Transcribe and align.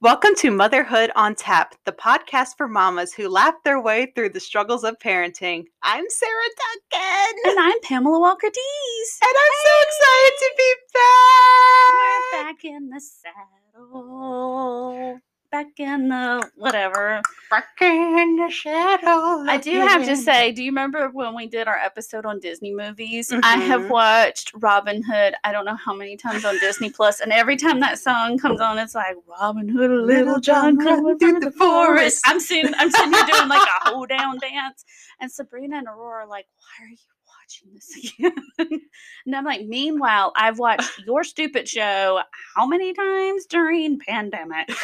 Welcome 0.00 0.36
to 0.36 0.52
Motherhood 0.52 1.10
on 1.16 1.34
Tap, 1.34 1.74
the 1.84 1.90
podcast 1.90 2.50
for 2.56 2.68
mamas 2.68 3.12
who 3.12 3.28
laugh 3.28 3.54
their 3.64 3.80
way 3.80 4.12
through 4.14 4.28
the 4.28 4.38
struggles 4.38 4.84
of 4.84 4.96
parenting. 5.00 5.64
I'm 5.82 6.04
Sarah 6.08 6.50
Duncan. 6.92 7.50
And 7.50 7.58
I'm 7.58 7.80
Pamela 7.82 8.20
Walker 8.20 8.46
Dees. 8.46 9.18
And 9.20 9.36
I'm 9.36 9.52
so 9.64 9.72
excited 9.82 10.38
to 10.38 10.54
be 10.56 10.74
back. 10.94 11.92
We're 11.92 12.30
back. 12.30 12.46
back 12.46 12.64
in 12.64 12.90
the 12.90 13.00
saddle. 13.00 13.57
Back 15.50 15.80
in 15.80 16.08
the 16.10 16.46
whatever. 16.56 17.22
Back 17.48 17.68
in 17.80 18.36
the 18.36 18.50
shadow. 18.50 19.50
I 19.50 19.58
do 19.62 19.72
have 19.80 20.04
to 20.04 20.14
say, 20.14 20.52
do 20.52 20.62
you 20.62 20.70
remember 20.70 21.08
when 21.08 21.34
we 21.34 21.46
did 21.46 21.66
our 21.66 21.78
episode 21.78 22.26
on 22.26 22.38
Disney 22.38 22.74
movies? 22.74 23.32
I 23.42 23.56
have 23.56 23.80
Mhm. 23.82 23.88
watched 23.88 24.52
Robin 24.56 25.02
Hood 25.02 25.34
I 25.44 25.52
don't 25.52 25.64
know 25.64 25.74
how 25.76 25.94
many 25.94 26.18
times 26.18 26.44
on 26.44 26.58
Disney 26.58 26.90
Plus, 26.90 27.20
and 27.20 27.32
every 27.32 27.56
time 27.56 27.80
that 27.80 27.98
song 27.98 28.36
comes 28.36 28.60
on, 28.60 28.78
it's 28.78 28.94
like 28.94 29.16
Robin 29.26 29.70
Hood, 29.70 29.90
a 29.90 29.94
little 29.94 30.38
John 30.38 30.76
coming 30.76 31.18
through 31.18 31.40
the 31.40 31.50
forest. 31.52 32.20
I'm 32.26 32.40
sitting, 32.40 32.74
I'm 32.76 32.90
sitting 32.90 33.14
here 33.14 33.24
doing 33.24 33.48
like 33.48 33.66
a 33.66 33.88
hold 33.88 34.10
down 34.10 34.38
dance, 34.40 34.84
and 35.18 35.32
Sabrina 35.32 35.78
and 35.78 35.86
Aurora 35.88 36.24
are 36.24 36.28
like, 36.28 36.46
"Why 36.58 36.84
are 36.84 36.90
you 36.90 36.98
watching 37.26 37.72
this 37.72 37.96
again?" 38.68 38.80
and 39.24 39.34
I'm 39.34 39.46
like, 39.46 39.64
"Meanwhile, 39.64 40.34
I've 40.36 40.58
watched 40.58 40.90
your 41.06 41.24
stupid 41.24 41.66
show 41.66 42.20
how 42.54 42.66
many 42.66 42.92
times 42.92 43.46
during 43.46 43.98
pandemic?" 43.98 44.68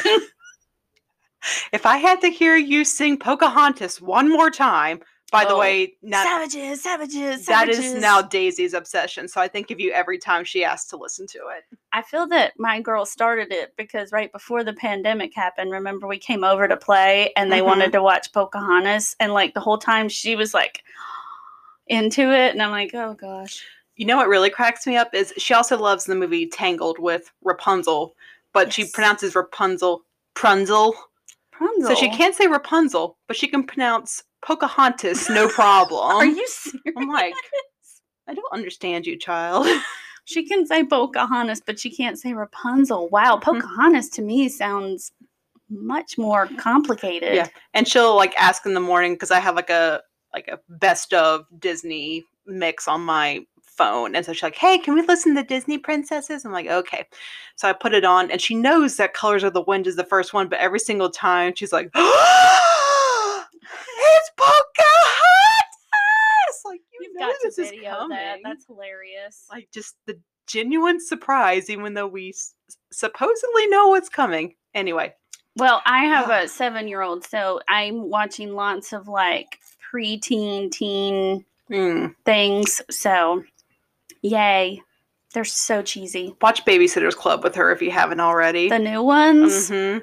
If 1.73 1.87
I 1.87 1.97
had 1.99 2.21
to 2.23 2.29
hear 2.29 2.57
you 2.57 2.85
sing 2.85 3.19
Pocahontas 3.19 4.01
one 4.01 4.31
more 4.31 4.51
time, 4.51 5.01
by 5.33 5.45
the 5.45 5.55
Oh, 5.55 5.59
way, 5.59 5.95
now, 6.01 6.23
savages, 6.23 6.83
savages, 6.83 7.47
that 7.47 7.69
is 7.69 7.77
savages. 7.79 8.01
now 8.01 8.23
Daisy's 8.23 8.73
obsession. 8.73 9.27
So 9.27 9.41
I 9.41 9.49
think 9.49 9.71
of 9.73 9.81
you 9.81 9.91
every 9.91 10.17
time 10.19 10.45
she 10.45 10.65
asks 10.65 10.89
to 10.91 10.97
listen 10.97 11.27
to 11.29 11.39
it. 11.57 11.65
I 11.93 12.03
feel 12.03 12.27
that 12.29 12.53
my 12.57 12.81
girl 12.81 13.05
started 13.05 13.51
it 13.53 13.75
because 13.77 14.13
right 14.13 14.31
before 14.31 14.63
the 14.63 14.75
pandemic 14.75 15.35
happened, 15.35 15.73
remember 15.73 16.07
we 16.07 16.19
came 16.19 16.45
over 16.45 16.69
to 16.69 16.77
play 16.77 17.33
and 17.37 17.51
they 17.51 17.61
Mhm. 17.61 17.65
wanted 17.67 17.93
to 17.93 18.03
watch 18.03 18.33
Pocahontas 18.33 19.17
and 19.19 19.33
like 19.33 19.55
the 19.55 19.61
whole 19.61 19.79
time 19.79 20.09
she 20.09 20.37
was 20.37 20.55
like 20.55 20.85
into 21.89 22.23
it 22.33 22.53
and 22.53 22.63
I'm 22.63 22.71
like, 22.71 22.95
"Oh 22.95 23.15
gosh." 23.15 23.65
You 23.97 24.07
know 24.07 24.17
what 24.17 24.29
really 24.29 24.51
cracks 24.51 24.87
me 24.87 24.97
up 24.97 25.15
is 25.15 25.33
she 25.37 25.55
also 25.55 25.77
loves 25.77 26.05
the 26.05 26.15
movie 26.15 26.47
Tangled 26.47 26.99
with 26.99 27.31
Rapunzel, 27.43 28.15
but 28.53 28.73
she 28.73 28.87
pronounces 28.89 29.35
Rapunzel 29.35 30.05
Prunzel. 30.35 30.95
So 31.83 31.95
she 31.95 32.09
can't 32.09 32.35
say 32.35 32.47
Rapunzel, 32.47 33.17
but 33.29 33.37
she 33.37 33.47
can 33.49 33.65
pronounce 33.65 34.23
Pocahontas 34.45 35.29
no 35.31 35.49
problem. 35.61 36.01
Are 36.17 36.25
you 36.27 36.47
serious? 36.49 36.83
I'm 36.97 37.09
like, 37.09 37.35
I 38.29 38.35
don't 38.35 38.53
understand 38.53 39.07
you, 39.07 39.19
child. 39.19 39.67
She 40.27 40.49
can 40.49 40.67
say 40.67 40.83
Pocahontas, 40.85 41.61
but 41.67 41.79
she 41.79 41.95
can't 41.95 42.19
say 42.19 42.33
Rapunzel. 42.33 43.11
Wow, 43.11 43.37
Mhm. 43.37 43.43
Pocahontas 43.43 44.09
to 44.11 44.23
me 44.23 44.49
sounds 44.49 45.13
much 45.69 46.17
more 46.17 46.47
complicated. 46.57 47.35
Yeah. 47.35 47.49
and 47.75 47.87
she'll 47.87 48.17
like 48.17 48.35
ask 48.39 48.65
in 48.65 48.73
the 48.73 48.81
morning 48.81 49.13
because 49.13 49.31
I 49.31 49.39
have 49.41 49.55
like 49.55 49.69
a 49.69 50.01
like 50.33 50.49
a 50.49 50.59
best 50.71 51.13
of 51.13 51.45
Disney 51.59 52.25
mix 52.47 52.89
on 52.89 53.03
my 53.03 53.41
phone. 53.77 54.15
And 54.15 54.25
so 54.25 54.33
she's 54.33 54.43
like, 54.43 54.57
Hey, 54.57 54.79
can 54.79 54.95
we 54.95 55.03
listen 55.03 55.35
to 55.37 55.43
Disney 55.43 55.79
princesses? 55.79 56.45
I'm 56.45 56.53
like, 56.53 56.67
okay. 56.69 57.07
So 57.57 57.69
I 57.69 57.73
put 57.73 57.95
it 57.95 58.05
on 58.05 58.31
and 58.31 58.41
she 58.41 58.55
knows 58.55 58.97
that 58.97 59.15
Colors 59.15 59.43
of 59.45 59.53
the 59.53 59.63
Wind 59.63 59.87
is 59.87 59.97
the 59.97 60.05
first 60.05 60.33
one, 60.35 60.49
but 60.49 60.59
every 60.61 60.79
single 60.79 61.11
time 61.11 61.55
she's 61.57 61.73
like, 61.73 61.91
It's 61.95 64.31
Pocahontas! 64.37 66.63
Like 66.65 66.81
you 66.93 67.01
You've 67.03 67.15
know 67.15 67.27
got 67.27 67.33
to 67.33 67.39
this 67.45 67.59
is 67.59 67.71
video 67.71 67.91
coming. 67.91 68.17
that. 68.17 68.39
That's 68.43 68.67
hilarious. 68.67 69.47
like 69.51 69.69
just 69.73 69.97
the 70.07 70.19
genuine 70.47 71.01
surprise, 71.01 71.71
even 71.71 71.95
though 71.95 72.07
we 72.07 72.31
s- 72.31 72.55
supposedly 72.93 73.67
know 73.69 73.89
what's 73.89 74.09
coming. 74.09 74.55
Anyway, 74.75 75.15
Well, 75.57 75.83
I 75.87 76.05
have 76.05 76.31
a 76.45 76.49
seven 76.49 76.89
year 76.89 77.03
old, 77.03 77.25
so 77.25 77.61
I'm 77.69 78.09
watching 78.11 78.55
lots 78.55 78.93
of 78.93 79.09
like 79.09 79.59
preteen, 79.93 80.71
teen 80.71 81.45
mm, 81.71 82.15
things. 82.25 82.81
So, 82.91 83.45
yay. 84.25 84.83
They're 85.33 85.45
so 85.45 85.83
cheesy. 85.83 86.35
watch 86.41 86.65
Babysitter's 86.65 87.15
Club 87.15 87.43
with 87.45 87.55
her 87.57 87.73
if 87.73 87.83
you 87.83 87.91
haven't 87.91 88.21
already. 88.21 88.69
The 88.69 88.79
new 88.79 89.03
ones, 89.03 89.69
hmm 89.69 89.99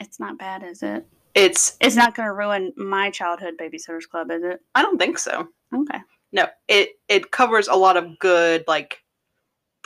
it's 0.00 0.18
not 0.18 0.38
bad, 0.38 0.62
is 0.64 0.82
it? 0.82 1.06
It's 1.34 1.76
It's 1.80 1.96
not 1.96 2.14
going 2.14 2.26
to 2.26 2.32
ruin 2.34 2.72
my 2.76 3.10
childhood 3.10 3.54
Babysitters 3.58 4.08
Club, 4.08 4.30
is 4.30 4.42
it? 4.42 4.60
I 4.74 4.82
don't 4.82 4.98
think 4.98 5.18
so. 5.18 5.48
Okay. 5.74 5.98
No, 6.32 6.46
it 6.68 6.90
it 7.08 7.30
covers 7.30 7.68
a 7.68 7.74
lot 7.74 7.96
of 7.96 8.18
good 8.18 8.64
like 8.66 9.02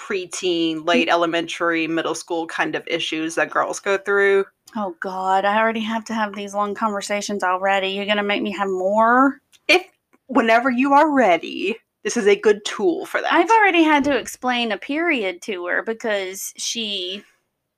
preteen, 0.01 0.87
late 0.87 1.09
elementary, 1.09 1.87
middle 1.87 2.15
school 2.15 2.47
kind 2.47 2.75
of 2.75 2.87
issues 2.87 3.35
that 3.35 3.51
girls 3.51 3.81
go 3.81 3.99
through. 3.99 4.45
Oh, 4.77 4.95
God. 5.01 5.45
I 5.45 5.59
already 5.59 5.81
have 5.81 6.05
to 6.07 6.15
have 6.15 6.35
these 6.35 6.55
long 6.55 6.75
conversations 6.75 7.43
already. 7.43 7.89
You're 7.89 8.05
going 8.07 8.17
to 8.19 8.23
make 8.23 8.43
me 8.43 8.53
have 8.53 8.69
more? 8.69 9.41
If 9.67 9.83
whenever 10.27 10.71
you 10.71 10.93
are 10.95 11.11
ready, 11.11 11.77
this 12.05 12.17
is 12.17 12.27
a 12.27 12.37
good 12.37 12.65
tool 12.65 13.07
for 13.07 13.21
that. 13.21 13.33
I've 13.33 13.51
already 13.51 13.83
had 13.83 14.05
to 14.05 14.17
explain 14.17 14.73
a 14.73 14.79
period 14.79 15.43
to 15.43 15.67
her 15.67 15.83
because 15.83 16.53
she 16.57 17.25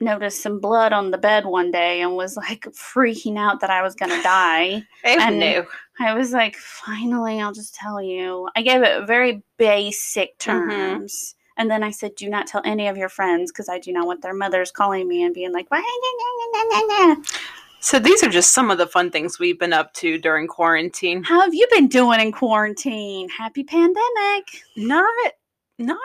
noticed 0.03 0.41
some 0.42 0.60
blood 0.60 0.92
on 0.92 1.10
the 1.10 1.19
bed 1.19 1.44
one 1.44 1.70
day 1.70 2.00
and 2.00 2.16
was 2.16 2.36
like 2.36 2.62
freaking 2.72 3.36
out 3.38 3.60
that 3.60 3.70
I 3.70 3.82
was 3.82 3.94
going 3.94 4.10
to 4.10 4.22
die. 4.22 4.82
I 5.04 5.16
and- 5.28 5.38
knew. 5.38 5.66
I 5.98 6.14
was 6.14 6.32
like, 6.32 6.56
finally, 6.56 7.41
I'll 7.42 7.53
just 7.53 7.75
tell 7.75 8.00
you. 8.00 8.48
I 8.56 8.62
gave 8.62 8.82
it 8.82 9.06
very 9.06 9.42
basic 9.58 10.38
Mhm. 10.38 10.70
terms. 10.70 11.34
And 11.58 11.70
then 11.70 11.82
I 11.82 11.91
said, 11.91 12.14
do 12.14 12.31
not 12.31 12.47
tell 12.47 12.62
any 12.64 12.88
of 12.88 12.97
your 12.97 13.10
friends 13.10 13.52
because 13.52 13.69
I 13.69 13.78
do 13.78 13.92
not 13.92 14.06
want 14.06 14.22
their 14.22 14.32
mothers 14.32 14.70
calling 14.70 15.06
me 15.06 15.22
and 15.22 15.34
being 15.34 15.52
like, 15.52 15.70
"Why?" 15.70 15.82
So 17.81 17.99
these 17.99 18.23
are 18.23 18.29
just 18.29 18.53
some 18.53 18.71
of 18.71 18.79
the 18.79 18.87
fun 18.87 19.11
things 19.11 19.39
we've 19.39 19.59
been 19.59 19.73
up 19.73 19.95
to 19.95 20.19
during 20.19 20.47
quarantine. 20.47 21.23
How 21.23 21.41
have 21.41 21.55
you 21.55 21.67
been 21.71 21.89
doing 21.89 22.21
in 22.21 22.31
quarantine? 22.31 23.29
Happy 23.31 23.65
pandemic. 23.65 24.45
Not 24.77 25.33
not 25.79 25.99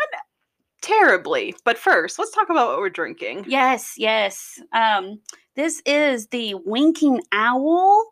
terribly. 0.81 1.53
But 1.65 1.77
first, 1.77 2.17
let's 2.17 2.31
talk 2.31 2.49
about 2.49 2.69
what 2.69 2.79
we're 2.79 2.89
drinking. 2.89 3.45
Yes, 3.47 3.95
yes. 3.97 4.61
Um, 4.71 5.19
this 5.55 5.81
is 5.85 6.27
the 6.27 6.55
Winking 6.65 7.21
Owl, 7.31 8.05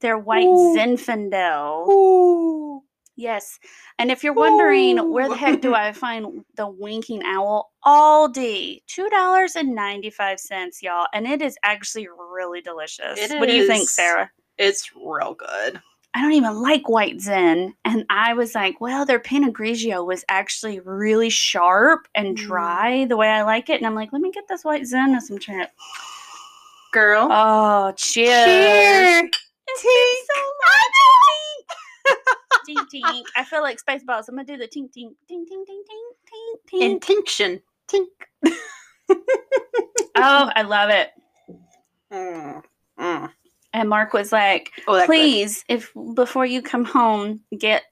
their 0.00 0.18
white 0.18 0.46
Ooh. 0.46 0.76
Zinfandel. 0.76 1.88
Ooh. 1.88 2.82
Yes. 3.20 3.58
And 3.98 4.10
if 4.10 4.24
you're 4.24 4.32
wondering 4.32 5.12
where 5.12 5.28
the 5.28 5.36
heck 5.36 5.60
do 5.60 5.74
I 5.74 5.92
find 5.92 6.42
the 6.56 6.66
winking 6.66 7.22
owl? 7.22 7.70
Aldi. 7.84 8.80
$2.95, 8.88 10.82
y'all. 10.82 11.06
And 11.12 11.26
it 11.26 11.42
is 11.42 11.58
actually 11.62 12.08
really 12.08 12.62
delicious. 12.62 13.18
It 13.18 13.38
what 13.38 13.50
do 13.50 13.54
you 13.54 13.66
think. 13.66 13.90
Sarah? 13.90 14.30
It's 14.56 14.90
real 14.96 15.34
good. 15.34 15.82
I 16.14 16.22
don't 16.22 16.32
even 16.32 16.62
like 16.62 16.88
white 16.88 17.20
Zin. 17.20 17.74
And 17.84 18.06
I 18.08 18.32
was 18.32 18.54
like, 18.54 18.80
well, 18.80 19.04
their 19.04 19.20
Pinot 19.20 19.52
Grigio 19.52 20.06
was 20.06 20.24
actually 20.30 20.80
really 20.80 21.28
sharp 21.28 22.08
and 22.14 22.38
Mm. 22.38 22.40
dry 22.40 23.04
the 23.04 23.18
way 23.18 23.28
I 23.28 23.42
like 23.42 23.68
it. 23.68 23.76
And 23.76 23.86
I'm 23.86 23.94
like, 23.94 24.14
let 24.14 24.22
me 24.22 24.32
get 24.32 24.48
this 24.48 24.64
white 24.64 24.86
Zin 24.86 25.10
and 25.14 25.22
some 25.22 25.38
trying 25.38 25.66
Girl. 26.92 27.28
Oh, 27.30 27.92
cheers. 27.96 28.44
Cheers. 28.46 29.30
It's 29.68 29.82
so. 29.82 30.42
Tink, 32.74 32.86
tink. 33.02 33.24
I 33.36 33.44
feel 33.44 33.62
like 33.62 33.78
Spaceballs. 33.82 34.28
I'm 34.28 34.34
going 34.36 34.46
to 34.46 34.52
do 34.52 34.58
the 34.58 34.66
tink, 34.68 34.90
tink, 34.96 35.12
tink, 35.30 35.46
tink, 35.50 35.66
tink, 35.68 35.82
tink, 35.90 36.12
tink, 36.30 36.80
tink. 36.80 36.82
Intinction. 36.82 37.60
Tink. 37.88 38.06
Oh, 40.16 40.50
I 40.54 40.62
love 40.62 40.90
it. 40.90 41.10
Mm. 42.12 42.60
Mm. 42.98 43.30
And 43.72 43.88
Mark 43.88 44.12
was 44.12 44.32
like, 44.32 44.72
Oh, 44.88 44.94
that 44.94 45.06
good. 45.06 45.12
"Please, 45.12 45.64
if 45.68 45.92
before 46.14 46.44
you 46.44 46.60
come 46.60 46.84
home, 46.84 47.38
get 47.56 47.84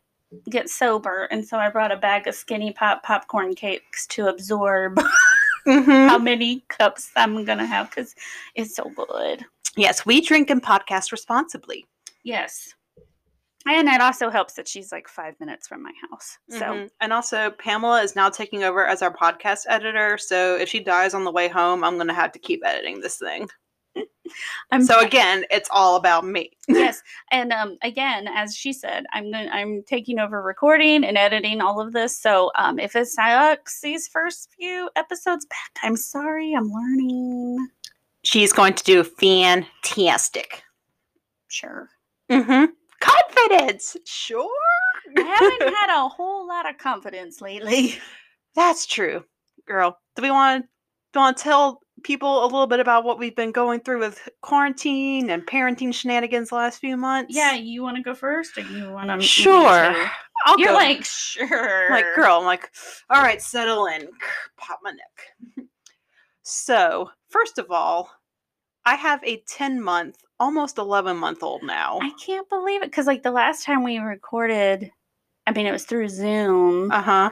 get 0.50 0.68
sober." 0.68 1.28
And 1.30 1.46
so 1.46 1.56
I 1.56 1.70
brought 1.70 1.92
a 1.92 1.96
bag 1.96 2.26
of 2.26 2.34
skinny 2.34 2.72
pop 2.72 3.04
popcorn 3.04 3.54
cakes 3.54 4.08
to 4.08 4.26
absorb 4.26 4.96
Mhm. 5.68 6.08
how 6.08 6.18
many 6.18 6.64
cups 6.66 7.12
I'm 7.14 7.44
gonna 7.44 7.64
have 7.64 7.90
because 7.90 8.16
it's 8.56 8.74
so 8.74 8.90
good. 8.96 9.44
Yes, 9.76 10.04
we 10.04 10.20
drink 10.20 10.50
and 10.50 10.60
podcast 10.60 11.12
responsibly. 11.12 11.86
Yes, 12.24 12.74
and 13.74 13.88
it 13.88 14.00
also 14.00 14.30
helps 14.30 14.54
that 14.54 14.68
she's 14.68 14.92
like 14.92 15.08
five 15.08 15.34
minutes 15.40 15.66
from 15.68 15.82
my 15.82 15.92
house. 16.10 16.38
So 16.50 16.60
Mhm. 16.60 16.90
and 17.00 17.12
also 17.12 17.50
Pamela 17.50 18.02
is 18.02 18.14
now 18.16 18.28
taking 18.30 18.64
over 18.64 18.86
as 18.86 19.02
our 19.02 19.12
podcast 19.14 19.64
editor. 19.68 20.16
So 20.18 20.56
if 20.56 20.68
she 20.68 20.80
dies 20.80 21.14
on 21.14 21.24
the 21.24 21.32
way 21.32 21.48
home, 21.48 21.82
I'm 21.84 21.96
gonna 21.98 22.14
have 22.14 22.32
to 22.32 22.38
keep 22.38 22.64
editing 22.64 23.00
this 23.00 23.18
thing. 23.18 23.48
I'm 24.70 24.84
So 24.84 25.00
again, 25.00 25.44
it's 25.50 25.68
all 25.72 25.96
about 25.96 26.24
me. 26.24 26.50
yes 26.68 27.02
and 27.32 27.50
um 27.52 27.78
again 27.82 28.28
as 28.28 28.54
she 28.54 28.74
said 28.74 29.06
i'm 29.14 29.30
going 29.32 29.48
i'm 29.48 29.82
taking 29.84 30.18
over 30.18 30.42
recording 30.42 31.02
and 31.02 31.16
editing 31.16 31.62
all 31.62 31.80
of 31.80 31.94
this 31.94 32.16
so 32.20 32.50
um 32.56 32.78
if 32.78 32.94
it 32.94 33.06
sucks 33.06 33.80
these 33.80 34.06
first 34.06 34.50
few 34.54 34.90
episodes 34.96 35.46
back 35.46 35.70
i'm 35.82 35.96
sorry 35.96 36.52
i'm 36.54 36.70
learning 36.70 37.68
She's 38.22 38.52
going 38.52 38.74
to 38.74 38.84
do 38.84 39.02
fantastic. 39.02 40.62
sure 41.48 41.88
Mm-hmm. 42.30 42.66
Confidence. 43.00 43.96
Sure. 44.04 44.48
i 45.16 45.20
haven't 45.20 45.74
had 45.76 46.04
a 46.04 46.08
whole 46.08 46.46
lot 46.46 46.68
of 46.68 46.78
confidence 46.78 47.40
lately 47.40 47.96
That's 48.54 48.86
true, 48.86 49.24
girl. 49.66 49.96
Do 50.16 50.22
we 50.22 50.30
want 50.32 50.64
to 50.64 50.68
do 51.12 51.20
we 51.20 51.22
want 51.22 51.36
to 51.36 51.42
tell 51.44 51.80
people 52.02 52.42
a 52.42 52.46
little 52.46 52.66
bit 52.66 52.80
about 52.80 53.04
what 53.04 53.18
we've 53.18 53.36
been 53.36 53.52
going 53.52 53.80
through 53.80 54.00
with 54.00 54.28
quarantine 54.42 55.30
and 55.30 55.46
parenting 55.46 55.94
shenanigans 55.94 56.48
the 56.48 56.56
last 56.56 56.78
few 56.80 56.96
months? 56.96 57.34
Yeah, 57.36 57.54
you 57.54 57.82
want 57.82 57.96
to 57.98 58.02
go 58.02 58.14
first, 58.14 58.58
or 58.58 58.62
you 58.62 58.90
want 58.90 59.08
to? 59.10 59.24
Sure. 59.24 59.94
I'll 60.44 60.58
You're 60.58 60.68
go. 60.70 60.74
like 60.74 61.04
sure. 61.04 61.90
like 61.90 62.04
girl 62.14 62.38
i'm 62.38 62.44
like 62.44 62.70
all 63.10 63.22
right 63.22 63.40
settle 63.42 63.86
in 63.86 64.08
pop 64.56 64.80
my 64.82 64.90
neck 64.90 65.66
so 66.42 67.10
first 67.28 67.58
of 67.58 67.70
all 67.70 68.10
i 68.88 68.94
have 68.94 69.22
a 69.24 69.42
10 69.46 69.80
month 69.82 70.16
almost 70.40 70.78
11 70.78 71.16
month 71.16 71.42
old 71.42 71.62
now 71.62 71.98
I 72.00 72.10
can't 72.24 72.48
believe 72.48 72.82
it 72.82 72.90
because 72.90 73.06
like 73.06 73.22
the 73.22 73.30
last 73.32 73.64
time 73.64 73.82
we 73.82 73.98
recorded, 73.98 74.90
I 75.46 75.52
mean 75.52 75.66
it 75.66 75.72
was 75.72 75.84
through 75.84 76.08
Zoom. 76.08 76.90
uh-huh 76.92 77.30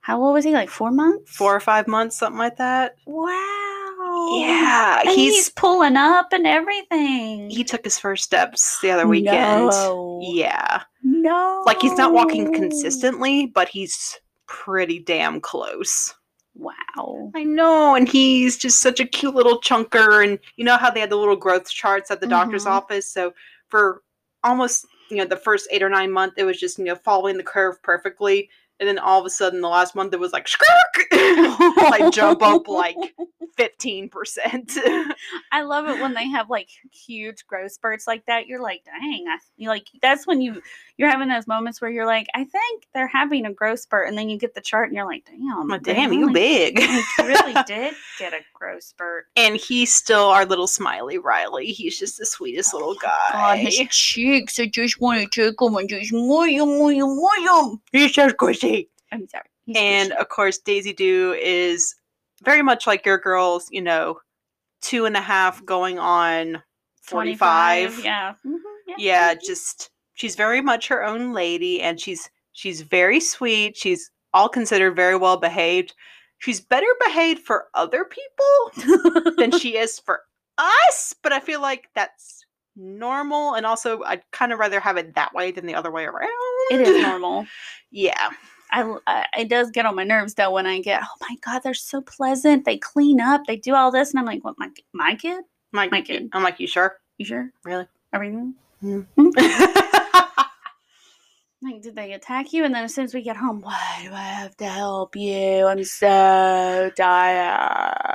How 0.00 0.22
old 0.22 0.34
was 0.34 0.44
he? 0.44 0.52
Like 0.52 0.68
four 0.70 0.90
months. 0.90 1.30
four 1.36 1.54
or 1.54 1.60
five 1.60 1.86
months 1.86 2.18
something 2.18 2.38
like 2.38 2.56
that 2.58 2.96
Wow. 3.06 4.38
yeah 4.40 5.00
And 5.00 5.10
he's, 5.10 5.34
he's 5.34 5.48
pulling 5.50 5.96
up 5.96 6.32
and 6.32 6.46
everything. 6.46 7.48
he 7.50 7.62
took 7.64 7.84
his 7.84 7.98
first 7.98 8.24
steps 8.24 8.80
the 8.80 8.90
other 8.90 9.06
weekend 9.06 9.66
No. 9.68 10.20
yeah 10.22 10.82
No. 11.04 11.62
like 11.66 11.80
he's 11.80 11.96
not 11.96 12.12
walking 12.12 12.52
consistently 12.52 13.46
but 13.46 13.68
he's 13.68 14.18
pretty 14.46 14.98
damn 14.98 15.40
close 15.40 16.14
Wow. 16.58 17.30
I 17.34 17.44
know, 17.44 17.94
and 17.94 18.08
he's 18.08 18.56
just 18.56 18.80
such 18.80 18.98
a 19.00 19.04
cute 19.06 19.34
little 19.34 19.60
chunker. 19.60 20.24
And 20.24 20.38
you 20.56 20.64
know 20.64 20.76
how 20.76 20.90
they 20.90 21.00
had 21.00 21.10
the 21.10 21.16
little 21.16 21.36
growth 21.36 21.68
charts 21.68 22.10
at 22.10 22.20
the 22.20 22.26
doctor's 22.26 22.64
Mhm. 22.64 22.70
office. 22.70 23.06
So 23.06 23.34
for 23.68 24.02
almost 24.42 24.86
you 25.10 25.18
know 25.18 25.24
the 25.24 25.36
first 25.36 25.68
eight 25.70 25.82
or 25.82 25.88
nine 25.88 26.10
month, 26.10 26.34
it 26.36 26.44
was 26.44 26.58
just 26.58 26.78
you 26.78 26.84
know 26.84 26.94
following 26.96 27.36
the 27.36 27.42
curve 27.42 27.82
perfectly, 27.82 28.48
and 28.80 28.88
then 28.88 28.98
all 28.98 29.20
of 29.20 29.26
a 29.26 29.30
sudden 29.30 29.60
the 29.60 29.68
last 29.68 29.94
month 29.94 30.12
it 30.12 30.20
was 30.20 30.32
like 30.32 30.48
like 31.76 32.12
jump 32.12 32.42
up 32.42 32.68
like 32.68 32.96
fifteen 33.56 34.08
percent. 34.08 34.72
I 35.52 35.62
love 35.62 35.88
it 35.88 36.00
when 36.00 36.14
they 36.14 36.28
have 36.28 36.50
like 36.50 36.68
huge 36.92 37.46
growth 37.46 37.72
spurts 37.72 38.06
like 38.06 38.24
that. 38.26 38.46
You're 38.46 38.62
like, 38.62 38.84
dang, 38.84 39.26
I, 39.28 39.38
you 39.56 39.68
like 39.68 39.86
that's 40.02 40.26
when 40.26 40.40
you 40.40 40.62
you're 40.98 41.10
having 41.10 41.28
those 41.28 41.46
moments 41.46 41.80
where 41.80 41.90
you're 41.90 42.06
like, 42.06 42.26
I 42.34 42.44
think 42.44 42.86
they're 42.94 43.06
having 43.06 43.44
a 43.46 43.52
growth 43.52 43.80
spurt, 43.80 44.08
and 44.08 44.16
then 44.16 44.28
you 44.30 44.38
get 44.38 44.54
the 44.54 44.60
chart 44.62 44.88
and 44.88 44.96
you're 44.96 45.04
like, 45.06 45.26
damn, 45.26 45.68
Damn, 45.82 46.12
you 46.12 46.28
really- 46.28 46.32
big. 46.72 46.78
really 47.18 47.54
did 47.66 47.94
get 48.18 48.32
a 48.32 48.40
growth 48.54 48.82
spurt. 48.82 49.26
and 49.36 49.56
he's 49.56 49.94
still 49.94 50.24
our 50.28 50.46
little 50.46 50.66
smiley 50.66 51.18
Riley. 51.18 51.66
He's 51.66 51.98
just 51.98 52.16
the 52.18 52.24
sweetest 52.26 52.72
little 52.72 52.90
oh, 52.90 52.98
guy. 53.02 53.28
God, 53.32 53.58
his 53.58 53.76
cheeks, 53.90 54.58
I 54.58 54.66
just 54.66 55.00
want 55.00 55.20
to 55.20 55.28
tickle 55.28 55.76
and 55.76 55.88
just 55.88 56.12
moy 56.14 56.48
'em, 56.58 56.78
moy 56.78 56.94
'em, 56.98 57.16
moy 57.16 57.28
'em. 57.70 57.80
he's 57.92 58.12
I'm 59.12 59.28
sorry. 59.28 59.44
He's 59.64 59.76
and 59.76 60.12
of 60.12 60.28
course 60.28 60.58
daisy 60.58 60.92
doo 60.92 61.34
is 61.40 61.94
very 62.44 62.62
much 62.62 62.86
like 62.86 63.04
your 63.04 63.18
girls 63.18 63.66
you 63.70 63.82
know 63.82 64.20
two 64.80 65.06
and 65.06 65.16
a 65.16 65.20
half 65.20 65.64
going 65.64 65.98
on 65.98 66.62
45 67.02 68.04
Yeah. 68.04 68.34
Mhm, 68.46 68.58
yeah 68.98 69.34
just 69.34 69.90
she's 70.14 70.36
very 70.36 70.60
much 70.60 70.86
her 70.88 71.02
own 71.04 71.32
lady 71.32 71.80
and 71.82 72.00
she's 72.00 72.30
she's 72.52 72.82
very 72.82 73.20
sweet. 73.20 73.76
She's 73.76 74.10
all 74.32 74.48
considered 74.48 74.94
very 74.94 75.16
well 75.16 75.36
behaved. 75.36 75.94
She's 76.38 76.60
better 76.60 76.86
behaved 77.04 77.40
for 77.40 77.66
other 77.74 78.04
people 78.04 79.32
than 79.38 79.50
she 79.58 79.76
is 79.76 79.98
for 79.98 80.20
us 80.58 81.14
but 81.22 81.32
i 81.32 81.40
feel 81.40 81.60
like 81.60 81.88
that's 81.94 82.44
normal 82.76 83.54
and 83.54 83.66
also 83.66 84.02
i'd 84.04 84.22
kind 84.32 84.52
of 84.52 84.58
rather 84.58 84.80
have 84.80 84.96
it 84.96 85.14
that 85.14 85.34
way 85.34 85.50
than 85.50 85.66
the 85.66 85.74
other 85.74 85.90
way 85.90 86.04
around. 86.04 86.30
It 86.70 86.80
is 86.80 87.02
normal. 87.02 87.46
yeah 87.90 88.30
I, 88.70 88.96
I- 89.06 89.26
it 89.38 89.48
does 89.48 89.70
get 89.70 89.86
on 89.86 89.94
my 89.94 90.04
nerves 90.04 90.34
though 90.34 90.50
when 90.52 90.66
I 90.66 90.80
get 90.80 91.02
oh 91.02 91.16
my 91.28 91.36
god 91.44 91.60
they're 91.62 91.74
so 91.74 92.00
pleasant. 92.02 92.64
They 92.64 92.78
clean 92.78 93.20
up. 93.20 93.42
They 93.46 93.56
do 93.56 93.74
all 93.74 93.90
this. 93.90 94.10
And 94.10 94.18
I'm 94.20 94.26
like 94.26 94.44
what 94.44 94.58
my 94.58 94.68
my 94.92 95.14
kid? 95.14 95.44
Like, 95.72 95.90
My 95.90 96.00
kid. 96.00 96.28
I'm 96.32 96.42
like 96.42 96.58
you 96.60 96.66
sure? 96.66 96.96
You 97.18 97.26
sure? 97.26 97.50
Really? 97.64 97.86
Everything? 98.12 98.54
Mm. 98.82 99.06
like 101.62 101.80
did 101.82 101.94
they 101.96 102.12
attack 102.12 102.52
you? 102.52 102.64
And 102.64 102.74
then 102.74 102.84
as 102.84 102.94
soon 102.94 103.04
as 103.04 103.14
we 103.14 103.22
get 103.22 103.36
home 103.36 103.60
why 103.60 104.00
do 104.04 104.12
I 104.12 104.18
have 104.22 104.56
to 104.58 104.66
help 104.66 105.16
you? 105.16 105.66
I'm 105.66 105.84
so 105.84 106.90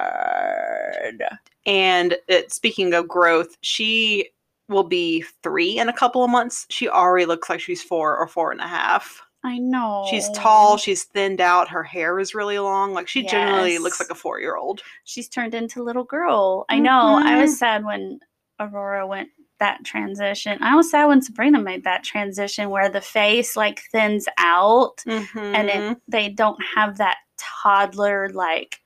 tired. 0.02 1.22
And 1.66 2.16
it, 2.28 2.52
speaking 2.52 2.94
of 2.94 3.08
growth, 3.08 3.58
she 3.62 4.30
will 4.70 4.84
be 4.84 5.24
three 5.44 5.78
in 5.78 5.90
a 5.90 5.94
couple 5.94 6.24
of 6.24 6.30
months. 6.32 6.66
She 6.70 6.88
already 6.90 7.26
looks 7.26 7.50
like 7.50 7.60
she's 7.60 7.84
four 7.84 8.18
or 8.18 8.28
four 8.28 8.52
and 8.52 8.62
a 8.62 8.68
half. 8.68 9.22
I 9.44 9.58
know 9.58 10.06
She's 10.10 10.30
tall, 10.32 10.78
she's 10.78 11.04
thinned 11.04 11.42
out, 11.42 11.70
her 11.70 11.84
hair 11.84 12.20
is 12.20 12.36
really 12.36 12.60
long. 12.60 12.94
Like 12.94 13.08
she 13.08 13.24
generally 13.24 13.78
looks 13.80 14.00
like 14.00 14.10
a 14.12 14.16
four 14.16 14.40
year 14.40 14.56
old. 14.56 14.82
she's 15.04 15.28
turned 15.28 15.56
into 15.56 15.82
little 15.84 16.04
girl 16.04 16.66
I 16.70 16.80
know 16.80 17.20
I 17.24 17.42
was 17.42 17.58
sad 17.58 17.84
when 17.84 18.20
Aurora 18.60 19.08
went 19.08 19.30
that 19.60 19.84
transition 19.84 20.58
I 20.62 20.76
was 20.76 20.90
sad 20.92 21.06
when 21.06 21.22
Sabrina 21.22 21.60
made 21.60 21.84
that 21.84 22.04
transition 22.04 22.70
where 22.70 22.90
the 22.90 23.02
face 23.02 23.56
like 23.56 23.82
thins 23.92 24.28
out 24.38 25.02
and 25.06 25.26
Mm-hmm. 25.28 25.70
it 25.70 25.98
they 26.08 26.30
don't 26.30 26.60
have 26.76 26.98
that 26.98 27.18
toddler 27.38 28.30
like 28.30 28.80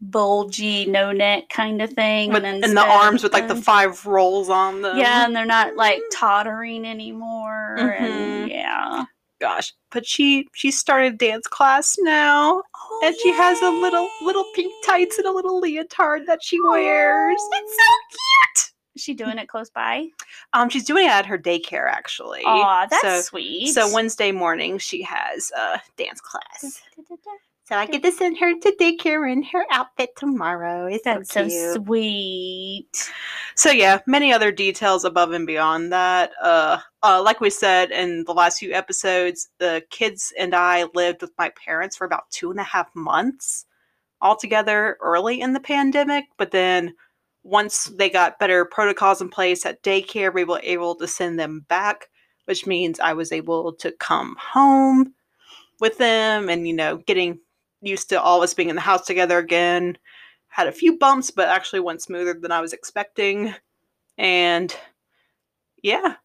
bulgy 0.00 0.86
no 0.86 1.12
neck 1.12 1.48
kind 1.48 1.82
of 1.82 1.90
thing 1.92 2.32
with, 2.32 2.44
and 2.44 2.62
the 2.62 2.80
arms 2.80 3.22
with 3.22 3.32
like 3.32 3.48
the 3.48 3.56
five 3.56 4.06
rolls 4.06 4.48
on 4.48 4.82
them. 4.82 4.96
yeah 4.96 5.24
and 5.24 5.34
they're 5.34 5.44
not 5.44 5.74
like 5.76 6.00
tottering 6.12 6.86
anymore 6.86 7.74
and 7.78 8.48
Mhm. 8.48 8.50
yeah 8.50 9.04
Gosh. 9.40 9.72
But 9.90 10.06
she 10.06 10.46
she 10.54 10.70
started 10.70 11.18
dance 11.18 11.46
class 11.46 11.96
now. 12.00 12.62
oh, 12.76 13.02
And 13.04 13.16
she 13.22 13.32
has 13.32 13.60
a 13.62 13.70
little 13.70 14.08
little 14.22 14.44
pink 14.54 14.72
tights 14.84 15.18
and 15.18 15.26
a 15.26 15.32
little 15.32 15.60
leotard 15.60 16.26
that 16.26 16.40
she 16.42 16.60
wears. 16.60 17.40
It's 17.52 17.76
so 17.76 17.92
cute. 18.10 18.72
is 18.96 19.02
she 19.02 19.14
doing 19.14 19.38
it 19.38 19.48
close 19.48 19.70
by 19.70 20.06
Um, 20.52 20.68
she's 20.68 20.84
doing 20.84 21.06
it 21.06 21.10
at 21.10 21.26
her 21.26 21.38
daycare 21.38 21.88
actually. 21.90 22.42
oh 22.44 22.86
that's 22.90 23.02
so, 23.02 23.20
sweet 23.22 23.68
So 23.72 23.92
Wednesday 23.92 24.30
morning 24.30 24.76
she 24.78 25.02
has 25.02 25.50
a 25.52 25.80
dance 25.96 26.20
class. 26.20 26.82
So 27.70 27.76
I 27.76 27.86
get 27.86 28.02
to 28.02 28.10
send 28.10 28.36
her 28.38 28.58
to 28.58 28.76
daycare 28.80 29.30
in 29.30 29.44
her 29.44 29.64
outfit 29.70 30.16
tomorrow. 30.16 30.86
It's 30.86 31.04
that's 31.04 31.32
so 31.32 31.48
so 31.48 31.74
sweet 31.84 33.12
So 33.54 33.70
yeah, 33.70 34.00
many 34.08 34.32
other 34.32 34.50
details 34.50 35.04
above 35.04 35.30
and 35.30 35.46
beyond 35.46 35.92
that. 35.92 36.32
Uh, 36.42 36.78
uh, 37.04 37.22
like 37.22 37.40
we 37.40 37.48
said 37.48 37.92
in 37.92 38.24
the 38.24 38.34
last 38.34 38.58
few 38.58 38.72
episodes, 38.72 39.50
the 39.58 39.84
kids 39.90 40.32
and 40.36 40.52
I 40.52 40.86
lived 40.94 41.22
with 41.22 41.30
my 41.38 41.52
parents 41.64 41.96
for 41.96 42.04
about 42.04 42.28
two 42.30 42.50
and 42.50 42.58
a 42.58 42.64
half 42.64 42.92
months 42.96 43.66
altogether 44.20 44.96
early 45.00 45.40
in 45.40 45.52
the 45.52 45.60
pandemic. 45.60 46.24
But 46.38 46.50
then 46.50 46.92
once 47.44 47.84
they 47.84 48.10
got 48.10 48.40
better 48.40 48.64
protocols 48.64 49.20
in 49.20 49.28
place 49.28 49.64
at 49.64 49.80
daycare, 49.84 50.34
we 50.34 50.42
were 50.42 50.60
able 50.64 50.96
to 50.96 51.06
send 51.06 51.38
them 51.38 51.64
back, 51.68 52.08
which 52.46 52.66
means 52.66 52.98
I 52.98 53.12
was 53.12 53.30
able 53.30 53.74
to 53.74 53.92
come 53.92 54.34
home 54.40 55.14
with 55.78 55.98
them 55.98 56.48
and, 56.48 56.66
you 56.66 56.74
know, 56.74 56.96
getting 56.96 57.38
used 57.82 58.08
to 58.10 58.20
all 58.20 58.38
of 58.38 58.44
us 58.44 58.54
being 58.54 58.68
in 58.68 58.76
the 58.76 58.82
house 58.82 59.06
together 59.06 59.38
again 59.38 59.96
had 60.50 60.66
a 60.66 60.72
few 60.72 60.98
bumps, 60.98 61.30
but 61.30 61.48
actually 61.48 61.80
went 61.80 62.02
smoother 62.02 62.34
than 62.34 62.52
I 62.52 62.60
was 62.60 62.72
expecting. 62.72 63.54
And 64.18 64.76
yeah, 65.82 66.16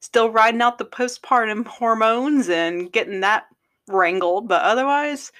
still 0.00 0.30
riding 0.30 0.62
out 0.62 0.78
the 0.78 0.86
postpartum 0.86 1.66
hormones 1.66 2.48
and 2.48 2.90
getting 2.90 3.20
that 3.20 3.44
wrangled, 3.86 4.48
but 4.48 4.62
otherwise, 4.62 5.30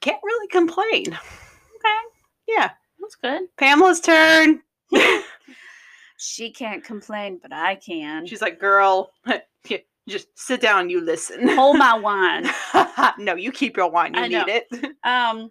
can't 0.00 0.22
really 0.22 0.48
complain. 0.48 1.06
okay 1.08 1.98
Yeah, 2.46 2.70
that's 3.00 3.16
good 3.16 3.42
Pamela's 3.56 4.00
turn. 4.00 4.62
she 6.18 6.50
can't 6.50 6.84
complain 6.84 7.38
but 7.42 7.52
i 7.52 7.74
can 7.74 8.24
She's 8.26 8.40
like, 8.40 8.60
girl, 8.60 9.10
just 10.08 10.28
sit 10.38 10.60
down, 10.60 10.90
you 10.90 11.00
listen. 11.00 11.48
hold 11.56 11.78
my 11.78 11.94
wine 11.98 12.48
no, 13.18 13.34
you 13.34 13.52
keep 13.52 13.76
your 13.76 13.90
wine. 13.90 14.14
You 14.14 14.20
I 14.20 14.28
know. 14.28 14.44
need 14.44 14.62
it. 14.70 14.96
Um. 15.04 15.50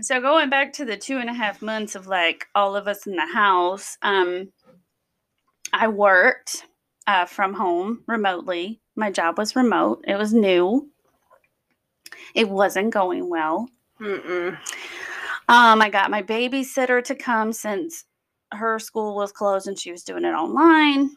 So 0.00 0.20
going 0.20 0.48
back 0.48 0.72
to 0.74 0.84
the 0.84 0.96
two 0.96 1.18
and 1.18 1.28
a 1.28 1.34
half 1.34 1.60
months 1.60 1.94
of 1.94 2.06
like 2.06 2.46
all 2.54 2.76
of 2.76 2.88
us 2.88 3.06
in 3.06 3.14
the 3.14 3.26
house, 3.26 3.98
um, 4.02 4.50
I 5.72 5.88
worked 5.88 6.64
uh, 7.06 7.26
from 7.26 7.52
home 7.52 8.02
remotely. 8.06 8.80
My 8.96 9.10
job 9.10 9.36
was 9.36 9.54
remote. 9.54 10.02
It 10.08 10.16
was 10.16 10.32
new. 10.32 10.88
It 12.34 12.48
wasn't 12.48 12.92
going 12.92 13.28
well. 13.28 13.68
Mm-mm. 14.00 14.56
Um, 15.48 15.82
I 15.82 15.90
got 15.90 16.10
my 16.10 16.22
babysitter 16.22 17.04
to 17.04 17.14
come 17.14 17.52
since 17.52 18.04
her 18.52 18.78
school 18.78 19.14
was 19.14 19.32
closed 19.32 19.68
and 19.68 19.78
she 19.78 19.92
was 19.92 20.04
doing 20.04 20.24
it 20.24 20.32
online. 20.32 21.10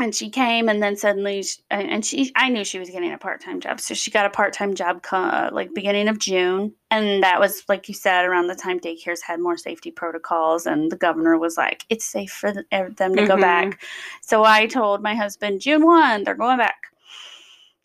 And 0.00 0.14
she 0.14 0.30
came, 0.30 0.70
and 0.70 0.82
then 0.82 0.96
suddenly, 0.96 1.42
sh 1.42 1.58
and 1.70 2.04
she, 2.04 2.32
I 2.34 2.48
knew 2.48 2.64
she 2.64 2.78
was 2.78 2.88
getting 2.88 3.12
a 3.12 3.18
part 3.18 3.42
time 3.42 3.60
job, 3.60 3.78
so 3.78 3.92
she 3.92 4.10
got 4.10 4.24
a 4.24 4.30
part 4.30 4.54
time 4.54 4.74
job, 4.74 5.04
uh, 5.12 5.50
like 5.52 5.74
beginning 5.74 6.08
of 6.08 6.18
June, 6.18 6.72
and 6.90 7.22
that 7.22 7.38
was 7.38 7.62
like 7.68 7.88
you 7.88 7.94
said, 7.94 8.24
around 8.24 8.46
the 8.46 8.54
time 8.54 8.80
daycares 8.80 9.20
had 9.20 9.38
more 9.38 9.58
safety 9.58 9.90
protocols, 9.90 10.64
and 10.64 10.90
the 10.90 10.96
governor 10.96 11.36
was 11.36 11.58
like, 11.58 11.84
it's 11.90 12.06
safe 12.06 12.32
for 12.32 12.52
them 12.52 13.14
to 13.14 13.26
go 13.26 13.36
Mhm. 13.36 13.40
back. 13.42 13.82
So 14.22 14.44
I 14.44 14.66
told 14.66 15.02
my 15.02 15.14
husband, 15.14 15.60
June 15.60 15.84
one, 15.84 16.24
they're 16.24 16.34
going 16.34 16.56
back, 16.58 16.84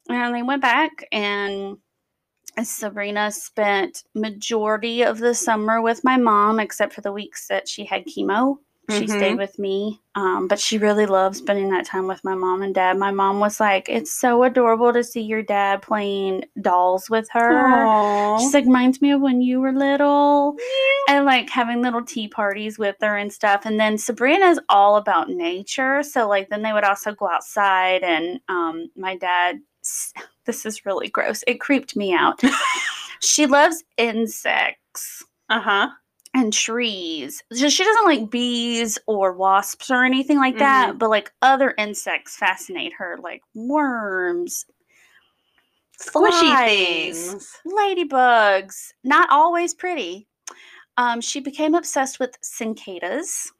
and 0.07 0.33
they 0.33 0.43
went 0.43 0.61
back, 0.61 1.05
and 1.11 1.77
Sabrina 2.63 3.31
spent 3.31 4.05
majority 4.15 5.03
of 5.03 5.19
the 5.19 5.35
summer 5.35 5.81
with 5.81 6.05
my 6.05 6.15
mom, 6.15 6.61
except 6.61 6.93
for 6.93 7.01
the 7.01 7.11
weeks 7.11 7.47
that 7.49 7.67
she 7.67 7.83
had 7.83 8.05
chemo. 8.05 8.59
She 8.89 9.05
Mhm. 9.05 9.09
stayed 9.17 9.37
with 9.37 9.59
me, 9.59 9.99
um, 10.15 10.47
but 10.47 10.59
she 10.61 10.77
really 10.77 11.05
loved 11.05 11.35
spending 11.35 11.69
that 11.71 11.85
time 11.85 12.07
with 12.07 12.23
my 12.23 12.35
mom 12.35 12.61
and 12.61 12.73
dad. 12.73 12.97
My 12.97 13.11
mom 13.11 13.39
was 13.41 13.59
like, 13.59 13.89
"It's 13.89 14.11
so 14.11 14.43
adorable 14.43 14.93
to 14.93 15.03
see 15.03 15.19
your 15.21 15.41
dad 15.43 15.81
playing 15.81 16.45
dolls 16.61 17.09
with 17.09 17.27
her." 17.31 17.85
Aw. 17.85 18.37
She's 18.37 18.53
like, 18.53 18.63
reminds 18.65 19.01
me 19.01 19.11
of 19.11 19.19
when 19.19 19.41
you 19.41 19.59
were 19.59 19.73
little, 19.73 20.55
and 21.09 21.25
like 21.25 21.49
having 21.49 21.81
little 21.81 22.03
tea 22.03 22.29
parties 22.29 22.79
with 22.79 22.95
her 23.01 23.17
and 23.17 23.31
stuff. 23.31 23.65
And 23.65 23.77
then 23.79 23.97
Sabrina's 23.97 24.59
all 24.69 24.95
about 24.95 25.29
nature, 25.29 26.01
so 26.03 26.27
like 26.27 26.49
then 26.49 26.61
they 26.61 26.71
would 26.73 26.85
also 26.85 27.13
go 27.13 27.29
outside. 27.29 28.03
And 28.03 28.39
um, 28.47 28.89
my 28.95 29.17
dad, 29.17 29.59
this 30.45 30.65
is 30.65 30.85
really 30.85 31.09
gross. 31.09 31.43
It 31.47 31.59
creeped 31.59 31.95
me 31.97 32.13
out. 32.13 32.39
she 33.21 33.45
loves 33.47 33.83
insects 33.97 35.23
Uh-huh. 35.49 35.89
And 36.37 36.53
trees. 36.53 37.43
So 37.51 37.67
she 37.67 37.83
doesn't 37.83 38.05
like 38.05 38.29
bees 38.29 38.97
or 39.07 39.33
wasps 39.33 39.89
or 39.89 40.03
anything 40.05 40.37
like 40.37 40.59
that, 40.59 40.97
but 40.99 41.09
like 41.09 41.31
other 41.41 41.73
insects 41.77 42.37
fascinate 42.37 42.93
her, 42.97 43.17
like 43.21 43.41
worms, 43.55 44.65
Squishy 45.99 46.11
Flies. 46.51 47.27
things. 47.31 47.57
ladybugs. 47.65 48.93
Not 49.03 49.29
always 49.31 49.73
pretty. 49.73 50.27
Um, 50.97 51.21
she 51.21 51.39
became 51.39 51.73
obsessed 51.75 52.19
with 52.19 52.37
cicadas, 52.41 53.51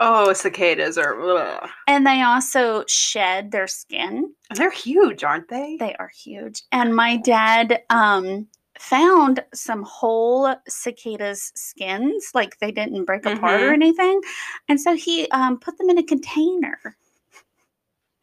Oh, 0.00 0.32
cicadas 0.32 0.96
are 0.96 1.20
ugh. 1.20 1.68
and 1.88 2.06
they 2.06 2.22
also 2.22 2.84
shed 2.86 3.50
their 3.50 3.66
skin. 3.66 4.32
they're 4.54 4.70
huge, 4.70 5.24
aren't 5.24 5.48
they? 5.48 5.76
They 5.80 5.94
are 5.96 6.08
huge. 6.14 6.62
And 6.70 6.94
my 6.94 7.16
dad 7.16 7.82
um, 7.90 8.46
found 8.78 9.44
some 9.54 9.82
whole 9.82 10.54
cicadas' 10.68 11.52
skins, 11.54 12.30
like 12.34 12.58
they 12.58 12.70
didn't 12.72 13.04
break 13.04 13.26
apart 13.26 13.60
or 13.60 13.70
Mhm. 13.70 13.74
anything. 13.74 14.20
And 14.68 14.80
so 14.80 14.94
he 14.94 15.28
um, 15.30 15.58
put 15.58 15.76
them 15.78 15.90
in 15.90 15.98
a 15.98 16.02
container 16.02 16.96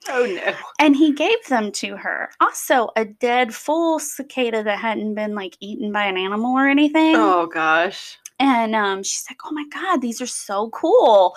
Oh 0.07 0.25
no. 0.25 0.53
and 0.79 0.95
he 0.95 1.11
gave 1.13 1.43
them 1.47 1.71
to 1.73 1.95
her. 1.97 2.29
Also, 2.39 2.89
a 2.95 3.05
dead 3.05 3.53
full 3.55 3.97
cicada 3.99 4.63
that 4.63 4.79
hadn't 4.79 5.15
been 5.15 5.33
like 5.35 5.57
eaten 5.59 5.91
by 5.91 6.05
an 6.05 6.17
animal 6.17 6.53
or 6.55 6.67
anything. 6.67 7.15
Oh 7.15 7.47
gosh. 7.47 8.17
And 8.39 8.75
um, 8.75 9.01
she's 9.01 9.25
like, 9.29 9.39
"Oh 9.45 9.51
my 9.51 9.63
god, 9.71 10.01
these 10.01 10.19
are 10.21 10.25
so 10.27 10.69
cool!" 10.71 11.35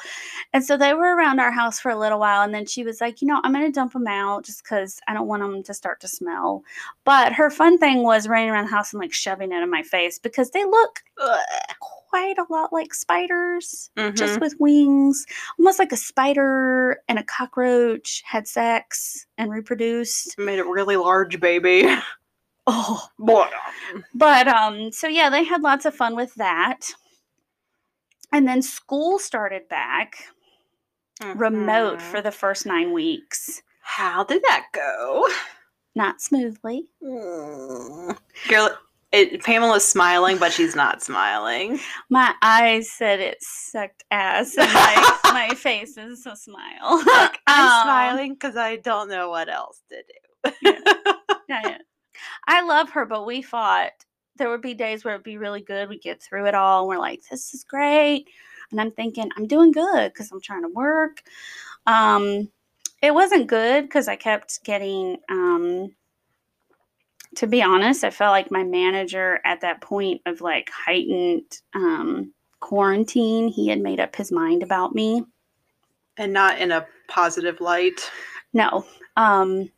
And 0.52 0.64
so 0.64 0.76
they 0.76 0.95
were 0.95 1.14
around 1.17 1.38
our 1.38 1.52
house 1.52 1.78
for 1.78 1.90
a 1.90 1.99
little 1.99 2.19
while, 2.19 2.43
and 2.43 2.52
then 2.52 2.67
she 2.67 2.83
was 2.83 3.00
like, 3.00 3.23
"You 3.23 3.28
know, 3.28 3.40
I'm 3.45 3.52
gonna 3.52 3.71
dump 3.71 3.93
them 3.93 4.09
out 4.09 4.45
just 4.45 4.64
because 4.64 5.00
I 5.07 5.14
don't 5.14 5.28
want 5.28 5.43
them 5.43 5.62
to 5.62 5.75
start 5.75 6.00
to 6.00 6.09
smell." 6.09 6.64
But 7.05 7.33
her 7.35 7.50
fun 7.50 7.78
thing 7.78 8.02
was 8.02 8.26
running 8.26 8.50
around 8.50 8.64
the 8.64 8.71
house 8.73 8.93
and 8.93 9.00
like 9.00 9.12
shoving 9.12 9.52
it 9.52 9.62
in 9.62 9.71
my 9.71 9.83
face 9.83 10.19
because 10.19 10.50
they 10.50 10.64
look 10.64 11.00
Ugh. 11.23 11.38
quite 11.81 12.37
a 12.38 12.47
lot 12.50 12.73
like 12.73 12.93
spiders, 12.95 13.90
Mhm. 13.97 14.17
just 14.17 14.40
with 14.40 14.59
wings, 14.59 15.25
almost 15.59 15.78
like 15.78 15.93
a 15.93 15.97
spider 15.97 17.00
and 17.09 17.19
a 17.19 17.25
cockroach 17.25 18.23
had 18.26 18.49
sex 18.49 19.26
and 19.38 19.50
reproduced. 19.52 20.37
made 20.38 20.59
a 20.59 20.64
really 20.64 20.97
large 20.97 21.38
baby. 21.38 21.85
Oh, 22.71 23.09
Boy. 23.19 23.47
But 24.15 24.47
um 24.47 24.93
so 24.93 25.09
yeah, 25.09 25.31
they 25.31 25.43
had 25.45 25.63
lots 25.63 25.87
of 25.87 25.95
fun 25.95 26.15
with 26.15 26.35
that. 26.35 26.81
And 28.31 28.47
then 28.47 28.61
school 28.61 29.19
started 29.19 29.69
back 29.71 30.17
remote 31.35 32.03
for 32.03 32.21
the 32.21 32.31
first 32.31 32.67
9 32.67 32.93
weeks. 32.93 33.63
How 33.81 34.23
did 34.23 34.43
that 34.47 34.67
go? 34.73 35.27
Not 35.95 36.21
smoothly. 36.21 36.85
Mm. 37.03 38.19
Girl, 38.49 38.69
it, 39.13 39.43
Pamela's 39.43 39.89
smiling, 39.89 40.37
but 40.37 40.53
she's 40.53 40.77
not 40.77 41.03
smiling. 41.03 41.81
My 42.11 42.35
eyes 42.43 42.91
said 42.91 43.19
it 43.21 43.39
sucked 43.41 44.05
ass 44.11 44.55
and 44.59 44.71
my 44.73 45.19
my 45.25 45.55
face 45.55 45.97
is 45.97 46.27
a 46.27 46.37
smile. 46.37 46.99
Look, 47.05 47.39
I'm 47.47 47.65
Um, 47.65 47.83
smiling 47.85 48.35
because 48.35 48.57
I 48.57 48.77
don't 48.77 49.09
know 49.09 49.31
what 49.31 49.49
else 49.49 49.81
to 49.89 50.03
do. 50.53 50.63
yeah. 51.49 51.79
I 52.49 52.62
love 52.62 52.90
her, 52.90 53.07
but 53.07 53.26
we 53.26 53.43
fought. 53.43 53.93
There 54.37 54.50
would 54.50 54.62
be 54.62 54.75
days 54.75 55.05
where 55.05 55.14
it'd 55.14 55.25
be 55.25 55.38
really 55.38 55.62
good. 55.62 55.88
We 55.88 55.99
get 56.00 56.23
through 56.23 56.47
it 56.47 56.55
all. 56.57 56.81
And 56.81 56.88
we're 56.88 56.99
like, 56.99 57.23
this 57.31 57.55
is 57.55 57.64
great. 57.64 58.28
And 58.73 58.81
I'm 58.81 58.90
thinking, 58.93 59.31
I'm 59.37 59.47
doing 59.47 59.73
good 59.73 60.12
because 60.12 60.33
I'm 60.33 60.40
trying 60.40 60.62
to 60.62 60.69
work. 60.69 61.23
Um, 61.87 62.50
it 63.02 63.14
wasn't 63.14 63.49
good 63.49 63.85
because 63.85 64.09
I 64.09 64.17
kept 64.17 64.64
getting, 64.64 65.19
um, 65.31 65.95
to 67.37 67.47
be 67.47 67.62
honest, 67.62 68.05
I 68.05 68.11
felt 68.11 68.33
like 68.33 68.50
my 68.50 68.64
manager 68.64 69.40
at 69.45 69.61
that 69.61 69.81
point 69.83 70.23
of 70.26 70.40
like 70.40 70.71
heightened 70.71 71.45
um, 71.75 72.33
quarantine, 72.61 73.49
he 73.49 73.69
had 73.69 73.81
made 73.81 74.00
up 74.00 74.17
his 74.17 74.33
mind 74.33 74.62
about 74.62 74.95
me. 74.95 75.25
and 76.17 76.33
not 76.33 76.59
in 76.59 76.73
a 76.73 76.87
positive 77.09 77.61
light. 77.61 78.11
No. 78.52 78.85
Um 79.17 79.71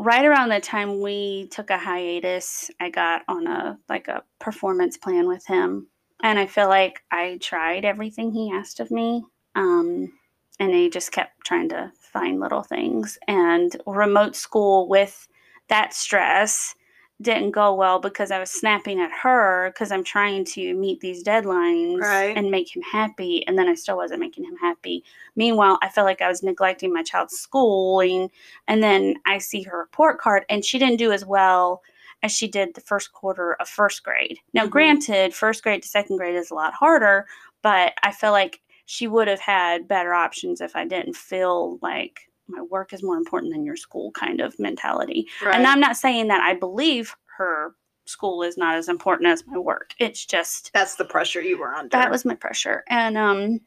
right 0.00 0.24
around 0.24 0.48
the 0.48 0.60
time 0.60 1.00
we 1.00 1.46
took 1.48 1.68
a 1.68 1.76
hiatus, 1.76 2.70
I 2.80 2.88
got 2.88 3.22
on 3.28 3.46
a 3.46 3.78
like 3.88 4.08
a 4.08 4.24
performance 4.38 4.96
plan 4.96 5.28
with 5.28 5.46
him. 5.46 5.88
And 6.22 6.38
I 6.38 6.46
feel 6.46 6.68
like 6.68 7.02
I 7.10 7.38
tried 7.40 7.84
everything 7.84 8.32
he 8.32 8.50
asked 8.50 8.80
of 8.80 8.90
me. 8.90 9.24
Um 9.54 10.12
and 10.58 10.72
he 10.72 10.88
just 10.88 11.12
kept 11.12 11.44
trying 11.44 11.68
to 11.68 11.92
find 11.98 12.40
little 12.40 12.62
things. 12.62 13.18
And 13.28 13.76
remote 13.86 14.36
school 14.36 14.88
with 14.88 15.28
that 15.68 15.92
stress 15.92 16.74
didn't 17.22 17.50
go 17.50 17.74
well 17.74 17.98
because 17.98 18.30
I 18.30 18.38
was 18.38 18.50
snapping 18.50 19.00
at 19.00 19.10
her 19.12 19.70
because 19.72 19.92
I'm 19.92 20.04
trying 20.04 20.44
to 20.46 20.74
meet 20.74 21.00
these 21.00 21.22
deadlines 21.22 22.00
Right. 22.00 22.36
and 22.36 22.50
make 22.50 22.74
him 22.74 22.82
happy. 22.82 23.46
And 23.46 23.58
then 23.58 23.68
I 23.68 23.74
still 23.74 23.96
wasn't 23.96 24.20
making 24.20 24.44
him 24.44 24.56
happy. 24.56 25.04
Meanwhile, 25.36 25.78
I 25.82 25.88
felt 25.90 26.06
like 26.06 26.22
I 26.22 26.28
was 26.28 26.42
neglecting 26.42 26.92
my 26.92 27.02
child's 27.02 27.36
schooling. 27.38 28.30
And 28.68 28.82
then 28.82 29.16
I 29.26 29.38
see 29.38 29.62
her 29.62 29.76
report 29.78 30.18
card, 30.18 30.44
and 30.48 30.64
she 30.64 30.78
didn't 30.78 30.96
do 30.98 31.12
as 31.12 31.24
well 31.26 31.82
as 32.22 32.32
she 32.32 32.48
did 32.48 32.74
the 32.74 32.80
first 32.82 33.12
quarter 33.12 33.54
of 33.54 33.68
first 33.68 34.02
grade. 34.02 34.38
Now, 34.54 34.66
Mhm. 34.66 34.70
granted, 34.70 35.34
first 35.34 35.62
grade 35.62 35.82
to 35.82 35.88
second 35.88 36.16
grade 36.16 36.36
is 36.36 36.50
a 36.50 36.54
lot 36.54 36.74
harder, 36.74 37.26
but 37.62 37.94
I 38.02 38.12
feel 38.12 38.32
like 38.32 38.60
she 38.86 39.06
would 39.06 39.28
have 39.28 39.40
had 39.40 39.86
better 39.86 40.12
options 40.14 40.60
if 40.60 40.74
I 40.74 40.84
didn't 40.84 41.16
feel 41.16 41.78
like 41.82 42.29
my 42.50 42.62
work 42.62 42.92
is 42.92 43.02
more 43.02 43.16
important 43.16 43.52
than 43.52 43.64
your 43.64 43.76
school 43.76 44.10
kind 44.12 44.40
of 44.40 44.58
mentality. 44.58 45.28
Right. 45.44 45.54
And 45.54 45.66
I'm 45.66 45.80
not 45.80 45.96
saying 45.96 46.28
that 46.28 46.40
I 46.42 46.54
believe 46.54 47.14
her 47.36 47.74
school 48.04 48.42
is 48.42 48.56
not 48.56 48.76
as 48.76 48.88
important 48.88 49.28
as 49.28 49.46
my 49.46 49.58
work. 49.58 49.94
It's 49.98 50.26
just 50.26 50.70
That's 50.74 50.96
the 50.96 51.04
pressure 51.04 51.40
you 51.40 51.58
were 51.58 51.74
under. 51.74 51.90
that 51.90 52.10
was 52.10 52.24
my 52.24 52.34
pressure 52.34 52.82
and 52.88 53.16
um 53.16 53.60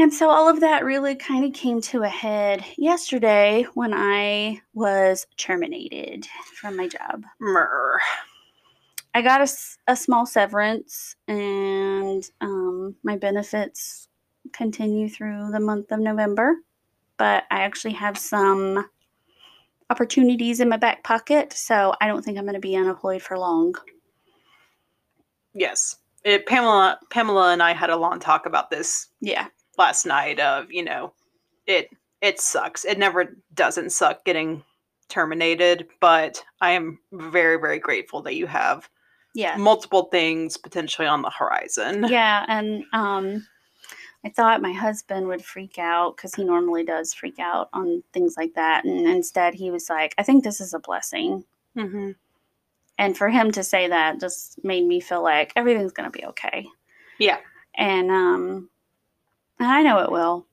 and 0.00 0.14
so 0.14 0.30
all 0.30 0.48
of 0.48 0.60
that 0.60 0.84
really 0.84 1.16
kind 1.16 1.44
of 1.44 1.52
came 1.52 1.80
to 1.82 2.02
a 2.04 2.08
head 2.08 2.64
yesterday 2.76 3.66
when 3.74 3.92
i 3.92 4.60
was 4.74 5.26
terminated 5.36 6.26
from 6.54 6.76
my 6.76 6.86
job 6.88 7.24
Myrrh. 7.40 7.98
i 9.14 9.20
got 9.22 9.40
a, 9.42 9.48
a 9.88 9.96
small 9.96 10.24
severance 10.24 11.16
and 11.26 12.24
um, 12.40 12.94
my 13.02 13.16
benefits 13.16 14.07
continue 14.52 15.08
through 15.08 15.50
the 15.50 15.60
month 15.60 15.90
of 15.90 16.00
november 16.00 16.56
but 17.16 17.44
i 17.50 17.60
actually 17.60 17.94
have 17.94 18.16
some 18.18 18.88
opportunities 19.90 20.60
in 20.60 20.68
my 20.68 20.76
back 20.76 21.02
pocket 21.04 21.52
so 21.52 21.94
i 22.00 22.06
don't 22.06 22.24
think 22.24 22.38
i'm 22.38 22.44
going 22.44 22.54
to 22.54 22.60
be 22.60 22.76
unemployed 22.76 23.22
for 23.22 23.38
long 23.38 23.74
Yes. 25.58 25.96
It, 26.24 26.46
Pamela 26.46 26.98
Pamela 27.10 27.52
and 27.52 27.62
I 27.62 27.72
had 27.72 27.90
a 27.90 27.96
long 27.96 28.18
talk 28.20 28.46
about 28.46 28.70
this 28.70 29.08
yeah 29.20 29.48
last 29.76 30.04
night 30.04 30.40
of, 30.40 30.70
you 30.70 30.84
know, 30.84 31.12
it 31.66 31.90
it 32.20 32.40
sucks. 32.40 32.84
It 32.84 32.98
never 32.98 33.36
doesn't 33.54 33.90
suck 33.90 34.24
getting 34.24 34.64
terminated, 35.08 35.86
but 36.00 36.42
I 36.60 36.72
am 36.72 36.98
very 37.12 37.58
very 37.58 37.78
grateful 37.78 38.22
that 38.22 38.34
you 38.34 38.46
have 38.46 38.88
yeah 39.34 39.56
multiple 39.56 40.04
things 40.04 40.56
potentially 40.56 41.06
on 41.06 41.22
the 41.22 41.30
horizon. 41.30 42.06
yeah 42.08 42.44
and 42.48 42.84
um 42.92 43.46
i 44.24 44.28
thought 44.28 44.62
my 44.62 44.72
husband 44.72 45.26
would 45.26 45.44
freak 45.44 45.78
out 45.78 46.16
because 46.16 46.34
he 46.34 46.44
normally 46.44 46.84
does 46.84 47.14
freak 47.14 47.38
out 47.38 47.68
on 47.72 48.02
things 48.12 48.34
like 48.36 48.54
that 48.54 48.84
and 48.84 49.06
instead 49.08 49.54
he 49.54 49.70
was 49.70 49.88
like 49.88 50.14
i 50.18 50.22
think 50.22 50.44
this 50.44 50.60
is 50.60 50.74
a 50.74 50.78
blessing. 50.78 51.44
Hmm 51.74 52.12
and 52.98 53.16
for 53.16 53.28
him 53.28 53.50
to 53.52 53.62
say 53.62 53.88
that 53.88 54.20
just 54.20 54.62
made 54.64 54.84
me 54.84 55.00
feel 55.00 55.22
like 55.22 55.52
everything's 55.56 55.92
going 55.92 56.10
to 56.10 56.18
be 56.18 56.26
okay. 56.26 56.66
Yeah. 57.18 57.38
and 57.76 58.10
um 58.10 58.68
and 59.58 59.68
i 59.68 59.82
know 59.82 60.00
it 60.00 60.10
will. 60.10 60.46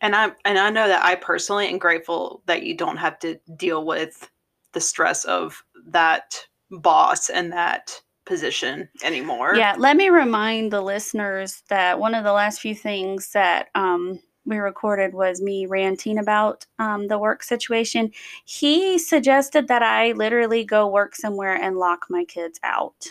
And 0.00 0.14
I 0.14 0.32
and 0.44 0.58
I 0.58 0.70
know 0.70 0.86
that 0.86 1.04
I 1.04 1.14
personally 1.14 1.66
am 1.68 1.78
grateful 1.78 2.42
that 2.46 2.62
you 2.62 2.76
don't 2.76 2.98
have 2.98 3.18
to 3.20 3.38
deal 3.56 3.84
with 3.86 4.30
the 4.72 4.80
stress 4.80 5.24
of 5.24 5.64
that 5.86 6.46
boss 6.70 7.30
and 7.30 7.52
that 7.52 8.00
position 8.24 8.88
anymore. 9.02 9.54
yeah 9.56 9.74
let 9.78 9.96
me 9.96 10.08
remind 10.08 10.72
the 10.72 10.80
listeners 10.80 11.62
that 11.68 11.98
one 11.98 12.14
of 12.14 12.24
the 12.24 12.32
last 12.32 12.60
few 12.60 12.74
things 12.74 13.30
that 13.32 13.68
um 13.74 14.18
we 14.46 14.58
recorded 14.58 15.14
was 15.14 15.40
me 15.40 15.66
ranting 15.66 16.18
about 16.18 16.66
um, 16.78 17.08
the 17.08 17.18
work 17.18 17.42
situation. 17.42 18.12
He 18.44 18.98
suggested 18.98 19.68
that 19.68 19.82
I 19.82 20.12
literally 20.12 20.64
go 20.64 20.86
work 20.86 21.16
somewhere 21.16 21.54
and 21.54 21.78
lock 21.78 22.06
my 22.10 22.24
kids 22.26 22.60
out, 22.62 23.06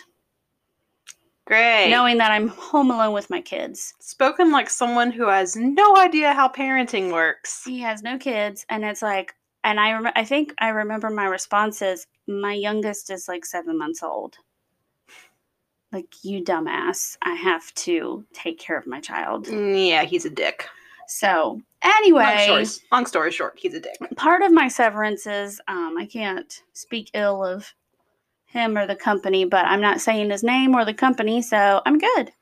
Great. 1.46 1.90
knowing 1.90 2.18
that 2.18 2.30
I'm 2.30 2.48
home 2.48 2.90
alone 2.90 3.12
with 3.12 3.30
my 3.30 3.40
kids. 3.40 3.94
Spoken 4.00 4.52
like 4.52 4.70
someone 4.70 5.10
who 5.10 5.26
has 5.26 5.56
no 5.56 5.96
idea 5.96 6.32
how 6.32 6.48
parenting 6.48 7.12
works. 7.12 7.64
He 7.64 7.80
has 7.80 8.02
no 8.02 8.16
kids, 8.16 8.64
and 8.68 8.84
it's 8.84 9.02
like, 9.02 9.34
and 9.64 9.80
I 9.80 9.92
rem- 9.92 10.12
I 10.14 10.24
think 10.24 10.54
I 10.58 10.68
remember 10.68 11.10
my 11.10 11.24
response 11.26 11.82
is, 11.82 12.06
my 12.28 12.54
youngest 12.54 13.10
is 13.10 13.26
like 13.28 13.44
seven 13.44 13.76
months 13.76 14.02
old. 14.02 14.36
Like 15.94 16.24
you 16.24 16.42
dumbass, 16.42 17.16
I 17.22 17.34
have 17.34 17.72
to 17.74 18.24
take 18.32 18.58
care 18.58 18.76
of 18.76 18.84
my 18.84 19.00
child. 19.00 19.46
Mm, 19.46 19.88
Yeah, 19.90 20.02
he's 20.02 20.24
a 20.24 20.30
dick. 20.30 20.66
So 21.06 21.60
Long 21.84 21.92
anyway, 21.98 22.42
story, 22.64 22.66
long 22.90 23.06
story 23.06 23.30
short, 23.30 23.56
he's 23.56 23.74
a 23.74 23.80
dick. 23.80 23.94
part 24.16 24.42
of 24.42 24.50
my 24.50 24.66
severance 24.66 25.24
is 25.28 25.60
um, 25.68 25.94
I 25.96 26.06
can't 26.06 26.62
speak 26.72 27.10
ill 27.14 27.44
of 27.44 27.72
him 28.46 28.76
or 28.76 28.88
the 28.88 28.96
company, 28.96 29.44
but 29.44 29.66
I'm 29.66 29.80
not 29.80 30.00
saying 30.00 30.30
his 30.30 30.42
name 30.42 30.74
or 30.74 30.84
the 30.84 30.94
company, 30.94 31.40
so 31.42 31.80
I'm 31.86 31.98
good. 31.98 32.32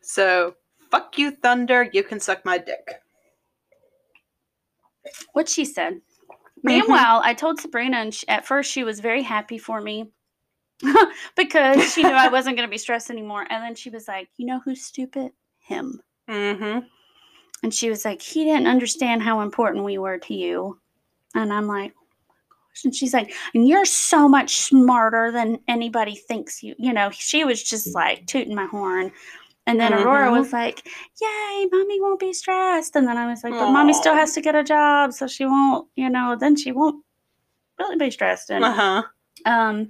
So, 0.00 0.54
fuck 0.92 1.18
you, 1.18 1.32
Thunder. 1.32 1.88
You 1.92 2.04
can 2.04 2.20
suck 2.20 2.44
my 2.44 2.58
dick. 2.58 3.00
What 5.32 5.48
she 5.48 5.64
said. 5.64 6.00
Meanwhile, 6.62 7.20
I 7.24 7.34
told 7.34 7.58
Sabrina, 7.58 7.96
and 7.96 8.14
she, 8.14 8.28
at 8.28 8.46
first 8.46 8.70
she 8.70 8.84
was 8.84 9.00
very 9.00 9.22
happy 9.22 9.58
for 9.58 9.80
me 9.80 10.12
because 11.36 11.92
she 11.92 12.02
knew 12.02 12.10
I 12.10 12.28
wasn't 12.32 12.56
going 12.56 12.66
to 12.68 12.70
be 12.70 12.78
stressed 12.78 13.10
anymore. 13.10 13.46
And 13.48 13.62
then 13.62 13.74
she 13.74 13.90
was 13.90 14.08
like, 14.08 14.28
"You 14.36 14.46
know 14.46 14.60
who's 14.64 14.84
stupid? 14.84 15.32
Him." 15.60 16.00
Mm-hmm. 16.28 16.86
And 17.62 17.74
she 17.74 17.90
was 17.90 18.04
like, 18.04 18.20
"He 18.20 18.44
didn't 18.44 18.66
understand 18.66 19.22
how 19.22 19.40
important 19.40 19.84
we 19.84 19.98
were 19.98 20.18
to 20.18 20.34
you." 20.34 20.78
And 21.34 21.52
I'm 21.52 21.66
like, 21.66 21.92
"Oh 21.96 22.06
my 22.28 22.34
gosh!" 22.48 22.84
And 22.84 22.94
she's 22.94 23.14
like, 23.14 23.32
"And 23.54 23.66
you're 23.66 23.84
so 23.86 24.28
much 24.28 24.56
smarter 24.58 25.30
than 25.32 25.58
anybody 25.68 26.14
thinks 26.16 26.62
you." 26.62 26.74
You 26.78 26.92
know, 26.92 27.10
she 27.10 27.44
was 27.44 27.62
just 27.62 27.94
like 27.94 28.26
tooting 28.26 28.54
my 28.54 28.66
horn. 28.66 29.12
And 29.66 29.80
then 29.80 29.94
Aurora 29.94 30.28
Mhm. 30.28 30.40
was 30.40 30.52
like, 30.52 30.86
"Yay, 31.22 31.66
mommy 31.72 31.98
won't 32.00 32.20
be 32.20 32.34
stressed." 32.34 32.96
And 32.96 33.08
then 33.08 33.16
I 33.16 33.26
was 33.26 33.42
like, 33.42 33.52
"But 33.54 33.70
mommy 33.70 33.94
still 33.94 34.14
has 34.14 34.34
to 34.34 34.42
get 34.42 34.54
a 34.54 34.62
job, 34.62 35.14
so 35.14 35.26
she 35.26 35.46
won't, 35.46 35.88
you 35.96 36.10
know, 36.10 36.36
then 36.38 36.54
she 36.54 36.70
won't 36.70 37.02
really 37.78 37.96
be 37.96 38.10
stressed." 38.10 38.50
And 38.50 38.62
Uh-huh. 38.62 39.02
um, 39.46 39.88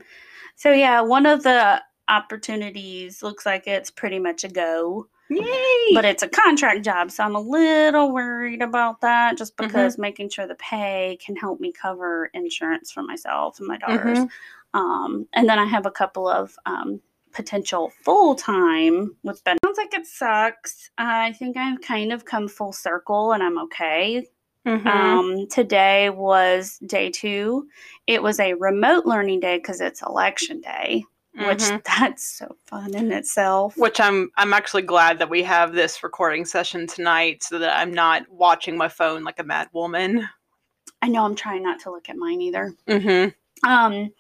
so 0.57 0.71
yeah, 0.73 1.01
one 1.01 1.27
of 1.27 1.43
the 1.43 1.83
opportunities 2.09 3.23
looks 3.23 3.47
like 3.47 3.67
it's 3.67 3.91
pretty 3.91 4.19
much 4.19 4.45
a 4.45 4.49
go, 4.49 5.09
Yay! 5.31 5.95
but 5.95 6.05
it's 6.05 6.23
a 6.23 6.29
contract 6.29 6.85
job, 6.85 7.11
so 7.11 7.25
I'm 7.25 7.35
a 7.35 7.41
little 7.41 8.13
worried 8.13 8.63
about 8.63 9.01
that, 9.01 9.39
just 9.39 9.57
Mhm. 9.57 9.67
because 9.69 9.99
making 9.99 10.31
sure 10.31 10.47
the 10.47 10.55
pay 10.57 11.19
can 11.25 11.37
help 11.37 11.61
me 11.61 11.73
cover 11.73 12.27
insurance 12.35 12.91
for 12.93 13.03
myself 13.03 13.59
and 13.59 13.69
my 13.69 13.79
daughters. 13.79 14.19
Mhm. 14.19 14.29
Um, 14.75 15.29
and 15.33 15.49
then 15.49 15.59
I 15.59 15.65
have 15.67 15.87
a 15.87 15.91
couple 15.91 16.29
of 16.29 16.57
um, 16.67 17.01
potential 17.33 17.93
full 18.05 18.35
time 18.35 19.17
with 19.23 19.43
Ben. 19.45 19.57
Sounds 19.65 19.79
like 19.79 19.95
it 19.95 20.07
sucks. 20.07 20.91
I 20.99 21.33
think 21.33 21.57
I've 21.57 21.81
kind 21.81 22.13
of 22.13 22.25
come 22.25 22.49
full 22.49 22.73
circle, 22.73 23.33
and 23.33 23.43
I'm 23.43 23.59
okay. 23.65 24.27
Mhm. 24.67 24.87
Um, 24.87 25.47
today 25.49 26.11
was 26.11 26.79
day 26.87 27.11
two. 27.11 27.69
It 28.07 28.23
was 28.23 28.41
a 28.41 28.55
remote 28.55 29.05
learning 29.07 29.41
day 29.41 29.59
because 29.59 29.81
it's 29.81 30.03
election 30.03 30.61
day, 30.61 31.05
which 31.35 31.59
Mhm. 31.59 31.83
that's 31.85 32.23
so 32.39 32.57
fun 32.67 32.95
in 32.95 33.13
itself. 33.13 33.77
Which 33.77 34.01
I'm 34.01 34.31
I'm 34.37 34.53
actually 34.55 34.83
glad 34.83 35.19
that 35.19 35.29
we 35.29 35.43
have 35.43 35.73
this 35.73 36.03
recording 36.03 36.45
session 36.45 36.87
tonight 36.87 37.43
so 37.43 37.59
that 37.59 37.77
I'm 37.79 37.93
not 37.93 38.29
watching 38.31 38.77
my 38.77 38.89
phone 38.89 39.23
like 39.23 39.39
a 39.39 39.45
mad 39.45 39.69
woman. 39.73 40.29
I 41.03 41.09
know 41.09 41.25
I'm 41.25 41.35
trying 41.37 41.63
not 41.63 41.81
to 41.81 41.91
look 41.91 42.09
at 42.09 42.17
mine 42.17 42.41
either. 42.41 42.73
Mm-hmm. 42.89 43.69
Um, 43.69 44.13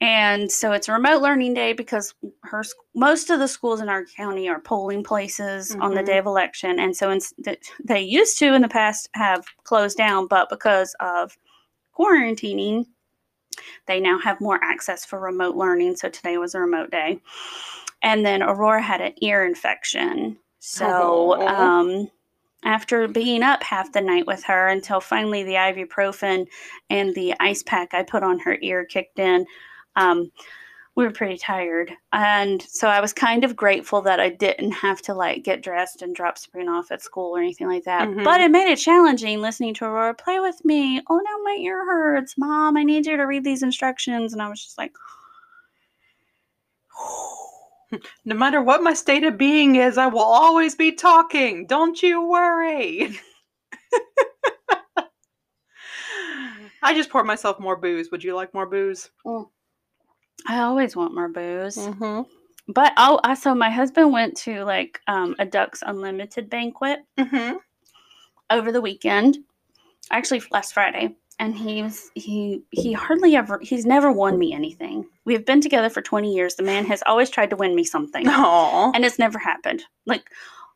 and 0.00 0.50
so 0.50 0.72
it's 0.72 0.88
a 0.88 0.92
remote 0.92 1.20
learning 1.22 1.54
day 1.54 1.72
because 1.72 2.14
her 2.42 2.64
most 2.94 3.30
of 3.30 3.38
the 3.38 3.48
schools 3.48 3.80
in 3.80 3.88
our 3.88 4.04
county 4.04 4.48
are 4.48 4.60
polling 4.60 5.04
places 5.04 5.74
on 5.80 5.94
the 5.94 6.02
day 6.02 6.18
of 6.18 6.26
election, 6.26 6.78
and 6.78 6.96
so 6.96 7.18
that 7.38 7.58
they 7.84 8.00
used 8.00 8.38
to 8.38 8.54
in 8.54 8.62
the 8.62 8.68
past 8.68 9.08
have 9.14 9.44
closed 9.64 9.96
down, 9.96 10.26
but 10.26 10.48
because 10.48 10.94
of 11.00 11.36
quarantining, 11.98 12.86
they 13.86 14.00
now 14.00 14.18
have 14.18 14.40
more 14.40 14.58
access 14.62 15.04
for 15.04 15.20
remote 15.20 15.56
learning. 15.56 15.96
So 15.96 16.08
today 16.08 16.38
was 16.38 16.54
a 16.54 16.60
remote 16.60 16.90
day, 16.90 17.20
and 18.02 18.24
then 18.24 18.42
Aurora 18.42 18.82
had 18.82 19.00
an 19.00 19.12
ear 19.20 19.44
infection, 19.44 20.38
so. 20.60 21.40
Aw. 21.40 21.80
Um, 21.80 22.10
after 22.62 23.08
being 23.08 23.42
up 23.42 23.62
half 23.62 23.92
the 23.92 24.02
night 24.02 24.26
with 24.26 24.44
her 24.44 24.68
until 24.68 25.00
finally 25.00 25.42
the 25.42 25.54
ibuprofen 25.54 26.46
and 26.90 27.14
the 27.14 27.32
ice 27.40 27.62
pack 27.62 27.94
I 27.94 28.02
put 28.02 28.22
on 28.22 28.38
her 28.40 28.58
ear 28.60 28.84
kicked 28.84 29.18
in, 29.18 29.46
um, 29.96 30.30
we 30.96 31.04
were 31.04 31.12
pretty 31.12 31.38
tired. 31.38 31.92
And 32.12 32.60
so 32.62 32.88
I 32.88 33.00
was 33.00 33.12
kind 33.12 33.44
of 33.44 33.56
grateful 33.56 34.02
that 34.02 34.20
I 34.20 34.28
didn't 34.28 34.72
have 34.72 35.00
to 35.02 35.14
like 35.14 35.44
get 35.44 35.62
dressed 35.62 36.02
and 36.02 36.14
drop 36.14 36.36
Sabrina 36.36 36.72
off 36.72 36.90
at 36.90 37.02
school 37.02 37.36
or 37.36 37.38
anything 37.38 37.68
like 37.68 37.84
that. 37.84 38.08
Mhm. 38.08 38.24
But 38.24 38.40
it 38.40 38.50
made 38.50 38.70
it 38.70 38.76
challenging 38.76 39.40
listening 39.40 39.74
to 39.74 39.84
Aurora 39.84 40.14
play 40.14 40.40
with 40.40 40.62
me. 40.64 41.00
Oh 41.08 41.16
no, 41.16 41.42
my 41.42 41.56
ear 41.60 41.84
hurts. 41.84 42.36
Mom, 42.36 42.76
I 42.76 42.82
need 42.82 43.06
you 43.06 43.16
to 43.16 43.22
read 43.22 43.44
these 43.44 43.62
instructions. 43.62 44.32
And 44.32 44.42
I 44.42 44.48
was 44.48 44.62
just 44.62 44.76
like, 44.78 44.92
No 48.24 48.36
matter 48.36 48.62
what 48.62 48.82
my 48.84 48.94
state 48.94 49.24
of 49.24 49.36
being 49.36 49.74
is, 49.76 49.98
I 49.98 50.06
will 50.06 50.20
always 50.20 50.76
be 50.76 50.92
talking. 50.92 51.66
Don't 51.66 52.00
you 52.02 52.24
worry. 52.24 53.10
I 56.82 56.94
just 56.94 57.10
poured 57.10 57.26
myself 57.26 57.58
more 57.58 57.76
booze. 57.76 58.10
Would 58.10 58.24
you 58.24 58.34
like 58.34 58.54
more 58.54 58.66
booze? 58.66 59.10
I 60.46 60.60
always 60.60 60.96
want 60.96 61.14
more 61.14 61.28
booze. 61.28 61.76
Mm-hmm. 61.76 62.22
But 62.72 62.92
oh, 62.96 63.20
I 63.24 63.34
so 63.34 63.54
my 63.54 63.70
husband 63.70 64.12
went 64.12 64.36
to 64.38 64.64
like 64.64 65.00
um, 65.08 65.34
a 65.38 65.44
Ducks 65.44 65.82
Unlimited 65.84 66.48
banquet 66.50 67.00
Mm-hmm. 67.18 67.56
over 68.50 68.72
the 68.72 68.80
weekend, 68.80 69.38
actually 70.10 70.42
last 70.50 70.72
Friday, 70.72 71.16
and 71.38 71.56
he 71.56 71.82
was 71.82 72.10
he 72.14 72.62
he 72.70 72.92
hardly 72.92 73.34
ever 73.36 73.58
he's 73.62 73.86
never 73.86 74.12
won 74.12 74.38
me 74.38 74.52
anything. 74.52 75.06
We 75.24 75.32
have 75.32 75.44
been 75.44 75.60
together 75.60 75.90
for 75.90 76.00
twenty 76.02 76.32
years. 76.34 76.54
The 76.54 76.62
man 76.62 76.84
has 76.86 77.02
always 77.06 77.30
tried 77.30 77.50
to 77.50 77.56
win 77.56 77.74
me 77.74 77.84
something, 77.84 78.24
Aww. 78.26 78.92
and 78.94 79.04
it's 79.04 79.18
never 79.18 79.38
happened. 79.38 79.82
Like 80.06 80.30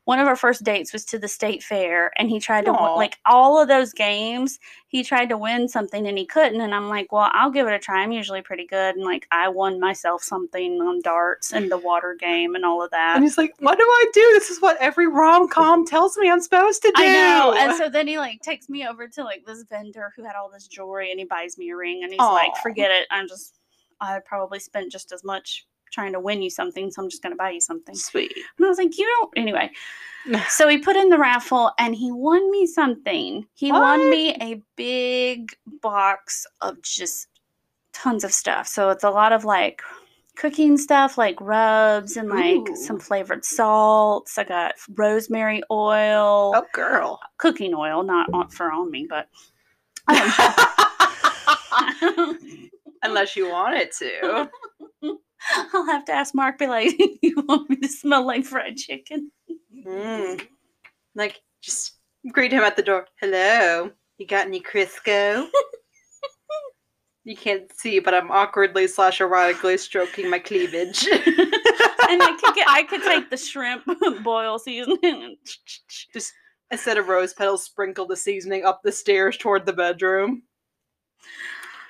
one 0.05 0.19
of 0.19 0.27
our 0.27 0.37
first 0.37 0.65
dates 0.65 0.93
was 0.93 1.05
to 1.07 1.19
the 1.19 1.29
state 1.29 1.63
fair, 1.63 2.13
and 2.17 2.29
he 2.29 2.39
tried 2.39 2.67
to 2.67 2.73
win, 2.73 2.95
like 2.97 3.19
all 3.25 3.61
of 3.61 3.69
those 3.69 3.93
games. 3.93 4.59
He 4.89 5.03
tried 5.03 5.31
to 5.31 5.39
win 5.39 5.69
something, 5.69 6.07
and 6.07 6.19
he 6.19 6.27
couldn't. 6.27 6.61
And 6.61 6.75
I'm 6.75 6.89
like, 6.89 7.11
well, 7.11 7.31
I'll 7.33 7.51
give 7.51 7.67
it 7.67 7.73
a 7.73 7.79
try. 7.79 8.03
I'm 8.03 8.13
usually 8.13 8.43
pretty 8.43 8.67
good, 8.67 8.97
and 8.97 9.05
like 9.05 9.27
I 9.31 9.49
won 9.49 9.81
myself 9.81 10.23
something 10.23 10.81
on 10.81 11.01
darts 11.03 11.53
and 11.53 11.71
the 11.71 11.79
water 11.79 12.15
game 12.19 12.55
and 12.55 12.65
all 12.65 12.83
of 12.85 12.91
that. 12.91 13.17
And 13.17 13.25
he's 13.25 13.39
like, 13.39 13.55
"What 13.61 13.79
do 13.79 13.85
I 13.85 14.07
do? 14.13 14.31
This 14.35 14.51
is 14.51 14.61
what 14.61 14.77
every 14.79 15.07
rom 15.07 15.49
com 15.49 15.87
tells 15.87 16.17
me 16.19 16.31
I'm 16.31 16.41
supposed 16.41 16.83
to 16.83 16.93
do." 16.95 17.03
I 17.03 17.07
know. 17.07 17.55
And 17.57 17.77
so 17.77 17.89
then 17.89 18.07
he 18.07 18.19
like 18.19 18.41
takes 18.43 18.69
me 18.69 18.87
over 18.87 19.09
to 19.09 19.25
like 19.25 19.45
this 19.47 19.65
vendor 19.65 20.13
who 20.17 20.25
had 20.25 20.37
all 20.37 20.51
this 20.51 20.67
jewelry 20.67 21.11
and 21.11 21.19
he 21.19 21.27
buys 21.27 21.57
me 21.59 21.71
a 21.71 21.77
ring 21.77 22.03
and 22.03 22.13
he's 22.13 22.21
like, 22.21 22.57
forget 22.63 22.91
it. 22.91 23.07
I'm 23.11 23.29
just 23.29 23.59
I 24.01 24.21
probably 24.25 24.59
spent 24.59 24.93
just 24.93 25.13
as 25.13 25.25
much 25.25 25.67
trying 25.93 26.13
to 26.13 26.21
win 26.21 26.43
you 26.43 26.51
something, 26.51 26.91
so 26.91 27.03
I'm 27.03 27.09
just 27.11 27.23
gonna 27.23 27.37
buy 27.37 27.51
you 27.51 27.61
something. 27.61 27.95
sweet. 27.95 28.33
And 28.59 28.67
I 28.67 28.69
was 28.69 28.79
like, 28.79 28.97
you 28.99 29.05
don't 29.21 29.33
anyway. 29.37 29.71
So 30.49 30.69
he 30.69 30.79
put 30.79 30.97
in 30.97 31.11
the 31.11 31.19
raffle 31.19 31.71
and 31.79 31.95
he 31.95 32.11
won 32.11 32.51
me 32.51 32.67
something. 32.67 33.47
He 33.53 33.71
won 33.71 34.09
me 34.09 34.35
a 34.41 34.63
big 34.75 35.55
box 35.83 36.47
of 36.63 36.81
just 36.81 37.29
tons 37.93 38.25
of 38.25 38.33
stuff. 38.33 38.67
So 38.67 38.89
it's 38.89 39.05
a 39.05 39.11
lot 39.11 39.35
of 39.35 39.45
like 39.45 39.83
cooking 40.37 40.79
stuff 40.79 41.19
like 41.19 41.39
rubs 41.43 42.17
and 42.17 42.31
like 42.31 42.71
Ooh. 42.71 42.75
some 42.77 42.99
flavored 42.99 43.45
salts. 43.45 44.39
I 44.39 44.45
got 44.45 44.77
rosemary 44.97 45.63
oil 45.71 46.55
Oh, 46.57 46.65
girl. 46.73 47.21
cooking 47.37 47.75
oil, 47.75 48.03
not 48.03 48.51
for 48.51 48.73
on 48.73 48.91
me, 48.91 49.07
but 49.07 49.29
um, 50.09 50.33
Unless 53.03 53.37
you 53.37 53.51
want 53.51 53.77
it 53.77 53.93
to. 53.97 54.51
I'll 55.73 55.87
have 55.87 56.05
to 56.07 56.13
ask 56.13 56.35
Mark. 56.35 56.59
Be 56.59 56.67
like, 56.67 56.93
you 57.23 57.35
want 57.47 57.71
me 57.71 57.77
to 57.77 57.89
smell 57.89 58.27
like 58.27 58.45
fried 58.45 58.77
chicken? 58.77 59.31
Mm. 59.87 60.47
Like, 61.15 61.41
just 61.63 61.95
greet 62.33 62.53
him 62.53 62.63
at 62.63 62.77
the 62.77 62.83
door. 62.83 63.07
Hello. 63.21 63.91
You 64.19 64.27
got 64.27 64.47
any 64.47 64.61
Crisco? 64.61 65.47
you 67.25 67.37
can't 67.37 67.71
see, 67.77 67.99
but 67.99 68.15
I'm 68.15 68.31
awkwardly 68.31 68.87
slash 68.87 69.19
erotically 69.19 69.79
stroking 69.79 70.31
my 70.31 70.39
cleavage. 70.39 71.07
And 72.11 72.23
I 72.23 72.37
could 72.39 72.55
get, 72.55 72.69
I 72.69 72.83
could 72.85 73.03
take 73.03 73.31
the 73.31 73.37
shrimp 73.37 73.85
boil 74.23 74.59
seasoning. 74.59 74.99
and 75.03 75.37
just 76.13 76.33
set 76.77 76.99
of 76.99 77.09
rose 77.09 77.33
petals, 77.33 77.65
sprinkle 77.65 78.07
the 78.07 78.17
seasoning 78.17 78.65
up 78.65 78.83
the 78.83 78.93
stairs 78.93 79.37
toward 79.37 79.65
the 79.67 79.73
bedroom. 79.73 80.43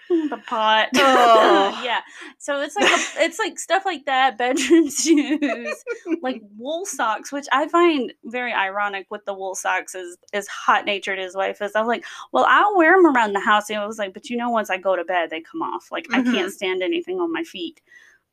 the 0.30 0.40
pot. 0.46 0.88
Oh. 0.96 1.80
yeah. 1.84 2.00
So 2.38 2.60
it's 2.60 2.76
like 2.76 2.90
a, 2.90 3.24
it's 3.24 3.38
like 3.38 3.58
stuff 3.58 3.84
like 3.84 4.04
that, 4.06 4.38
bedroom 4.38 4.90
shoes, 4.90 5.84
like 6.22 6.42
wool 6.56 6.86
socks, 6.86 7.32
which 7.32 7.46
I 7.52 7.68
find 7.68 8.12
very 8.24 8.52
ironic 8.52 9.06
with 9.10 9.24
the 9.24 9.34
wool 9.34 9.54
socks 9.54 9.94
is 9.94 10.16
as 10.32 10.46
hot 10.48 10.86
natured 10.86 11.18
his 11.18 11.36
wife 11.36 11.60
is. 11.62 11.72
I'm 11.74 11.86
like, 11.86 12.04
well, 12.32 12.46
I'll 12.48 12.76
wear 12.76 12.96
them 12.96 13.06
around 13.06 13.34
the 13.34 13.40
house. 13.40 13.70
And 13.70 13.78
I 13.78 13.86
was 13.86 13.98
like, 13.98 14.14
but 14.14 14.30
you 14.30 14.36
know, 14.36 14.50
once 14.50 14.70
I 14.70 14.78
go 14.78 14.96
to 14.96 15.04
bed, 15.04 15.30
they 15.30 15.40
come 15.40 15.62
off. 15.62 15.90
Like 15.90 16.06
I 16.12 16.22
can't 16.22 16.52
stand 16.52 16.82
anything 16.82 17.20
on 17.20 17.32
my 17.32 17.44
feet. 17.44 17.80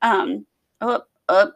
Um, 0.02 0.46
up, 0.82 1.10
up, 1.30 1.56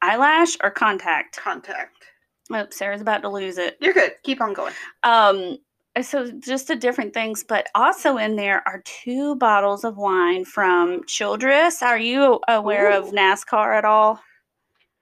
eyelash 0.00 0.56
or 0.62 0.70
contact. 0.70 1.36
Contact. 1.36 2.04
Oh, 2.50 2.66
Sarah's 2.70 3.00
about 3.00 3.22
to 3.22 3.28
lose 3.28 3.58
it. 3.58 3.76
You're 3.80 3.94
good. 3.94 4.12
Keep 4.22 4.40
on 4.40 4.52
going. 4.52 4.72
Um, 5.02 5.58
so 6.00 6.30
just 6.30 6.68
the 6.68 6.76
different 6.76 7.12
things, 7.12 7.44
but 7.46 7.68
also 7.74 8.16
in 8.16 8.36
there 8.36 8.66
are 8.66 8.82
two 8.84 9.36
bottles 9.36 9.84
of 9.84 9.98
wine 9.98 10.44
from 10.44 11.04
Childress. 11.04 11.82
Are 11.82 11.98
you 11.98 12.40
aware 12.48 12.90
of 12.90 13.10
NASCAR 13.12 13.76
at 13.76 13.84
all? 13.84 14.20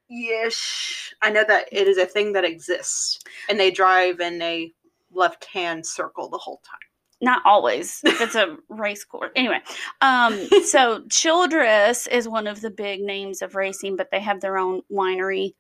Yes. 0.09 1.15
I 1.23 1.31
know 1.31 1.45
that 1.47 1.69
it 1.71 1.87
is 1.87 1.97
a 1.97 2.07
thing 2.07 2.33
that 2.33 2.45
exists. 2.45 3.21
And 3.49 3.61
they 3.61 3.71
drive 3.71 4.19
in 4.19 4.43
a 4.43 4.73
left 5.13 5.45
hand 5.45 5.87
circle 5.87 6.29
the 6.29 6.39
whole 6.39 6.61
time. 6.69 6.79
Not 7.21 7.43
always. 7.45 8.01
If 8.05 8.21
it's 8.21 8.35
a 8.35 8.57
race 8.69 9.05
course. 9.05 9.31
Anyway, 9.37 9.61
um, 10.01 10.49
so 10.65 11.05
Childress 11.09 12.09
is 12.09 12.29
one 12.29 12.47
of 12.47 12.63
the 12.63 12.71
big 12.71 13.03
names 13.03 13.43
of 13.43 13.55
racing, 13.55 13.95
but 13.97 14.11
they 14.11 14.21
have 14.21 14.41
their 14.41 14.59
own 14.59 14.81
winery. 14.91 15.55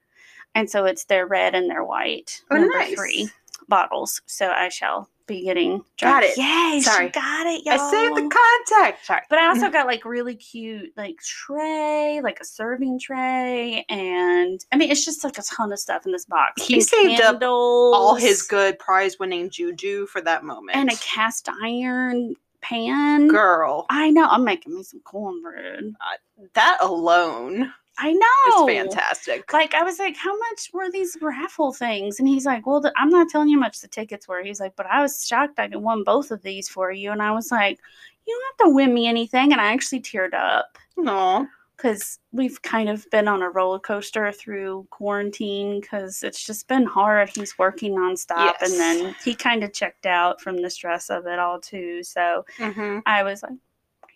And 0.54 0.68
so 0.68 0.86
it's 0.86 1.04
their 1.04 1.26
red 1.26 1.54
and 1.54 1.70
their 1.70 1.84
white. 1.84 2.42
Oh, 2.50 2.56
number 2.56 2.76
nice. 2.76 2.94
three 2.94 3.28
bottles. 3.68 4.20
So 4.26 4.50
I 4.50 4.68
shall 4.68 5.08
be 5.30 5.42
getting 5.42 5.82
Got 6.00 6.24
it. 6.24 6.36
Yay, 6.36 6.80
Sorry. 6.80 7.06
she 7.06 7.12
got 7.12 7.46
it, 7.46 7.64
y'all. 7.64 7.80
I 7.80 7.90
saved 7.90 8.16
the 8.16 8.36
contact. 8.68 9.06
Sorry. 9.06 9.20
But 9.28 9.38
I 9.38 9.48
also 9.48 9.62
mm-hmm. 9.62 9.72
got 9.72 9.86
like 9.86 10.04
really 10.04 10.34
cute 10.34 10.92
like 10.96 11.18
tray, 11.18 12.20
like 12.22 12.38
a 12.40 12.44
serving 12.44 12.98
tray, 12.98 13.84
and 13.88 14.64
I 14.72 14.76
mean 14.76 14.90
it's 14.90 15.04
just 15.04 15.24
like 15.24 15.38
a 15.38 15.42
ton 15.42 15.72
of 15.72 15.78
stuff 15.78 16.04
in 16.06 16.12
this 16.12 16.24
box. 16.24 16.62
He 16.66 16.74
And 16.74 16.82
saved 16.82 17.22
up 17.22 17.42
all 17.42 18.14
his 18.14 18.42
good 18.42 18.78
prize 18.78 19.18
winning 19.18 19.50
juju 19.50 20.06
for 20.06 20.20
that 20.22 20.44
moment. 20.44 20.76
and 20.76 20.90
a 20.90 20.96
cast 20.96 21.48
iron 21.62 22.34
pan. 22.60 23.28
girl. 23.28 23.86
I 23.88 24.10
know. 24.10 24.26
I'm 24.28 24.44
making 24.44 24.74
me 24.74 24.82
some 24.82 25.00
cornbread. 25.00 25.94
Uh, 26.00 26.44
that 26.54 26.78
alone 26.80 27.72
I 28.02 28.12
know. 28.12 28.66
It's 28.68 28.72
fantastic. 28.94 29.52
Like 29.52 29.74
I 29.74 29.82
was 29.82 29.98
like, 29.98 30.16
how 30.16 30.36
much 30.38 30.70
were 30.72 30.90
these 30.90 31.16
raffle 31.20 31.72
things? 31.72 32.18
And 32.18 32.26
he's 32.28 32.46
like, 32.46 32.66
well, 32.66 32.80
the, 32.80 32.92
I'm 32.96 33.10
not 33.10 33.28
telling 33.28 33.48
you 33.48 33.56
how 33.58 33.60
much 33.60 33.80
the 33.80 33.88
tickets 33.88 34.26
were. 34.26 34.42
He's 34.42 34.60
like, 34.60 34.74
but 34.76 34.86
I 34.86 35.02
was 35.02 35.26
shocked 35.26 35.58
I 35.58 35.68
won 35.74 36.02
both 36.04 36.30
of 36.30 36.42
these 36.42 36.68
for 36.68 36.90
you. 36.90 37.12
And 37.12 37.22
I 37.22 37.32
was 37.32 37.50
like, 37.52 37.78
you 38.26 38.34
don't 38.34 38.60
have 38.64 38.68
to 38.70 38.74
win 38.74 38.94
me 38.94 39.06
anything. 39.06 39.52
And 39.52 39.60
I 39.60 39.72
actually 39.72 40.00
teared 40.00 40.34
up. 40.34 40.78
No. 40.96 41.46
because 41.76 42.18
we've 42.32 42.60
kind 42.62 42.88
of 42.88 43.08
been 43.10 43.26
on 43.28 43.42
a 43.42 43.50
roller 43.50 43.78
coaster 43.78 44.30
through 44.32 44.86
quarantine 44.90 45.80
because 45.80 46.22
it's 46.22 46.44
just 46.44 46.68
been 46.68 46.84
hard. 46.86 47.30
He's 47.34 47.58
working 47.58 47.92
nonstop, 47.96 48.54
Yes. 48.60 48.70
and 48.70 48.80
then 48.80 49.16
he 49.24 49.34
kind 49.34 49.64
of 49.64 49.72
checked 49.72 50.06
out 50.06 50.40
from 50.40 50.60
the 50.60 50.70
stress 50.70 51.10
of 51.10 51.26
it 51.26 51.38
all 51.38 51.58
too. 51.60 52.02
So 52.02 52.44
hmm 52.58 52.98
I 53.06 53.22
was 53.22 53.42
like, 53.42 53.58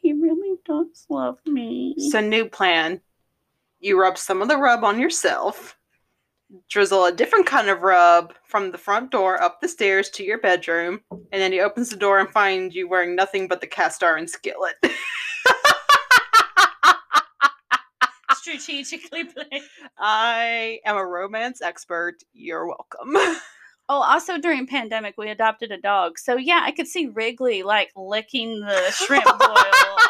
he 0.03 0.13
really 0.13 0.59
does 0.67 1.07
love 1.09 1.39
me. 1.47 1.95
So 2.11 2.21
new 2.21 2.47
plan. 2.49 3.01
You 3.85 4.01
rub 4.01 4.17
some 4.17 4.41
of 4.41 4.49
the 4.49 4.57
rub 4.57 4.83
on 4.83 4.99
yourself. 4.99 5.77
Drizzle 6.71 7.05
a 7.05 7.13
different 7.13 7.45
kind 7.45 7.69
of 7.69 7.83
rub 7.83 8.33
from 8.43 8.73
the 8.73 8.79
front 8.79 9.11
door 9.11 9.43
up 9.43 9.61
the 9.61 9.69
stairs 9.69 10.09
to 10.11 10.25
your 10.25 10.39
bedroom, 10.39 11.03
and 11.11 11.23
then 11.33 11.53
he 11.53 11.61
opens 11.61 11.91
the 11.91 11.97
door 11.97 12.19
and 12.19 12.31
finds 12.31 12.75
you 12.75 12.89
wearing 12.89 13.15
nothing 13.15 13.47
but 13.47 13.61
the 13.61 13.67
cast 13.67 14.03
iron 14.03 14.27
skillet. 14.27 14.77
Strategically 18.37 19.25
placed. 19.25 19.69
I 19.99 20.79
am 20.87 20.97
a 20.97 21.05
romance 21.05 21.61
expert. 21.61 22.15
You're 22.33 22.67
welcome. 22.67 23.15
Oh, 23.89 24.01
also 24.01 24.39
during 24.39 24.67
pandemic, 24.67 25.15
we 25.19 25.29
adopted 25.29 25.71
a 25.71 25.77
dog. 25.77 26.19
So 26.19 26.37
yeah, 26.37 26.63
I 26.65 26.71
could 26.71 26.87
see 26.87 27.07
Wrigley 27.09 27.63
like 27.63 27.91
licking 27.95 28.61
the 28.61 28.91
shrimp 28.93 29.25
boil 29.25 29.57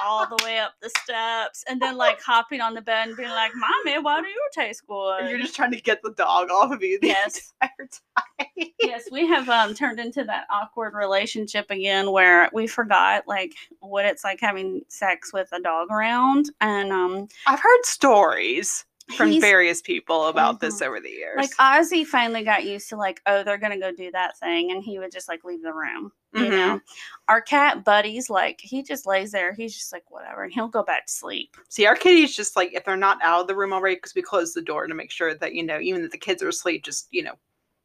all 0.02 0.26
the 0.28 0.44
way 0.44 0.58
up 0.60 0.74
the 0.80 0.90
steps, 1.02 1.64
and 1.68 1.82
then 1.82 1.96
like 1.96 2.20
hopping 2.22 2.60
on 2.60 2.74
the 2.74 2.80
bed 2.82 3.08
and 3.08 3.16
being 3.16 3.30
like, 3.30 3.50
"Mommy, 3.56 3.98
why 3.98 4.20
do 4.20 4.28
you 4.28 4.48
taste 4.54 4.86
good?" 4.86 5.28
You're 5.28 5.40
just 5.40 5.56
trying 5.56 5.72
to 5.72 5.80
get 5.80 6.02
the 6.02 6.12
dog 6.12 6.50
off 6.50 6.70
of 6.72 6.82
you 6.82 7.00
the 7.00 7.08
Yes. 7.08 7.52
entire 7.62 7.88
time. 8.16 8.68
yes, 8.80 9.04
we 9.10 9.26
have 9.26 9.48
um, 9.48 9.74
turned 9.74 9.98
into 9.98 10.22
that 10.24 10.46
awkward 10.52 10.94
relationship 10.94 11.68
again 11.70 12.12
where 12.12 12.50
we 12.52 12.68
forgot 12.68 13.26
like 13.26 13.54
what 13.80 14.04
it's 14.04 14.22
like 14.22 14.38
having 14.40 14.82
sex 14.88 15.32
with 15.32 15.48
a 15.52 15.60
dog 15.60 15.88
around, 15.90 16.50
and 16.60 16.92
um, 16.92 17.26
I've 17.48 17.60
heard 17.60 17.84
stories 17.84 18.84
from 19.16 19.28
he's- 19.30 19.42
various 19.42 19.82
people 19.82 20.26
about 20.28 20.60
this 20.60 20.80
Mhm. 20.80 20.86
over 20.86 20.98
the 21.00 21.10
years. 21.10 21.36
like 21.36 21.50
Ozzy 21.56 22.06
finally 22.06 22.42
got 22.42 22.64
used 22.64 22.88
to 22.88 22.96
like, 22.96 23.20
oh, 23.26 23.42
they're 23.42 23.58
gonna 23.58 23.78
go 23.78 23.92
do 23.92 24.10
that 24.12 24.38
thing, 24.38 24.70
and 24.72 24.82
he 24.82 24.98
would 24.98 25.12
just 25.12 25.28
like 25.28 25.44
leave 25.44 25.62
the 25.62 25.74
room. 25.74 26.10
You 26.32 26.44
Mhm. 26.46 26.50
know, 26.50 26.80
our 27.28 27.40
cat 27.42 27.84
buddies 27.84 28.30
like 28.30 28.60
he 28.60 28.82
just 28.82 29.06
lays 29.06 29.30
there. 29.30 29.52
He's 29.52 29.74
just 29.76 29.92
like 29.92 30.10
whatever, 30.10 30.42
and 30.44 30.52
he'll 30.52 30.68
go 30.68 30.82
back 30.82 31.06
to 31.06 31.12
sleep. 31.12 31.56
See, 31.68 31.86
our 31.86 31.94
kitties 31.96 32.34
just 32.34 32.56
like 32.56 32.72
if 32.72 32.84
they're 32.84 32.96
not 32.96 33.22
out 33.22 33.42
of 33.42 33.46
the 33.46 33.54
room 33.54 33.72
already, 33.72 33.96
because 33.96 34.14
we 34.14 34.22
close 34.22 34.54
the 34.54 34.62
door 34.62 34.86
to 34.86 34.94
make 34.94 35.10
sure 35.10 35.34
that 35.34 35.54
you 35.54 35.62
know, 35.62 35.78
even 35.80 36.02
if 36.04 36.10
the 36.10 36.18
kids 36.18 36.42
are 36.42 36.48
asleep, 36.48 36.82
just 36.84 37.06
you 37.10 37.22
know, 37.22 37.34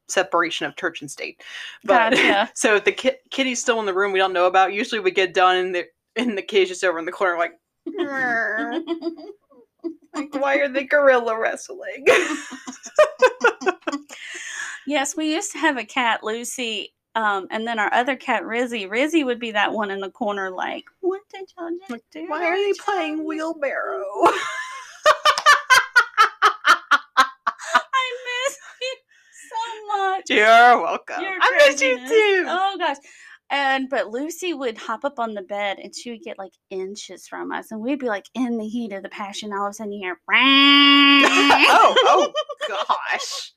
separation 0.08 0.65
of 0.65 0.75
church 0.77 1.01
and 1.01 1.12
state. 1.12 1.43
But 1.84 2.13
Gotcha. 2.13 2.51
so 2.55 2.75
if 2.77 2.86
the 2.86 2.91
ki- 2.93 3.17
kitty's 3.29 3.62
still 3.62 3.79
in 3.82 3.86
the 3.86 3.93
room, 3.93 4.12
we 4.13 4.19
don't 4.19 4.34
know 4.34 4.45
about. 4.47 4.73
Usually, 4.73 4.99
we 5.01 5.12
get 5.12 5.34
done 5.34 5.58
and 5.58 5.75
the 5.75 5.86
and 6.15 6.38
the 6.38 6.41
kitty's 6.41 6.69
just 6.69 6.84
over 6.84 6.97
in 6.97 7.05
the 7.05 7.12
corner, 7.12 7.38
like. 7.38 7.53
like 10.13 10.33
why 10.33 10.57
are 10.57 10.69
they 10.69 10.85
gorilla 10.85 11.39
wrestling? 11.39 12.05
yes, 14.87 15.15
we 15.15 15.33
used 15.33 15.51
to 15.53 15.57
have 15.57 15.77
a 15.77 15.85
cat, 15.85 16.23
Lucy. 16.23 16.93
Um, 17.15 17.47
and 17.49 17.67
then 17.67 17.79
our 17.79 17.91
other 17.93 18.15
cat, 18.15 18.43
Rizzy. 18.43 18.87
Rizzy 18.87 19.25
would 19.25 19.39
be 19.39 19.51
that 19.51 19.73
one 19.73 19.89
in 19.91 19.99
the 19.99 20.11
corner, 20.11 20.51
like, 20.51 20.85
what 21.01 21.21
did 21.33 21.49
y'all 21.57 21.69
just 21.89 22.03
do? 22.11 22.25
why 22.27 22.45
are 22.45 22.55
they 22.55 22.71
playing 22.79 23.25
wheelbarrow? 23.25 24.03
I 27.17 28.11
miss 28.25 28.57
you 28.81 28.95
so 29.49 29.97
much. 29.97 30.23
You're 30.29 30.81
welcome. 30.81 31.21
You're 31.21 31.37
I 31.41 31.67
miss 31.67 31.81
you 31.81 31.97
too. 31.97 32.45
Oh 32.47 32.75
gosh. 32.77 32.97
And 33.51 33.89
but 33.89 34.09
Lucy 34.09 34.53
would 34.53 34.77
hop 34.77 35.03
up 35.03 35.17
on 35.19 35.33
the 35.33 35.41
bed 35.41 35.79
and 35.79 35.95
she 35.95 36.12
would 36.12 36.21
get 36.21 36.38
like 36.38 36.51
inches 36.69 37.27
from 37.27 37.51
us, 37.51 37.71
and 37.71 37.81
we'd 37.81 37.99
be 37.99 38.07
like 38.07 38.25
in 38.35 38.57
the 38.57 38.67
heat 38.67 38.93
of 38.93 39.01
the 39.03 39.09
passion. 39.09 39.51
All 39.53 39.65
of 39.65 39.71
a 39.71 39.73
sudden, 39.73 39.91
you 39.93 40.01
hear, 40.01 40.17
oh, 40.31 41.95
oh 42.05 42.33
gosh. 42.67 43.53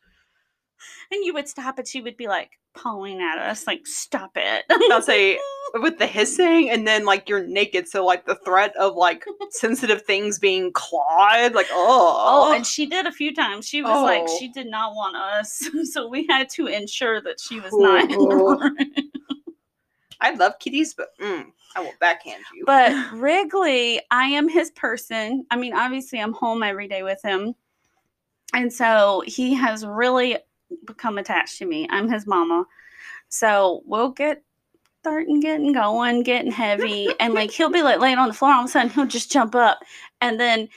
and 1.10 1.24
you 1.24 1.34
would 1.34 1.46
stop, 1.48 1.78
and 1.78 1.86
she 1.86 2.00
would 2.00 2.16
be 2.16 2.26
like 2.26 2.52
pawing 2.74 3.20
at 3.20 3.36
us, 3.38 3.66
like, 3.66 3.86
"Stop 3.86 4.30
it!" 4.36 4.64
I'll 4.90 5.02
say 5.02 5.38
with 5.74 5.98
the 5.98 6.06
hissing 6.06 6.70
and 6.70 6.86
then 6.88 7.04
like 7.04 7.28
you're 7.28 7.46
naked, 7.46 7.86
so 7.86 8.02
like 8.04 8.24
the 8.24 8.34
threat 8.46 8.74
of 8.76 8.94
like 8.94 9.26
sensitive 9.50 10.02
things 10.06 10.38
being 10.38 10.72
clawed, 10.72 11.54
like 11.54 11.68
oh, 11.70 12.48
Oh, 12.50 12.54
and 12.54 12.66
she 12.66 12.86
did 12.86 13.06
a 13.06 13.12
few 13.12 13.34
times. 13.34 13.68
She 13.68 13.82
was 13.82 14.02
like, 14.02 14.24
Oh. 14.26 14.38
she 14.38 14.48
did 14.48 14.68
not 14.68 14.94
want 14.94 15.16
us, 15.16 15.68
so 15.92 16.08
we 16.08 16.26
had 16.30 16.48
to 16.50 16.66
ensure 16.66 17.20
that 17.20 17.38
she 17.40 17.60
was 17.60 17.72
not 17.74 18.04
in 18.04 18.08
the 18.10 18.16
Oh. 18.18 18.58
room. 18.58 18.76
I 20.22 20.30
love 20.34 20.58
kitties, 20.58 20.94
but 20.94 21.08
mm, 21.18 21.44
I 21.76 21.80
will 21.80 21.92
backhand 22.00 22.42
you. 22.54 22.64
But 22.64 23.12
Wrigley, 23.12 24.00
I 24.10 24.26
am 24.26 24.48
his 24.48 24.70
person. 24.70 25.44
I 25.50 25.56
mean, 25.56 25.74
obviously, 25.74 26.20
I'm 26.20 26.32
home 26.32 26.62
every 26.62 26.88
day 26.88 27.02
with 27.02 27.20
him. 27.22 27.54
And 28.54 28.72
so 28.72 29.22
he 29.26 29.54
has 29.54 29.84
really 29.84 30.38
become 30.86 31.18
attached 31.18 31.58
to 31.58 31.66
me. 31.66 31.86
I'm 31.90 32.08
his 32.08 32.26
mama. 32.26 32.64
So 33.28 33.82
we'll 33.84 34.10
get 34.10 34.42
starting 35.02 35.40
getting 35.40 35.72
going, 35.72 36.22
getting 36.22 36.52
heavy. 36.52 37.08
And 37.18 37.34
like 37.34 37.50
he'll 37.50 37.70
be 37.70 37.82
like 37.82 37.98
laying 37.98 38.18
on 38.18 38.28
the 38.28 38.34
floor, 38.34 38.52
all 38.52 38.60
of 38.60 38.66
a 38.66 38.68
sudden 38.68 38.90
he'll 38.90 39.06
just 39.06 39.32
jump 39.32 39.54
up. 39.54 39.80
And 40.20 40.38
then 40.38 40.68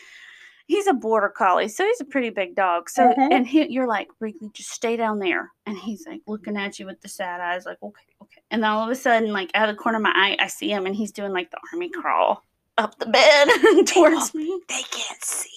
he's 0.67 0.87
a 0.87 0.93
border 0.93 1.29
collie, 1.29 1.67
so 1.67 1.85
he's 1.85 2.01
a 2.01 2.05
pretty 2.05 2.29
big 2.29 2.55
dog. 2.55 2.89
So 2.89 3.13
and 3.17 3.47
he, 3.47 3.67
you're 3.71 3.87
like, 3.87 4.07
Wrigley, 4.19 4.49
just 4.53 4.71
stay 4.71 4.97
down 4.97 5.19
there. 5.19 5.51
And 5.65 5.77
he's 5.77 6.05
like 6.07 6.21
looking 6.27 6.57
at 6.57 6.79
you 6.79 6.85
with 6.85 7.01
the 7.01 7.07
sad 7.07 7.41
eyes, 7.41 7.65
like, 7.65 7.81
okay, 7.81 8.05
okay. 8.21 8.41
And 8.51 8.63
then 8.63 8.69
all 8.71 8.83
of 8.83 8.89
a 8.89 8.95
sudden, 8.95 9.31
like 9.31 9.51
out 9.53 9.69
of 9.69 9.75
the 9.75 9.81
corner 9.81 9.97
of 9.97 10.03
my 10.03 10.13
eye, 10.15 10.37
I 10.39 10.47
see 10.47 10.71
him 10.71 10.85
and 10.85 10.95
he's 10.95 11.11
doing 11.11 11.33
like 11.33 11.51
the 11.51 11.59
army 11.73 11.89
crawl 11.89 12.43
up 12.77 12.97
the 12.99 13.05
bed 13.05 13.47
towards 13.87 14.33
me. 14.33 14.61
they 14.67 14.81
can't 14.91 15.23
see 15.23 15.49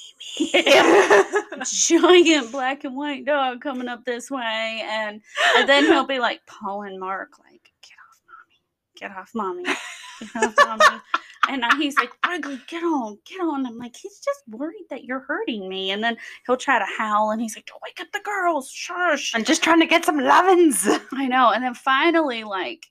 Yeah. 0.54 1.24
Giant 1.64 2.52
black 2.52 2.84
and 2.84 2.96
white 2.96 3.24
dog 3.24 3.60
coming 3.60 3.88
up 3.88 4.04
this 4.04 4.30
way. 4.30 4.82
And, 4.84 5.20
and 5.56 5.68
then 5.68 5.84
he'll 5.84 6.06
be 6.06 6.18
like 6.18 6.40
pawing 6.46 6.98
Mark, 6.98 7.30
like, 7.40 7.72
get 7.82 7.96
off 8.08 8.20
mommy, 8.28 8.54
get 8.96 9.10
off 9.10 9.30
mommy, 9.34 9.64
get 9.64 10.58
off 10.58 10.78
mommy. 10.78 11.00
And 11.48 11.64
I- 11.64 11.76
he's 11.76 11.96
like, 11.96 12.10
Wrigley, 12.26 12.60
get 12.68 12.82
on, 12.82 13.18
get 13.24 13.40
on. 13.40 13.66
I'm 13.66 13.78
like, 13.78 13.96
he's 13.96 14.18
just 14.20 14.42
worried 14.48 14.84
that 14.90 15.04
you're 15.04 15.20
hurting 15.20 15.68
me. 15.68 15.90
And 15.90 16.02
then 16.04 16.16
he'll 16.46 16.56
try 16.56 16.78
to 16.78 16.84
howl 16.98 17.30
and 17.30 17.40
he's 17.40 17.56
like, 17.56 17.66
don't 17.66 17.82
wake 17.82 18.00
up 18.00 18.08
the 18.12 18.20
girls, 18.24 18.70
shush. 18.70 19.32
I'm 19.34 19.44
just 19.44 19.62
trying 19.62 19.80
to 19.80 19.86
get 19.86 20.04
some 20.04 20.18
lovin's. 20.18 20.86
I 21.12 21.26
know. 21.26 21.50
And 21.52 21.64
then 21.64 21.74
finally, 21.74 22.44
like, 22.44 22.86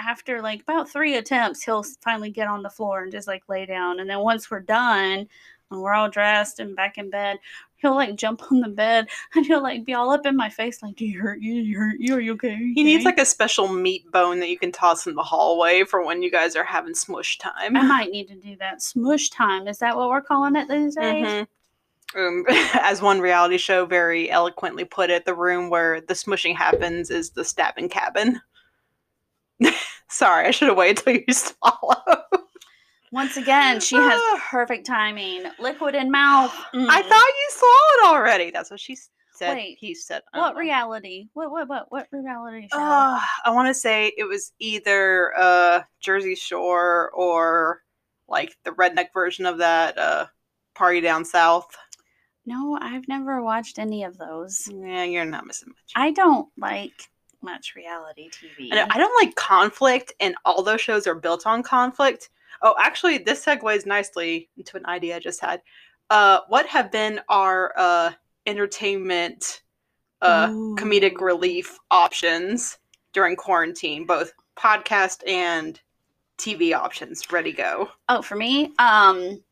after 0.00 0.42
like 0.42 0.62
about 0.62 0.88
three 0.88 1.16
attempts, 1.16 1.62
he'll 1.62 1.84
finally 2.02 2.30
get 2.30 2.48
on 2.48 2.62
the 2.62 2.70
floor 2.70 3.02
and 3.02 3.12
just 3.12 3.28
like 3.28 3.42
lay 3.48 3.66
down. 3.66 4.00
And 4.00 4.08
then 4.08 4.20
once 4.20 4.50
we're 4.50 4.60
done 4.60 5.26
and 5.70 5.80
we're 5.80 5.94
all 5.94 6.10
dressed 6.10 6.60
and 6.60 6.76
back 6.76 6.98
in 6.98 7.10
bed, 7.10 7.38
he'll 7.84 7.94
like 7.94 8.16
jump 8.16 8.50
on 8.50 8.60
the 8.60 8.68
bed 8.68 9.06
and 9.34 9.44
he'll 9.44 9.62
like 9.62 9.84
be 9.84 9.94
all 9.94 10.10
up 10.10 10.26
in 10.26 10.36
my 10.36 10.48
face, 10.48 10.82
like, 10.82 10.96
Do 10.96 11.04
you 11.04 11.20
hurt 11.20 11.40
you? 11.40 11.54
You 11.54 11.78
hurt 11.78 11.96
you? 12.00 12.14
Are 12.16 12.20
you 12.20 12.32
okay? 12.32 12.56
He 12.56 12.82
needs 12.82 13.04
like 13.04 13.18
a 13.18 13.26
special 13.26 13.68
meat 13.68 14.10
bone 14.10 14.40
that 14.40 14.48
you 14.48 14.58
can 14.58 14.72
toss 14.72 15.06
in 15.06 15.14
the 15.14 15.22
hallway 15.22 15.84
for 15.84 16.04
when 16.04 16.22
you 16.22 16.30
guys 16.30 16.56
are 16.56 16.64
having 16.64 16.94
smush 16.94 17.38
time. 17.38 17.76
I 17.76 17.82
might 17.82 18.10
need 18.10 18.28
to 18.28 18.36
do 18.36 18.56
that. 18.56 18.82
Smush 18.82 19.28
time. 19.30 19.68
Is 19.68 19.78
that 19.78 19.96
what 19.96 20.08
we're 20.08 20.22
calling 20.22 20.56
it 20.56 20.68
these 20.68 20.96
days? 20.96 21.26
Mhm. 21.26 21.46
Um, 22.16 22.44
as 22.74 23.02
one 23.02 23.20
reality 23.20 23.58
show 23.58 23.84
very 23.86 24.30
eloquently 24.30 24.84
put 24.84 25.10
it, 25.10 25.24
the 25.24 25.34
room 25.34 25.68
where 25.68 26.00
the 26.00 26.14
smushing 26.14 26.54
happens 26.54 27.10
is 27.10 27.30
the 27.30 27.44
stabbing 27.44 27.88
cabin. 27.88 28.40
Sorry, 30.08 30.46
I 30.46 30.50
should 30.50 30.68
have 30.68 30.76
waited 30.76 31.04
till 31.04 31.14
you 31.14 31.32
swallow. 31.32 31.96
Once 33.14 33.36
again, 33.36 33.78
she 33.78 33.94
has 33.94 34.20
perfect 34.50 34.84
timing. 34.84 35.44
Liquid 35.60 35.94
in 35.94 36.10
mouth. 36.10 36.52
I 36.72 36.76
Mm. 36.76 37.08
thought 37.08 37.10
you 37.28 37.48
saw 37.50 37.76
it 37.92 38.06
already. 38.14 38.50
That's 38.50 38.72
what 38.72 38.80
she 38.80 38.96
said. 39.32 39.54
Wait, 39.54 39.78
he 39.78 39.94
said. 39.94 40.22
What 40.32 40.54
know. 40.54 40.60
reality? 40.60 41.28
What 41.32 41.52
what 41.52 41.68
what 41.68 41.86
what 41.92 42.08
reality 42.10 42.68
show? 42.72 42.78
Uh, 42.78 43.20
I 43.44 43.50
want 43.50 43.68
to 43.68 43.74
say 43.74 44.12
it 44.18 44.24
was 44.24 44.52
either 44.58 45.32
uh, 45.38 45.82
Jersey 46.00 46.34
Shore 46.34 47.10
or 47.12 47.82
like 48.28 48.56
the 48.64 48.72
redneck 48.72 49.12
version 49.14 49.46
of 49.46 49.58
that 49.58 49.96
uh, 49.96 50.26
Party 50.74 51.00
Down 51.00 51.24
South. 51.24 51.68
no, 52.46 52.76
I've 52.80 53.06
never 53.06 53.42
watched 53.42 53.78
any 53.78 54.02
of 54.02 54.18
those. 54.18 54.68
Yeah, 54.72 55.04
you're 55.04 55.24
not 55.24 55.46
missing 55.46 55.68
much. 55.68 55.92
I 55.94 56.10
don't 56.10 56.48
like 56.58 57.08
much 57.42 57.74
reality 57.76 58.28
TV. 58.30 58.72
I, 58.72 58.76
know, 58.76 58.86
I 58.90 58.98
don't 58.98 59.24
like 59.24 59.36
conflict, 59.36 60.14
and 60.18 60.34
all 60.44 60.62
those 60.64 60.80
shows 60.80 61.06
are 61.06 61.14
built 61.14 61.46
on 61.46 61.62
conflict. 61.62 62.28
Oh, 62.64 62.74
actually, 62.80 63.18
this 63.18 63.44
segues 63.44 63.84
nicely 63.84 64.48
into 64.56 64.78
an 64.78 64.86
idea 64.86 65.16
I 65.16 65.18
just 65.20 65.40
had. 65.40 65.60
Uh, 66.08 66.40
what 66.48 66.66
have 66.66 66.90
been 66.90 67.20
our 67.28 67.74
uh, 67.76 68.12
entertainment 68.46 69.62
uh, 70.22 70.48
comedic 70.48 71.20
relief 71.20 71.78
options 71.90 72.78
during 73.12 73.36
quarantine, 73.36 74.06
both 74.06 74.32
podcast 74.56 75.26
and 75.28 75.78
TV 76.38 76.74
options? 76.74 77.30
Ready, 77.30 77.52
go. 77.52 77.90
Oh, 78.08 78.22
for 78.22 78.34
me, 78.36 78.72
um, 78.78 79.42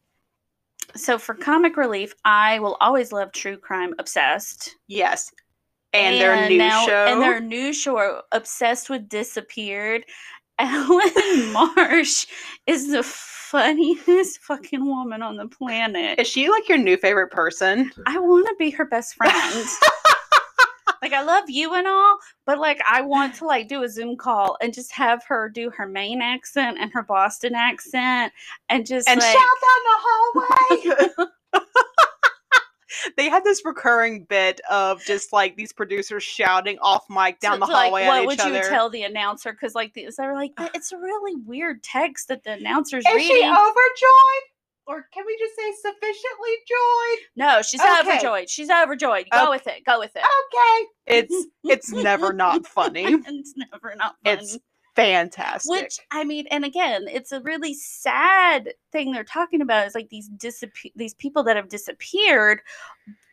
so 0.97 1.19
for 1.19 1.35
comic 1.35 1.77
relief, 1.77 2.15
I 2.25 2.59
will 2.61 2.77
always 2.81 3.13
love 3.13 3.33
True 3.33 3.59
Crime 3.59 3.95
Obsessed. 3.99 4.77
Yes. 4.89 5.31
And, 5.93 6.19
their 6.19 6.49
new 6.49 6.57
now- 6.59 6.87
show. 6.87 7.07
And 7.07 7.21
their 7.21 7.41
new 7.41 7.75
show, 7.75 8.23
Obsessed 8.33 8.89
with 8.89 9.09
Disappeared. 9.09 10.07
Ellen 10.63 11.53
Marsh 11.53 12.27
is 12.67 12.91
the 12.91 13.03
funniest 13.03 14.41
fucking 14.41 14.85
woman 14.85 15.21
on 15.21 15.37
the 15.37 15.49
planet. 15.49 16.19
Is 16.19 16.29
she 16.29 16.49
like 16.49 16.69
your 16.69 16.79
new 16.79 16.97
favorite 16.97 17.31
person? 17.33 17.91
I 18.07 18.19
want 18.19 18.47
to 18.47 18.55
be 18.59 18.71
her 18.71 18.85
best 18.85 19.15
friend. 19.15 19.35
like 21.03 21.13
I 21.13 21.23
love 21.23 21.51
you 21.51 21.75
and 21.75 21.87
all, 21.89 22.17
but 22.47 22.59
like 22.59 22.81
I 22.89 23.03
want 23.03 23.35
to 23.37 23.45
like 23.45 23.69
do 23.69 23.83
a 23.83 23.89
Zoom 23.89 24.17
call 24.17 24.57
and 24.63 24.73
just 24.73 24.93
have 24.93 25.25
her 25.27 25.49
do 25.49 25.69
her 25.71 25.87
Maine 25.87 26.23
accent 26.23 26.79
and 26.81 26.93
her 26.93 27.03
Boston 27.03 27.57
accent 27.57 28.33
and 28.69 28.87
just 28.87 29.09
and 29.09 29.21
like 29.21 29.33
shout 29.33 29.43
down 29.43 29.83
the 29.85 31.17
hallway. 31.19 31.29
they 33.17 33.29
had 33.29 33.45
this 33.45 33.63
recurring 33.65 34.25
bit 34.25 34.61
of 34.71 35.03
just 35.05 35.33
like 35.33 35.57
these 35.57 35.73
producers 35.73 36.23
shouting 36.23 36.79
off 36.81 37.05
mic 37.11 37.41
down 37.41 37.55
to- 37.55 37.61
the 37.61 37.67
to, 37.67 37.73
like, 37.73 37.85
hallway 37.91 38.07
what 38.07 38.27
would 38.27 38.41
other. 38.41 38.57
you 38.57 38.63
tell 38.69 38.91
the 38.91 39.03
announcer? 39.03 39.53
Because 39.53 39.75
like 39.75 39.95
these 39.95 40.19
are 40.19 40.35
like 40.35 40.53
it's 40.75 40.93
a 40.93 40.99
really 40.99 41.35
weird 41.45 41.83
text 41.83 42.29
that 42.29 42.45
the 42.45 42.53
announcer's 42.53 43.05
Is 43.07 43.15
reading. 43.15 43.37
Is 43.37 43.43
she 43.43 43.45
overjoyed? 43.49 44.49
Or 44.85 45.07
can 45.15 45.25
we 45.25 45.39
just 45.39 45.55
say 45.55 45.73
sufficiently 45.81 46.51
joyed? 46.69 47.19
no, 47.37 47.63
she's 47.63 47.81
Okay. 47.81 48.01
overjoyed. 48.01 48.51
She's 48.51 48.69
overjoyed. 48.69 49.27
Go 49.31 49.43
Okay. 49.43 49.51
with 49.51 49.67
it. 49.69 49.85
Go 49.87 50.01
with 50.01 50.11
it. 50.17 50.23
Okay. 50.25 50.87
It's 51.19 51.47
it's 51.65 51.93
never 51.93 52.33
not 52.33 52.67
funny. 52.67 53.05
it's 53.07 53.55
never 53.57 53.95
not 53.95 54.17
funny. 54.25 54.39
It's 54.41 54.59
fantastic. 54.97 55.71
Which 55.71 55.99
I 56.11 56.25
mean, 56.25 56.47
and 56.51 56.65
again, 56.65 57.07
it's 57.09 57.33
a 57.33 57.41
really 57.41 57.75
sad 57.75 58.75
thing 58.91 59.13
they're 59.13 59.25
talking 59.25 59.61
about. 59.61 59.87
Is 59.87 59.95
like 59.95 60.09
these 60.11 60.29
disappear 60.29 60.93
these 60.97 61.15
people 61.15 61.43
that 61.45 61.57
have 61.57 61.69
disappeared, 61.69 62.61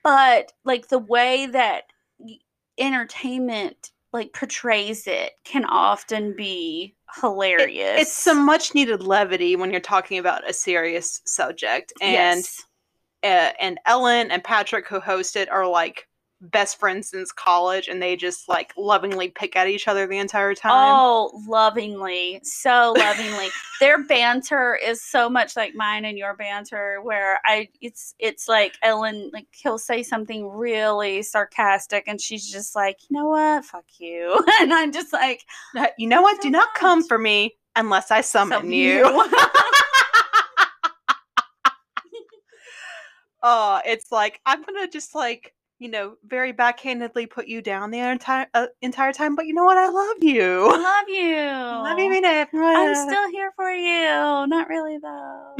but 0.04 0.52
like 0.64 0.88
the 0.88 1.00
way 1.00 1.48
that 1.48 1.84
entertainment 2.78 3.92
like 4.12 4.34
portrays 4.34 5.06
it 5.06 5.34
can 5.44 5.66
often 5.66 6.36
be 6.36 6.96
hilarious. 7.22 8.02
it's 8.02 8.14
some 8.14 8.46
much 8.46 8.74
needed 8.74 9.04
levity 9.04 9.56
when 9.56 9.72
you're 9.72 9.80
talking 9.80 10.18
about 10.18 10.50
a 10.50 10.54
serious 10.54 11.22
subject. 11.26 11.94
And 12.02 12.40
Yes. 12.40 12.64
uh, 13.24 13.52
and 13.60 13.80
Ellen 13.86 14.32
and 14.32 14.44
Patrick 14.44 14.88
who 14.88 15.00
host 15.00 15.36
it 15.36 15.50
are 15.50 15.68
like 15.68 16.08
best 16.42 16.80
friends 16.80 17.10
since 17.10 17.32
college 17.32 17.88
and 17.88 18.02
they 18.02 18.16
just 18.16 18.48
like 18.48 18.74
lovingly 18.78 19.30
pick 19.30 19.56
at 19.56 19.68
each 19.68 19.88
other 19.88 20.08
the 20.08 20.18
entire 20.18 20.56
time. 20.56 20.72
Oh, 20.74 21.32
lovingly, 21.48 22.40
so 22.44 22.94
lovingly. 22.98 23.48
Their 23.80 24.04
banter 24.04 24.76
is 24.76 25.02
so 25.02 25.30
much 25.30 25.56
like 25.56 25.76
mine 25.76 26.06
and 26.06 26.18
your 26.18 26.36
banter, 26.36 27.00
where 27.02 27.40
I 27.46 27.70
it's 27.82 28.16
it's 28.20 28.48
like 28.48 28.76
Ellen, 28.82 29.32
like 29.34 29.48
he'll 29.52 29.78
say 29.78 30.04
something 30.04 30.48
really 30.48 31.22
sarcastic, 31.24 32.06
and 32.08 32.20
she's 32.20 32.50
just 32.50 32.76
like, 32.76 32.98
you 33.10 33.18
know 33.18 33.28
what, 33.28 33.66
fuck 33.66 33.86
you, 33.98 34.40
and 34.62 34.74
I'm 34.74 34.92
just 34.92 35.14
like, 35.14 35.44
You 35.98 36.08
know 36.08 36.22
what? 36.22 36.42
Do 36.42 36.50
not 36.50 36.74
come 36.76 37.06
for 37.06 37.18
me 37.18 37.56
unless 37.76 38.12
I 38.12 38.22
summon 38.22 38.60
"Some 38.60 38.72
you. 38.72 39.06
uh, 43.42 43.82
it's 43.86 44.12
like 44.12 44.40
I'm 44.46 44.64
gonna 44.64 44.88
just 44.88 45.16
like 45.16 45.54
you 45.80 45.90
know 45.90 46.16
very 46.26 46.54
backhandedly 46.54 47.30
put 47.30 47.48
you 47.48 47.62
down 47.62 47.90
the 47.90 48.00
entire 48.00 48.48
uh, 48.54 48.68
entire 48.82 49.14
time, 49.14 49.36
but 49.36 49.48
you 49.48 49.54
know 49.54 49.64
what? 49.64 49.78
I 49.78 49.90
love 49.90 50.18
you. 50.22 50.68
I 50.68 50.78
love 50.78 51.10
you. 51.10 51.46
love 51.46 52.00
you, 52.00 52.12
it. 52.12 52.50
I'm 52.54 52.96
still 52.96 53.30
here 53.32 53.52
for 53.56 53.72
you. 53.72 54.48
Not 54.48 54.68
really 54.68 54.98
though. 54.98 55.56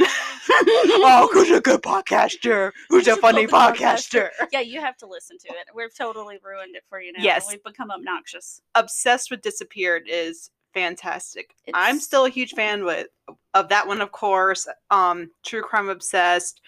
oh, 0.50 1.28
who's 1.32 1.50
a 1.50 1.60
good 1.60 1.82
podcaster? 1.82 2.70
Who's 2.88 3.08
a 3.08 3.16
funny 3.16 3.46
podcaster. 3.46 4.28
podcaster? 4.40 4.48
yeah, 4.52 4.60
you 4.60 4.80
have 4.80 4.96
to 4.98 5.06
listen 5.06 5.38
to 5.38 5.48
it. 5.48 5.68
We've 5.74 5.94
totally 5.94 6.38
ruined 6.42 6.76
it 6.76 6.84
for 6.88 7.00
you 7.00 7.12
now. 7.12 7.22
Yes. 7.22 7.46
we've 7.48 7.62
become 7.62 7.90
obnoxious. 7.90 8.60
Obsessed 8.74 9.30
with 9.30 9.42
Disappeared 9.42 10.04
is 10.08 10.50
fantastic. 10.74 11.54
I'm 11.72 11.98
still 11.98 12.26
a 12.26 12.30
huge 12.30 12.52
fan 12.52 12.84
with 12.84 13.08
of 13.54 13.68
that 13.68 13.86
one, 13.86 14.00
of 14.00 14.12
course. 14.12 14.68
Um, 14.90 15.30
True 15.44 15.62
Crime 15.62 15.88
Obsessed, 15.88 16.60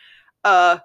uh, 0.44 0.78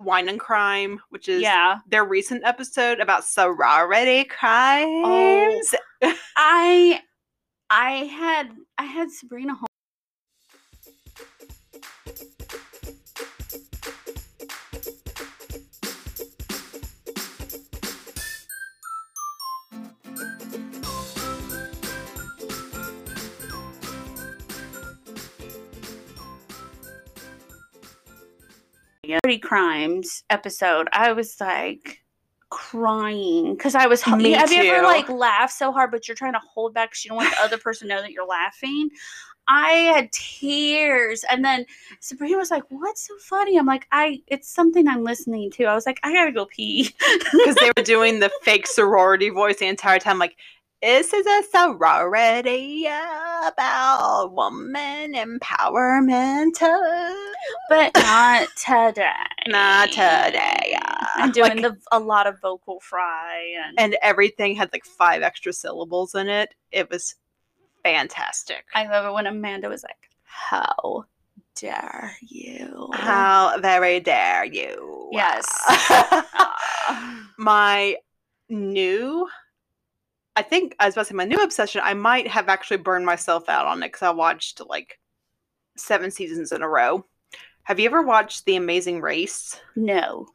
Wine 0.00 0.28
and 0.28 0.40
Crime, 0.40 1.00
which 1.10 1.28
is 1.28 1.42
Yeah. 1.42 1.78
their 1.86 2.04
recent 2.04 2.44
episode 2.44 3.00
about 3.00 3.24
sorority 3.24 4.20
oh, 4.20 4.24
crimes. 4.34 5.74
I 6.36 7.00
I 7.70 7.90
had 8.06 8.50
I 8.78 8.84
had 8.84 9.10
Sabrina 9.10 9.54
Pretty 29.22 29.38
crimes 29.38 30.22
episode. 30.30 30.88
I 30.92 31.12
was 31.12 31.40
like 31.40 32.02
crying 32.50 33.54
because 33.54 33.74
I 33.74 33.86
was. 33.86 34.06
Me 34.06 34.32
have 34.32 34.52
you 34.52 34.62
ever 34.62 34.84
like 34.84 35.08
laughed 35.08 35.54
so 35.54 35.72
hard, 35.72 35.90
but 35.90 36.06
you're 36.06 36.14
trying 36.16 36.34
to 36.34 36.40
hold 36.40 36.74
back 36.74 36.90
because 36.90 37.04
you 37.04 37.08
don't 37.10 37.16
want 37.16 37.30
the 37.30 37.42
other 37.42 37.58
person 37.58 37.88
to 37.88 37.94
know 37.94 38.02
that 38.02 38.12
you're 38.12 38.26
laughing? 38.26 38.90
I 39.48 39.72
had 39.94 40.12
tears, 40.12 41.24
and 41.28 41.44
then 41.44 41.66
Sabrina 42.00 42.36
was 42.36 42.50
like, 42.50 42.64
"What's 42.68 43.06
so 43.06 43.14
funny?" 43.18 43.56
I'm 43.56 43.66
like, 43.66 43.86
"I 43.90 44.22
it's 44.26 44.48
something 44.48 44.86
I'm 44.86 45.02
listening 45.02 45.50
to." 45.52 45.64
I 45.64 45.74
was 45.74 45.86
like, 45.86 45.98
"I 46.02 46.12
gotta 46.12 46.32
go 46.32 46.46
pee." 46.46 46.94
because 47.32 47.56
they 47.56 47.70
were 47.76 47.82
doing 47.82 48.20
the 48.20 48.30
fake 48.42 48.66
sorority 48.66 49.30
voice 49.30 49.58
the 49.58 49.66
entire 49.66 49.98
time, 49.98 50.18
like. 50.18 50.36
This 50.82 51.12
is 51.12 51.26
a 51.26 51.42
sorority 51.50 52.86
about 52.86 54.30
woman 54.32 55.12
empowerment. 55.12 56.58
but 57.68 57.90
not 57.96 58.48
today. 58.56 59.10
Not 59.46 59.88
today. 59.90 60.78
I'm 61.16 61.32
doing 61.32 61.60
Like- 61.60 61.72
the 61.74 61.76
a 61.92 61.98
lot 61.98 62.26
of 62.26 62.40
vocal 62.40 62.80
fry 62.80 63.54
and, 63.62 63.78
and 63.78 63.96
everything 64.00 64.56
had 64.56 64.70
like 64.72 64.86
five 64.86 65.20
extra 65.22 65.52
syllables 65.52 66.14
in 66.14 66.28
it. 66.28 66.54
It 66.72 66.88
was 66.90 67.14
fantastic. 67.84 68.64
I 68.74 68.86
love 68.86 69.04
it 69.04 69.12
when 69.12 69.26
Amanda 69.26 69.68
was 69.68 69.82
like, 69.82 69.98
"How 70.22 71.04
dare 71.56 72.16
you?" 72.22 72.88
How 72.94 73.58
very 73.60 74.00
dare 74.00 74.46
you? 74.46 75.10
Yes. 75.12 75.46
My 77.38 77.96
new 78.48 79.28
I 80.36 80.42
think 80.42 80.74
I 80.78 80.86
was 80.86 80.94
about 80.94 81.02
to 81.02 81.08
say 81.10 81.14
my 81.14 81.24
new 81.24 81.42
obsession. 81.42 81.80
I 81.84 81.94
might 81.94 82.26
have 82.28 82.48
actually 82.48 82.78
burned 82.78 83.04
myself 83.04 83.48
out 83.48 83.66
on 83.66 83.82
it 83.82 83.88
because 83.88 84.02
I 84.02 84.10
watched 84.10 84.60
like 84.68 84.98
seven 85.76 86.10
seasons 86.10 86.52
in 86.52 86.62
a 86.62 86.68
row. 86.68 87.04
Have 87.64 87.78
you 87.78 87.86
ever 87.86 88.02
watched 88.02 88.44
The 88.44 88.56
Amazing 88.56 89.00
Race? 89.00 89.60
No. 89.76 90.26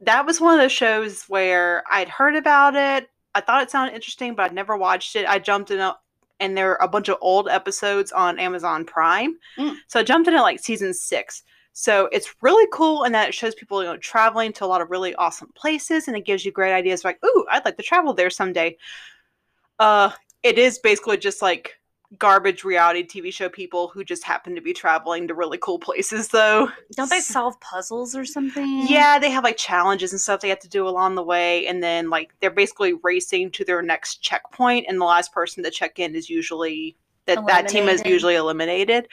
That 0.00 0.26
was 0.26 0.40
one 0.40 0.54
of 0.54 0.60
those 0.60 0.72
shows 0.72 1.24
where 1.24 1.82
I'd 1.90 2.08
heard 2.08 2.36
about 2.36 2.74
it. 2.74 3.08
I 3.34 3.40
thought 3.40 3.62
it 3.62 3.70
sounded 3.70 3.94
interesting, 3.94 4.34
but 4.34 4.44
I'd 4.44 4.54
never 4.54 4.76
watched 4.76 5.16
it. 5.16 5.26
I 5.26 5.38
jumped 5.38 5.70
in, 5.70 5.80
a, 5.80 5.96
and 6.40 6.56
there 6.56 6.72
are 6.72 6.84
a 6.84 6.88
bunch 6.88 7.08
of 7.08 7.18
old 7.20 7.48
episodes 7.48 8.12
on 8.12 8.38
Amazon 8.38 8.84
Prime. 8.84 9.36
Mm. 9.58 9.76
So 9.88 10.00
I 10.00 10.04
jumped 10.04 10.28
in 10.28 10.34
at 10.34 10.42
like 10.42 10.60
season 10.60 10.94
six. 10.94 11.42
So 11.72 12.08
it's 12.12 12.36
really 12.40 12.68
cool 12.72 13.02
in 13.02 13.12
that 13.12 13.28
it 13.28 13.34
shows 13.34 13.54
people, 13.54 13.82
you 13.82 13.88
know, 13.88 13.96
traveling 13.96 14.52
to 14.54 14.64
a 14.64 14.66
lot 14.66 14.80
of 14.80 14.90
really 14.90 15.14
awesome 15.16 15.50
places, 15.56 16.06
and 16.06 16.16
it 16.16 16.24
gives 16.24 16.44
you 16.44 16.52
great 16.52 16.72
ideas. 16.72 17.04
Like, 17.04 17.18
ooh, 17.24 17.46
I'd 17.50 17.64
like 17.64 17.76
to 17.78 17.82
travel 17.82 18.14
there 18.14 18.30
someday. 18.30 18.76
Uh, 19.78 20.10
it 20.42 20.58
is 20.58 20.78
basically 20.78 21.16
just 21.16 21.42
like 21.42 21.78
garbage 22.18 22.64
reality 22.64 23.04
TV 23.04 23.32
show 23.32 23.48
people 23.48 23.88
who 23.88 24.04
just 24.04 24.22
happen 24.22 24.54
to 24.54 24.60
be 24.60 24.72
traveling 24.72 25.26
to 25.28 25.34
really 25.34 25.58
cool 25.58 25.78
places, 25.78 26.28
though. 26.28 26.68
Don't 26.96 27.10
they 27.10 27.20
solve 27.20 27.58
puzzles 27.60 28.14
or 28.14 28.24
something? 28.24 28.86
Yeah, 28.88 29.18
they 29.18 29.30
have 29.30 29.44
like 29.44 29.56
challenges 29.56 30.12
and 30.12 30.20
stuff 30.20 30.40
they 30.40 30.48
have 30.48 30.60
to 30.60 30.68
do 30.68 30.86
along 30.86 31.14
the 31.14 31.22
way, 31.22 31.66
and 31.66 31.82
then 31.82 32.10
like 32.10 32.32
they're 32.40 32.50
basically 32.50 32.94
racing 33.02 33.50
to 33.52 33.64
their 33.64 33.82
next 33.82 34.22
checkpoint, 34.22 34.86
and 34.88 35.00
the 35.00 35.04
last 35.04 35.32
person 35.32 35.64
to 35.64 35.70
check 35.70 35.98
in 35.98 36.14
is 36.14 36.28
usually 36.30 36.96
that 37.26 37.46
that 37.46 37.68
team 37.68 37.88
is 37.88 38.02
usually 38.04 38.34
eliminated. 38.34 39.08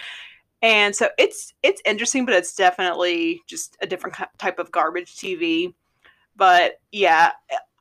And 0.61 0.95
so 0.95 1.09
it's 1.17 1.53
it's 1.63 1.81
interesting, 1.85 2.25
but 2.25 2.35
it's 2.35 2.55
definitely 2.55 3.41
just 3.47 3.77
a 3.81 3.87
different 3.87 4.15
type 4.37 4.59
of 4.59 4.71
garbage 4.71 5.15
TV. 5.15 5.73
But 6.35 6.79
yeah, 6.91 7.31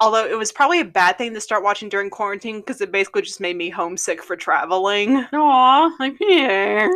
although 0.00 0.26
it 0.26 0.36
was 0.36 0.52
probably 0.52 0.80
a 0.80 0.84
bad 0.84 1.18
thing 1.18 1.34
to 1.34 1.40
start 1.40 1.62
watching 1.62 1.88
during 1.88 2.10
quarantine 2.10 2.60
because 2.60 2.80
it 2.80 2.92
basically 2.92 3.22
just 3.22 3.40
made 3.40 3.56
me 3.56 3.70
homesick 3.70 4.22
for 4.22 4.36
traveling. 4.36 5.16
Aw. 5.32 5.96
Like, 5.98 6.16
yeah. 6.20 6.88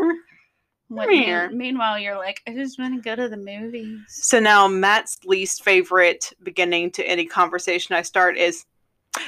What- 0.88 1.10
Here. 1.10 1.50
Meanwhile, 1.50 1.98
you're 1.98 2.16
like, 2.16 2.40
I 2.46 2.52
just 2.52 2.78
want 2.78 2.94
to 2.94 3.00
go 3.00 3.16
to 3.16 3.28
the 3.28 3.36
movies. 3.36 3.98
So 4.08 4.38
now 4.38 4.68
Matt's 4.68 5.18
least 5.24 5.64
favorite 5.64 6.32
beginning 6.42 6.90
to 6.92 7.04
any 7.04 7.26
conversation 7.26 7.94
I 7.94 8.02
start 8.02 8.36
is 8.36 8.64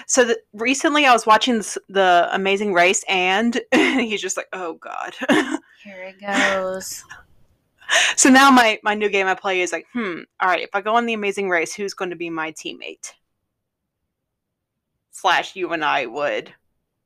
so 0.06 0.24
the, 0.24 0.38
recently 0.52 1.06
I 1.06 1.12
was 1.12 1.26
watching 1.26 1.58
this, 1.58 1.78
the 1.88 2.28
Amazing 2.32 2.72
Race 2.72 3.04
and 3.08 3.60
he's 3.72 4.20
just 4.20 4.36
like, 4.36 4.48
oh 4.52 4.74
god. 4.74 5.14
Here 5.84 6.02
it 6.02 6.20
goes. 6.20 7.04
so 8.16 8.28
now 8.28 8.50
my 8.50 8.78
my 8.82 8.94
new 8.94 9.08
game 9.08 9.26
I 9.26 9.34
play 9.34 9.60
is 9.60 9.72
like, 9.72 9.86
hmm, 9.92 10.20
all 10.40 10.48
right, 10.48 10.62
if 10.62 10.70
I 10.74 10.80
go 10.80 10.96
on 10.96 11.06
the 11.06 11.14
Amazing 11.14 11.48
Race, 11.48 11.74
who's 11.74 11.94
going 11.94 12.10
to 12.10 12.16
be 12.16 12.30
my 12.30 12.52
teammate? 12.52 13.12
Slash, 15.10 15.56
you 15.56 15.72
and 15.72 15.84
I 15.84 16.06
would 16.06 16.54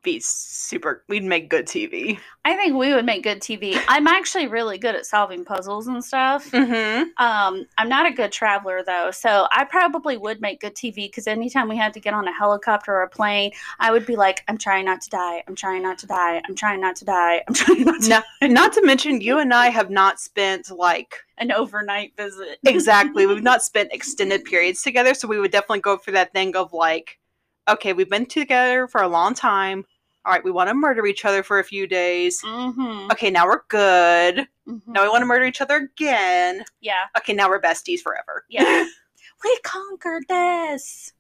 be 0.03 0.21
super. 0.21 1.05
We'd 1.09 1.25
make 1.25 1.51
good 1.51 1.67
TV. 1.67 2.19
I 2.45 2.57
think 2.57 2.75
we 2.75 2.95
would 2.95 3.05
make 3.05 3.23
good 3.23 3.41
TV. 3.41 3.79
I'm 3.87 4.07
actually 4.07 4.47
really 4.47 4.79
good 4.79 4.95
at 4.95 5.05
solving 5.05 5.45
puzzles 5.45 5.89
and 5.89 6.03
stuff. 6.03 6.51
Mm-hmm. 6.51 7.03
Um, 7.23 7.67
I'm 7.77 7.89
not 7.89 8.07
a 8.07 8.11
good 8.11 8.33
traveler 8.33 8.83
though, 8.83 9.11
so 9.11 9.47
I 9.53 9.65
probably 9.65 10.17
would 10.17 10.41
make 10.41 10.61
good 10.61 10.75
TV 10.75 10.95
because 11.07 11.27
anytime 11.27 11.69
we 11.69 11.77
had 11.77 11.93
to 11.95 12.01
get 12.01 12.15
on 12.15 12.27
a 12.27 12.33
helicopter 12.33 12.93
or 12.93 13.03
a 13.03 13.09
plane, 13.09 13.53
I 13.79 13.93
would 13.93 14.07
be 14.07 14.17
like, 14.17 14.43
"I'm 14.49 14.57
trying 14.57 14.87
not 14.87 15.03
to 15.03 15.11
die. 15.11 15.43
I'm 15.47 15.55
trying 15.55 15.83
not 15.83 15.99
to 15.99 16.07
die. 16.07 16.41
I'm 16.49 16.55
trying 16.55 16.81
not 16.81 16.97
to 16.97 17.05
die. 17.05 17.43
I'm 17.47 17.55
trying 17.55 17.85
not 17.85 18.01
to." 18.03 18.09
Not, 18.09 18.25
not 18.43 18.73
to 18.75 18.87
mention, 18.87 19.21
you 19.21 19.39
and 19.39 19.53
I 19.53 19.69
have 19.69 19.91
not 19.91 20.19
spent 20.19 20.71
like 20.71 21.17
An 21.39 21.53
overnight 21.53 22.17
visit. 22.17 22.59
exactly. 22.65 23.27
We've 23.31 23.43
not 23.43 23.63
spent 23.63 23.93
extended 23.93 24.45
periods 24.45 24.83
together, 24.83 25.13
so 25.13 25.29
we 25.29 25.39
would 25.39 25.51
definitely 25.51 25.81
go 25.81 25.99
for 25.99 26.11
that 26.13 26.33
thing 26.33 26.57
of 26.57 26.73
like, 26.73 27.19
okay, 27.69 27.93
we've 27.93 28.11
been 28.11 28.27
together 28.27 28.87
for 28.87 29.03
a 29.03 29.09
long 29.09 29.35
time. 29.35 29.85
All 30.25 30.33
right, 30.33 30.45
we 30.45 30.51
want 30.51 30.69
to 30.69 30.75
murder 30.75 31.07
each 31.07 31.25
other 31.25 31.43
for 31.43 31.61
a 31.61 31.65
few 31.65 31.87
days. 31.87 32.43
Mm-hmm. 32.43 33.11
Okay, 33.13 33.31
now 33.31 33.47
we're 33.47 33.63
good. 33.69 34.47
Mhm. 34.69 34.83
Now 34.87 35.03
we 35.03 35.09
want 35.09 35.23
to 35.23 35.27
murder 35.27 35.47
each 35.47 35.61
other 35.63 35.77
again. 35.77 36.63
Yeah. 36.81 37.05
Okay, 37.17 37.33
now 37.33 37.49
we're 37.49 37.61
besties 37.61 38.01
forever. 38.01 38.45
Yeah. 38.51 38.85
we 39.45 39.59
conquered 39.65 40.25
this. 40.29 41.13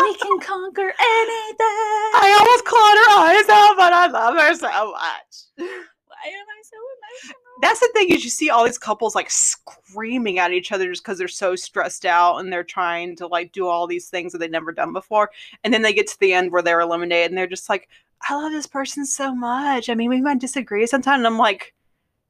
We 0.00 0.14
can 0.16 0.40
conquer 0.40 0.82
anything. 0.82 2.14
I 2.18 2.36
almost 2.40 2.64
clawed 2.64 2.98
her 2.98 3.10
eyes 3.20 3.48
out, 3.48 3.76
but 3.76 3.92
I 3.92 4.06
love 4.08 4.34
her 4.34 4.54
so 4.54 4.90
much. 4.92 5.84
Why 6.22 6.30
am 6.30 6.46
I 6.46 6.62
so 6.62 6.76
emotional? 6.76 7.40
That's 7.60 7.80
the 7.80 7.90
thing 7.94 8.10
is 8.10 8.24
you 8.24 8.30
see 8.30 8.50
all 8.50 8.64
these 8.64 8.78
couples 8.78 9.14
like 9.14 9.30
screaming 9.30 10.38
at 10.38 10.52
each 10.52 10.72
other 10.72 10.88
just 10.88 11.02
because 11.02 11.18
they're 11.18 11.28
so 11.28 11.56
stressed 11.56 12.04
out 12.04 12.38
and 12.38 12.52
they're 12.52 12.64
trying 12.64 13.16
to 13.16 13.26
like 13.26 13.52
do 13.52 13.66
all 13.66 13.86
these 13.86 14.08
things 14.08 14.32
that 14.32 14.38
they've 14.38 14.50
never 14.50 14.72
done 14.72 14.92
before. 14.92 15.30
And 15.62 15.72
then 15.72 15.82
they 15.82 15.92
get 15.92 16.06
to 16.08 16.20
the 16.20 16.32
end 16.32 16.52
where 16.52 16.62
they're 16.62 16.80
eliminated 16.80 17.30
and 17.30 17.38
they're 17.38 17.46
just 17.46 17.68
like, 17.68 17.88
I 18.28 18.34
love 18.34 18.52
this 18.52 18.66
person 18.66 19.04
so 19.04 19.34
much. 19.34 19.88
I 19.90 19.94
mean, 19.94 20.10
we 20.10 20.20
might 20.20 20.40
disagree 20.40 20.86
sometimes. 20.86 21.18
And 21.18 21.26
I'm 21.26 21.38
like, 21.38 21.74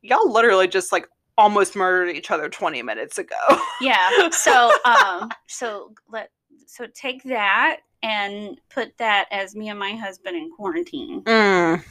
y'all 0.03 0.31
literally 0.31 0.68
just 0.68 0.92
like 0.92 1.09
almost 1.37 1.75
murdered 1.77 2.14
each 2.14 2.31
other 2.31 2.49
20 2.49 2.83
minutes 2.83 3.18
ago. 3.18 3.37
Yeah. 3.81 4.31
So 4.31 4.73
um 4.85 5.31
so 5.47 5.92
let 6.11 6.31
so 6.66 6.87
take 6.94 7.23
that 7.25 7.81
and 8.03 8.61
put 8.68 8.97
that 8.99 9.27
as 9.31 9.57
me 9.57 9.70
and 9.70 9.79
my 9.79 9.92
husband 9.92 10.37
in 10.37 10.51
quarantine. 10.51 11.23
Mm. 11.23 11.83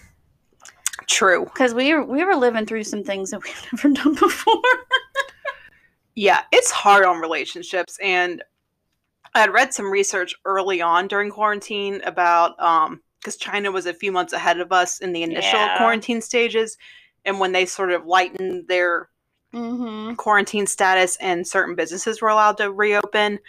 True. 1.07 1.45
Because 1.45 1.73
we 1.73 1.93
were 1.93 2.05
we 2.05 2.23
were 2.23 2.35
living 2.35 2.65
through 2.65 2.83
some 2.83 3.03
things 3.03 3.31
that 3.31 3.43
we've 3.43 3.67
never 3.73 3.89
done 3.89 4.15
before. 4.15 4.61
Yeah, 6.15 6.41
it's 6.51 6.71
hard 6.71 7.05
on 7.05 7.19
relationships. 7.19 7.97
And 8.01 8.43
I 9.33 9.41
had 9.41 9.53
read 9.53 9.73
some 9.73 9.89
research 9.89 10.35
early 10.45 10.81
on 10.81 11.07
during 11.07 11.31
quarantine 11.31 12.01
about 12.03 12.59
um 12.61 13.01
because 13.19 13.37
China 13.37 13.71
was 13.71 13.85
a 13.85 13.93
few 13.93 14.11
months 14.11 14.33
ahead 14.33 14.59
of 14.59 14.71
us 14.71 14.99
in 14.99 15.13
the 15.13 15.23
initial 15.23 15.59
Yeah. 15.59 15.77
quarantine 15.77 16.21
stages. 16.21 16.77
And 17.25 17.39
when 17.39 17.53
they 17.53 17.65
sort 17.65 17.91
of 17.91 18.05
lightened 18.05 18.67
their 18.67 19.09
mm-hmm. 19.53 20.15
quarantine 20.15 20.67
status 20.67 21.15
and 21.21 21.47
certain 21.47 21.73
businesses 21.73 22.21
were 22.21 22.27
allowed 22.27 22.57
to 22.57 22.71
reopen, 22.71 23.39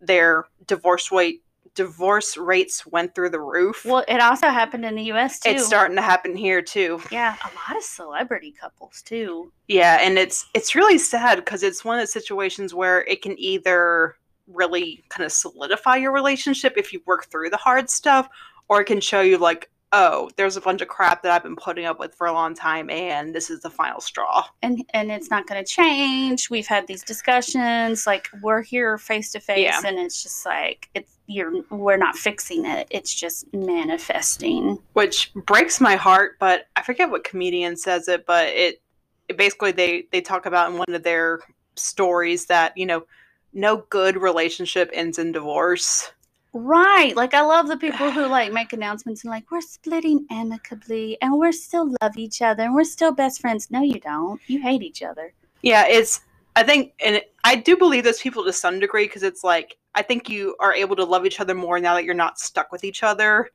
their 0.00 0.46
divorce 0.66 1.12
rate 1.12 1.42
divorce 1.74 2.36
rates 2.36 2.86
went 2.86 3.14
through 3.14 3.30
the 3.30 3.40
roof. 3.40 3.84
Well, 3.84 4.04
it 4.08 4.20
also 4.20 4.48
happened 4.48 4.84
in 4.84 4.94
the 4.94 5.04
U.S. 5.04 5.40
too. 5.40 5.50
it's 5.50 5.66
starting 5.66 5.96
to 5.96 6.02
happen 6.02 6.36
here 6.36 6.62
too. 6.62 7.00
yeah, 7.10 7.36
a 7.42 7.50
lot 7.68 7.76
of 7.76 7.82
celebrity 7.82 8.52
couples 8.52 9.02
too. 9.02 9.52
Yeah, 9.68 9.98
and 10.00 10.18
it's 10.18 10.48
it's 10.54 10.74
really 10.74 10.98
sad 10.98 11.36
because 11.36 11.62
it's 11.62 11.84
one 11.84 11.98
of 11.98 12.02
the 12.02 12.08
situations 12.08 12.74
where 12.74 13.02
it 13.04 13.22
can 13.22 13.38
either 13.38 14.16
really 14.46 15.02
kind 15.08 15.24
of 15.24 15.32
solidify 15.32 15.96
your 15.96 16.12
relationship 16.12 16.74
if 16.76 16.92
you 16.92 17.00
work 17.06 17.26
through 17.30 17.50
the 17.50 17.56
hard 17.56 17.88
stuff, 17.88 18.28
or 18.68 18.80
it 18.80 18.84
can 18.84 19.00
show 19.00 19.20
you 19.20 19.38
like, 19.38 19.70
oh, 19.92 20.30
there's 20.36 20.56
a 20.56 20.60
bunch 20.60 20.80
of 20.80 20.88
crap 20.88 21.22
that 21.22 21.32
I've 21.32 21.42
been 21.42 21.56
putting 21.56 21.84
up 21.84 21.98
with 21.98 22.14
for 22.14 22.26
a 22.26 22.32
long 22.32 22.54
time, 22.54 22.88
and 22.90 23.34
this 23.34 23.50
is 23.50 23.60
the 23.60 23.70
final 23.70 24.00
straw. 24.00 24.44
and 24.62 24.84
and 24.94 25.10
it's 25.10 25.30
not 25.30 25.46
going 25.46 25.62
to 25.62 25.70
change. 25.70 26.50
We've 26.50 26.66
had 26.66 26.86
these 26.86 27.02
discussions. 27.02 28.06
Like 28.06 28.28
we're 28.42 28.62
here 28.62 28.98
face 28.98 29.32
to 29.32 29.40
face, 29.40 29.84
and 29.84 29.98
it's 29.98 30.22
just 30.22 30.44
like 30.44 30.88
it's 30.94 31.18
you're 31.26 31.62
we're 31.70 31.96
not 31.96 32.16
fixing 32.16 32.64
it. 32.66 32.86
It's 32.90 33.14
just 33.14 33.52
manifesting. 33.52 34.78
Which 34.92 35.32
breaks 35.34 35.80
my 35.80 35.96
heart, 35.96 36.36
but 36.38 36.66
I 36.76 36.82
forget 36.82 37.10
what 37.10 37.24
comedian 37.24 37.76
says 37.76 38.08
it, 38.08 38.26
but 38.26 38.48
it, 38.48 38.82
it 39.28 39.36
basically 39.36 39.72
they 39.72 40.06
they 40.12 40.20
talk 40.20 40.46
about 40.46 40.70
in 40.70 40.78
one 40.78 40.92
of 40.92 41.02
their 41.02 41.40
stories 41.76 42.46
that 42.46 42.76
you 42.76 42.86
know 42.86 43.04
no 43.52 43.84
good 43.90 44.16
relationship 44.16 44.90
ends 44.92 45.18
in 45.18 45.32
divorce. 45.32 46.12
Right. 46.54 47.16
Like 47.16 47.32
I 47.34 47.42
love 47.42 47.68
the 47.68 47.76
people 47.76 48.10
who 48.10 48.26
like 48.28 48.52
make 48.52 48.72
announcements 48.72 49.24
and 49.24 49.30
like 49.30 49.50
we're 49.50 49.60
splitting 49.60 50.26
amicably 50.30 51.18
and 51.22 51.38
we're 51.38 51.52
still 51.52 51.94
love 52.02 52.16
each 52.16 52.42
other 52.42 52.64
and 52.64 52.74
we're 52.74 52.84
still 52.84 53.12
best 53.12 53.40
friends. 53.40 53.70
No, 53.70 53.82
you 53.82 54.00
don't. 54.00 54.40
You 54.46 54.60
hate 54.60 54.82
each 54.82 55.02
other. 55.02 55.32
Yeah, 55.62 55.86
it's. 55.86 56.20
I 56.54 56.64
think, 56.64 56.92
and 57.02 57.22
I 57.44 57.56
do 57.56 57.78
believe 57.78 58.04
those 58.04 58.20
people 58.20 58.44
to 58.44 58.52
some 58.52 58.78
degree 58.78 59.06
because 59.06 59.22
it's 59.22 59.42
like 59.42 59.78
I 59.94 60.02
think 60.02 60.28
you 60.28 60.56
are 60.60 60.72
able 60.74 60.96
to 60.96 61.04
love 61.04 61.26
each 61.26 61.40
other 61.40 61.54
more 61.54 61.78
now 61.78 61.94
that 61.94 62.04
you're 62.04 62.14
not 62.14 62.38
stuck 62.38 62.72
with 62.72 62.84
each 62.84 63.02
other. 63.02 63.50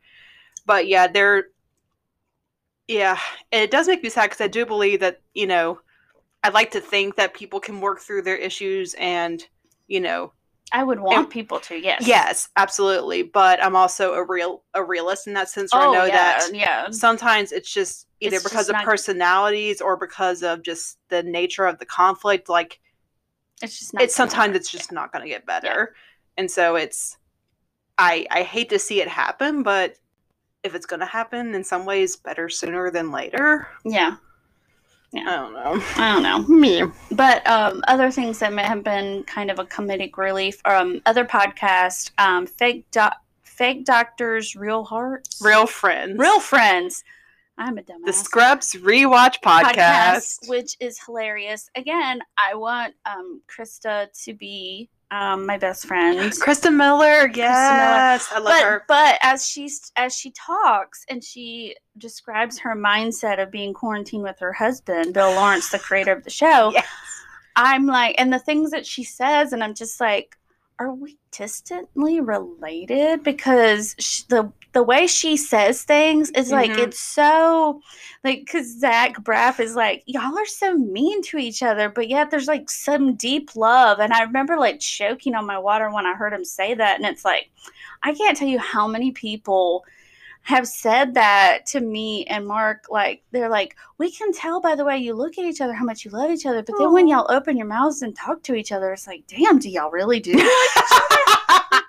But 0.66 0.88
yeah, 0.88 1.08
they're. 1.08 1.46
Yeah, 2.88 3.18
and 3.52 3.62
it 3.62 3.72
does 3.72 3.88
make 3.88 4.02
me 4.02 4.10
sad 4.10 4.28
because 4.30 4.42
I 4.42 4.48
do 4.48 4.66
believe 4.66 5.02
that 5.02 5.22
you 5.34 5.46
know, 5.48 5.80
I'd 6.44 6.54
like 6.54 6.72
to 6.72 6.80
think 6.80 7.16
that 7.16 7.34
people 7.34 7.60
can 7.60 7.82
work 7.82 8.00
through 8.00 8.22
their 8.22 8.38
issues 8.38 8.96
and 8.98 9.44
you 9.88 10.00
know, 10.00 10.32
I 10.72 10.84
would 10.84 11.00
want 11.00 11.18
And- 11.18 11.30
people 11.30 11.60
to. 11.62 11.76
Yes. 11.76 12.08
yes, 12.08 12.50
absolutely. 12.56 13.24
But 13.24 13.62
I'm 13.64 13.76
also 13.76 14.14
a 14.14 14.24
real 14.24 14.64
a 14.74 14.84
realist 14.84 15.28
in 15.28 15.34
that 15.34 15.50
sense, 15.50 15.74
where 15.74 15.84
Oh, 15.84 15.92
I 15.92 15.98
know 15.98 16.06
yeah, 16.06 16.40
that 16.40 16.50
yeah. 16.54 16.90
sometimes 16.92 17.52
it's 17.52 17.72
just 17.74 18.08
either 18.22 18.36
It's 18.38 18.44
because 18.44 18.68
just 18.68 18.70
of 18.70 18.76
not- 18.76 18.86
personalities 18.86 19.82
or 19.82 19.98
because 19.98 20.42
of 20.44 20.64
just 20.64 20.98
the 21.10 21.24
nature 21.24 21.66
of 21.66 21.80
the 21.80 21.86
conflict. 21.86 22.48
Like 22.48 22.80
It's 23.62 23.80
just 23.80 23.94
not. 23.94 24.04
it's 24.04 24.16
sometimes 24.16 24.52
work. 24.54 24.58
it's 24.62 24.72
just 24.72 24.92
not 24.94 25.12
going 25.12 25.24
to 25.24 25.30
get 25.30 25.46
better 25.46 25.94
and 26.38 26.50
so 26.50 26.76
it's 26.76 27.18
i 27.98 28.26
i 28.32 28.44
hate 28.44 28.70
to 28.70 28.80
see 28.80 29.02
it 29.02 29.08
happen 29.08 29.64
but 29.64 29.96
if 30.64 30.76
it's 30.76 30.86
going 30.86 31.00
to 31.00 31.06
happen 31.06 31.54
in 31.54 31.64
some 31.64 31.86
ways 31.86 32.16
better 32.16 32.50
sooner 32.50 32.90
than 32.92 33.12
later 33.12 33.68
yeah. 33.86 34.16
Yeah. 35.14 35.24
i 35.28 35.36
don't 35.36 35.54
know 35.54 35.84
I 35.96 36.14
don't 36.14 36.24
know. 36.24 36.56
me 36.56 36.84
But 37.12 37.48
um, 37.48 37.82
other 37.88 38.12
things 38.12 38.40
that 38.40 38.54
may 38.54 38.64
have 38.64 38.84
been 38.84 39.24
kind 39.24 39.50
of 39.50 39.58
a 39.58 39.64
comedic 39.66 40.18
relief, 40.18 40.62
um, 40.66 41.02
other 41.06 41.24
podcast, 41.24 42.12
um, 42.18 42.46
fake 42.46 42.92
doc, 42.92 43.16
Fake 43.58 43.86
Doctors, 43.86 44.56
Real 44.56 44.84
Hearts, 44.84 45.42
Real 45.44 45.66
friends. 45.66 46.20
Real 46.20 46.40
Friends. 46.40 47.04
I'm 47.58 47.80
a 47.80 47.82
dumbass. 47.82 48.06
The 48.06 48.14
Scrubs 48.14 48.74
rewatch 48.74 49.38
podcast. 49.44 50.48
which 50.48 50.78
is 50.80 51.00
hilarious. 51.04 51.68
Again, 51.76 52.20
I 52.38 52.54
want 52.54 52.94
um, 53.08 53.42
Christa 53.48 54.10
to 54.26 54.34
be 54.36 54.90
um, 55.12 55.46
my 55.46 55.58
best 55.58 55.86
friend. 55.86 56.20
Christa 56.32 56.74
Miller. 56.76 57.30
Yes, 57.34 58.28
I 58.32 58.40
love 58.40 58.46
but 58.46 58.64
her. 58.64 58.84
but 58.88 59.18
as 59.22 59.48
she's 59.48 59.92
as 59.96 60.14
she 60.16 60.32
talks 60.32 61.06
and 61.10 61.24
she 61.24 61.76
describes 61.98 62.60
her 62.60 62.76
mindset 62.76 63.42
of 63.42 63.52
being 63.52 63.74
quarantined 63.74 64.24
with 64.24 64.40
her 64.40 64.54
husband, 64.54 65.14
Bill 65.14 65.32
Lawrence, 65.32 65.70
the 65.70 65.80
creator 65.80 66.12
of 66.12 66.24
the 66.24 66.30
show, 66.30 66.72
Yes. 66.74 66.86
I'm 67.56 67.86
like, 67.88 68.16
and 68.18 68.32
the 68.32 68.40
things 68.40 68.72
that 68.72 68.86
she 68.86 69.04
says, 69.04 69.54
and 69.54 69.64
I'm 69.64 69.74
just 69.74 70.00
like, 70.00 70.38
are 70.80 70.94
we 70.94 71.18
distantly 71.32 72.20
related? 72.20 73.24
Because 73.24 73.96
sh 74.00 74.22
the 74.24 74.52
the 74.78 74.84
way 74.84 75.08
she 75.08 75.36
says 75.36 75.82
things 75.82 76.30
is 76.36 76.52
like 76.52 76.70
Mhm. 76.70 76.78
it's 76.78 77.00
so 77.00 77.82
like 78.24 78.42
because 78.42 78.80
Zach 78.80 79.16
Braff 79.24 79.60
is 79.60 79.76
like, 79.76 80.04
y'all 80.06 80.38
are 80.38 80.46
so 80.46 80.76
mean 80.78 81.24
to 81.24 81.40
each 81.40 81.64
other, 81.64 81.90
but 81.90 82.08
yet 82.10 82.30
there's 82.30 82.48
like 82.48 82.70
some 82.70 83.16
deep 83.16 83.56
love. 83.56 84.00
And 84.00 84.14
I 84.14 84.22
remember 84.22 84.56
like 84.56 84.80
choking 84.80 85.34
on 85.34 85.48
my 85.48 85.58
water 85.58 85.90
when 85.90 86.06
I 86.06 86.14
heard 86.14 86.32
him 86.32 86.46
say 86.46 86.76
that, 86.76 86.98
and 86.98 87.08
it's 87.08 87.26
like, 87.26 87.50
I 88.04 88.14
can't 88.14 88.38
tell 88.38 88.48
you 88.48 88.60
how 88.60 88.88
many 88.88 89.12
people 89.12 89.84
have 90.44 90.68
said 90.68 91.16
that 91.16 91.66
to 91.70 91.80
me 91.80 92.26
and 92.26 92.46
Mark. 92.46 92.86
Like, 92.92 93.24
they're 93.32 93.50
like, 93.50 93.76
we 93.98 94.12
can 94.12 94.32
tell 94.32 94.62
by 94.62 94.76
the 94.76 94.86
way 94.86 95.00
you 95.00 95.16
look 95.16 95.40
at 95.40 95.46
each 95.46 95.60
other 95.60 95.74
how 95.74 95.86
much 95.86 96.06
you 96.06 96.12
love 96.12 96.30
each 96.30 96.46
other. 96.46 96.62
But 96.62 96.76
then 96.78 96.94
when 96.94 97.08
y'all 97.08 97.26
open 97.32 97.58
your 97.58 97.66
mouths 97.66 98.04
and 98.04 98.16
talk 98.16 98.44
to 98.44 98.54
each 98.54 98.72
other, 98.72 98.94
it's 98.94 99.08
like, 99.08 99.24
damn, 99.26 99.58
do 99.58 99.70
y'all 99.72 99.90
really 99.90 100.20
do? 100.20 100.34
like 100.38 100.44
each 100.44 100.92
other? 100.92 101.82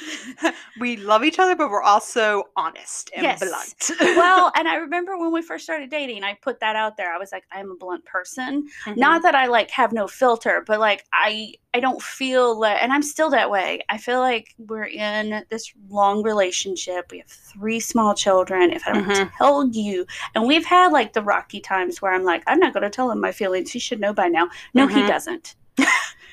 we 0.80 0.96
love 0.96 1.24
each 1.24 1.38
other, 1.38 1.54
but 1.54 1.70
we're 1.70 1.82
also 1.82 2.44
honest 2.56 3.10
and 3.14 3.22
Yes. 3.22 3.40
blunt. 3.40 4.00
well, 4.16 4.52
and 4.56 4.66
I 4.68 4.76
remember 4.76 5.16
when 5.18 5.32
we 5.32 5.42
first 5.42 5.64
started 5.64 5.90
dating, 5.90 6.24
I 6.24 6.34
put 6.42 6.60
that 6.60 6.76
out 6.76 6.96
there. 6.96 7.12
I 7.14 7.18
was 7.18 7.32
like, 7.32 7.44
I'm 7.52 7.70
a 7.70 7.76
blunt 7.76 8.04
person. 8.04 8.68
Mhm. 8.86 8.96
Not 8.96 9.22
that 9.22 9.34
I 9.34 9.46
like 9.46 9.70
have 9.70 9.92
no 9.92 10.06
filter, 10.08 10.64
but 10.66 10.80
like 10.80 11.04
I 11.12 11.54
I 11.76 11.80
don't 11.80 12.00
feel 12.02 12.58
like 12.58 12.82
and 12.82 12.92
I'm 12.92 13.02
still 13.02 13.30
that 13.30 13.50
way. 13.50 13.80
I 13.88 13.98
feel 13.98 14.20
like 14.20 14.54
we're 14.58 14.84
in 14.86 15.44
this 15.50 15.72
long 15.88 16.22
relationship. 16.22 17.10
We 17.10 17.18
have 17.18 17.28
three 17.28 17.80
small 17.80 18.14
children. 18.14 18.72
If 18.72 18.86
I 18.86 18.92
don't 18.92 19.04
Mhm. 19.08 19.30
tell 19.38 19.68
you 19.68 20.06
and 20.34 20.46
we've 20.46 20.64
had 20.66 20.92
like 20.92 21.12
the 21.12 21.22
rocky 21.22 21.60
times 21.60 22.00
where 22.00 22.12
I'm 22.12 22.24
like, 22.24 22.42
I'm 22.46 22.58
not 22.60 22.74
gonna 22.74 22.90
tell 22.90 23.10
him 23.10 23.20
my 23.20 23.32
feelings. 23.32 23.70
He 23.72 23.78
should 23.78 24.00
know 24.00 24.12
by 24.12 24.28
now. 24.28 24.48
No, 24.72 24.86
he 24.86 25.02
Mhm. 25.02 25.08
doesn't. 25.08 25.54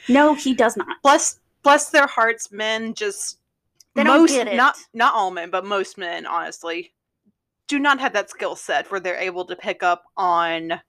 no, 0.10 0.34
he 0.36 0.54
does 0.54 0.78
not. 0.78 0.88
bless 1.04 1.40
bless 1.64 1.90
their 1.90 2.08
hearts, 2.08 2.52
men 2.52 2.94
just 2.96 3.38
They 3.96 4.04
don't 4.04 4.22
most 4.22 4.32
get 4.32 4.48
it. 4.48 4.56
not 4.56 4.76
not 4.94 5.14
all 5.14 5.32
men, 5.32 5.50
but 5.50 5.66
most 5.66 5.98
men, 5.98 6.26
honestly, 6.26 6.94
do 7.68 7.78
not 7.80 8.00
have 8.00 8.14
that 8.14 8.30
skill 8.30 8.56
set 8.56 8.90
where 8.92 9.00
they're 9.00 9.18
able 9.18 9.46
to 9.46 9.56
pick 9.56 9.84
up 9.84 10.06
on 10.18 10.80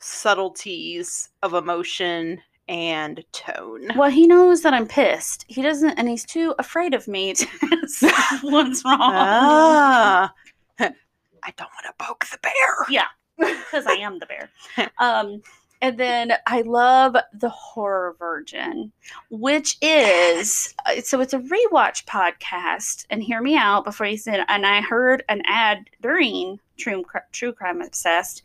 subtleties 0.00 1.30
of 1.42 1.54
emotion 1.54 2.40
and 2.68 3.24
tone. 3.32 3.88
Well, 3.96 4.10
he 4.10 4.26
knows 4.26 4.62
that 4.62 4.74
I'm 4.74 4.86
pissed. 4.86 5.44
He 5.48 5.62
doesn't, 5.62 5.98
and 5.98 6.08
he's 6.08 6.24
too 6.26 6.54
afraid 6.58 6.94
of 6.94 7.08
me 7.08 7.32
to 7.34 7.46
say 7.86 8.08
what's 8.42 8.84
wrong. 8.84 8.98
Ah. 9.00 10.32
I 10.80 11.52
don't 11.56 11.70
want 11.70 11.86
to 11.86 12.04
poke 12.04 12.26
the 12.26 12.38
bear. 12.42 12.52
Yeah. 12.90 13.06
because 13.38 13.86
I 13.86 13.92
am 13.94 14.18
the 14.18 14.26
bear. 14.26 14.50
Um, 14.98 15.42
and 15.80 15.98
then 15.98 16.32
I 16.46 16.62
love 16.62 17.16
the 17.32 17.48
Horror 17.48 18.16
Virgin, 18.18 18.92
which 19.30 19.76
is 19.80 20.74
uh, 20.86 21.00
so 21.00 21.20
it's 21.20 21.34
a 21.34 21.38
rewatch 21.38 22.04
podcast. 22.04 23.06
And 23.10 23.22
hear 23.22 23.40
me 23.40 23.56
out 23.56 23.84
before 23.84 24.06
you 24.06 24.16
say. 24.16 24.44
And 24.48 24.66
I 24.66 24.80
heard 24.80 25.22
an 25.28 25.42
ad 25.46 25.84
during 26.02 26.58
True 26.78 27.04
True 27.32 27.52
Crime 27.52 27.80
Obsessed. 27.80 28.42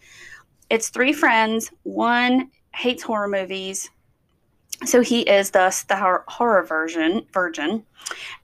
It's 0.70 0.90
three 0.90 1.14
friends. 1.14 1.72
One 1.84 2.52
hates 2.74 3.04
horror 3.04 3.28
movies, 3.28 3.90
so 4.86 5.02
he 5.02 5.22
is 5.22 5.52
thus 5.52 5.84
the 5.84 5.96
horror 6.28 6.64
version 6.64 7.26
virgin. 7.34 7.84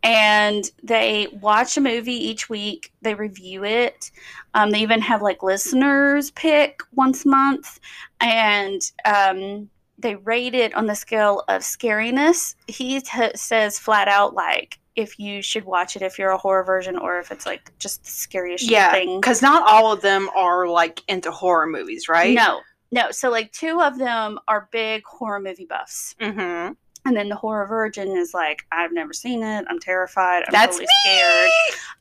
And 0.04 0.70
they 0.82 1.28
watch 1.42 1.78
a 1.78 1.82
movie 1.82 2.14
each 2.14 2.50
week. 2.50 2.92
They 3.02 3.14
review 3.14 3.66
it. 3.66 4.12
Um, 4.54 4.72
they 4.72 4.80
even 4.82 5.02
have 5.02 5.22
like 5.22 5.44
listeners 5.44 6.32
pick 6.32 6.82
once 6.94 7.26
a 7.26 7.30
month, 7.30 7.80
and 8.20 8.82
um, 9.06 9.70
they 9.98 10.16
rate 10.16 10.56
it 10.56 10.74
on 10.76 10.88
the 10.88 10.96
scale 10.96 11.44
of 11.48 11.62
scariness. 11.62 12.56
He 12.68 13.00
t- 13.02 13.32
says 13.36 13.78
flat 13.80 14.08
out 14.08 14.34
like 14.34 14.80
if 14.96 15.18
you 15.20 15.42
should 15.42 15.64
watch 15.66 15.96
it 15.96 16.02
if 16.02 16.18
you're 16.20 16.32
a 16.32 16.38
horror 16.38 16.64
virgin 16.64 16.98
or 16.98 17.20
if 17.20 17.32
it's 17.32 17.46
like 17.46 17.72
just 17.80 18.04
the 18.04 18.10
scariest 18.10 18.70
Yeah, 18.70 18.92
thing. 18.92 19.22
because 19.22 19.42
not 19.42 19.64
all 19.66 19.92
of 19.94 20.02
them 20.02 20.30
are 20.36 20.68
like 20.68 21.04
into 21.08 21.32
horror 21.32 21.68
movies, 21.68 22.10
right? 22.10 22.34
No, 22.36 22.60
no. 22.92 23.12
So 23.12 23.30
like 23.30 23.52
two 23.54 23.80
of 23.82 23.98
them 23.98 24.40
are 24.48 24.68
big 24.72 25.04
horror 25.06 25.40
movie 25.40 25.66
buffs, 25.70 26.16
Mm-hmm. 26.20 26.74
and 27.06 27.16
then 27.18 27.30
the 27.30 27.36
horror 27.36 27.66
virgin 27.68 28.10
is 28.18 28.34
like 28.34 28.66
I've 28.72 28.92
never 28.92 29.14
seen 29.14 29.42
it. 29.44 29.66
I'm 29.70 29.80
terrified. 29.80 30.44
I'm 30.48 30.52
That's 30.52 30.78
totally 30.80 30.88
me. 31.06 31.22
scared. 31.22 31.50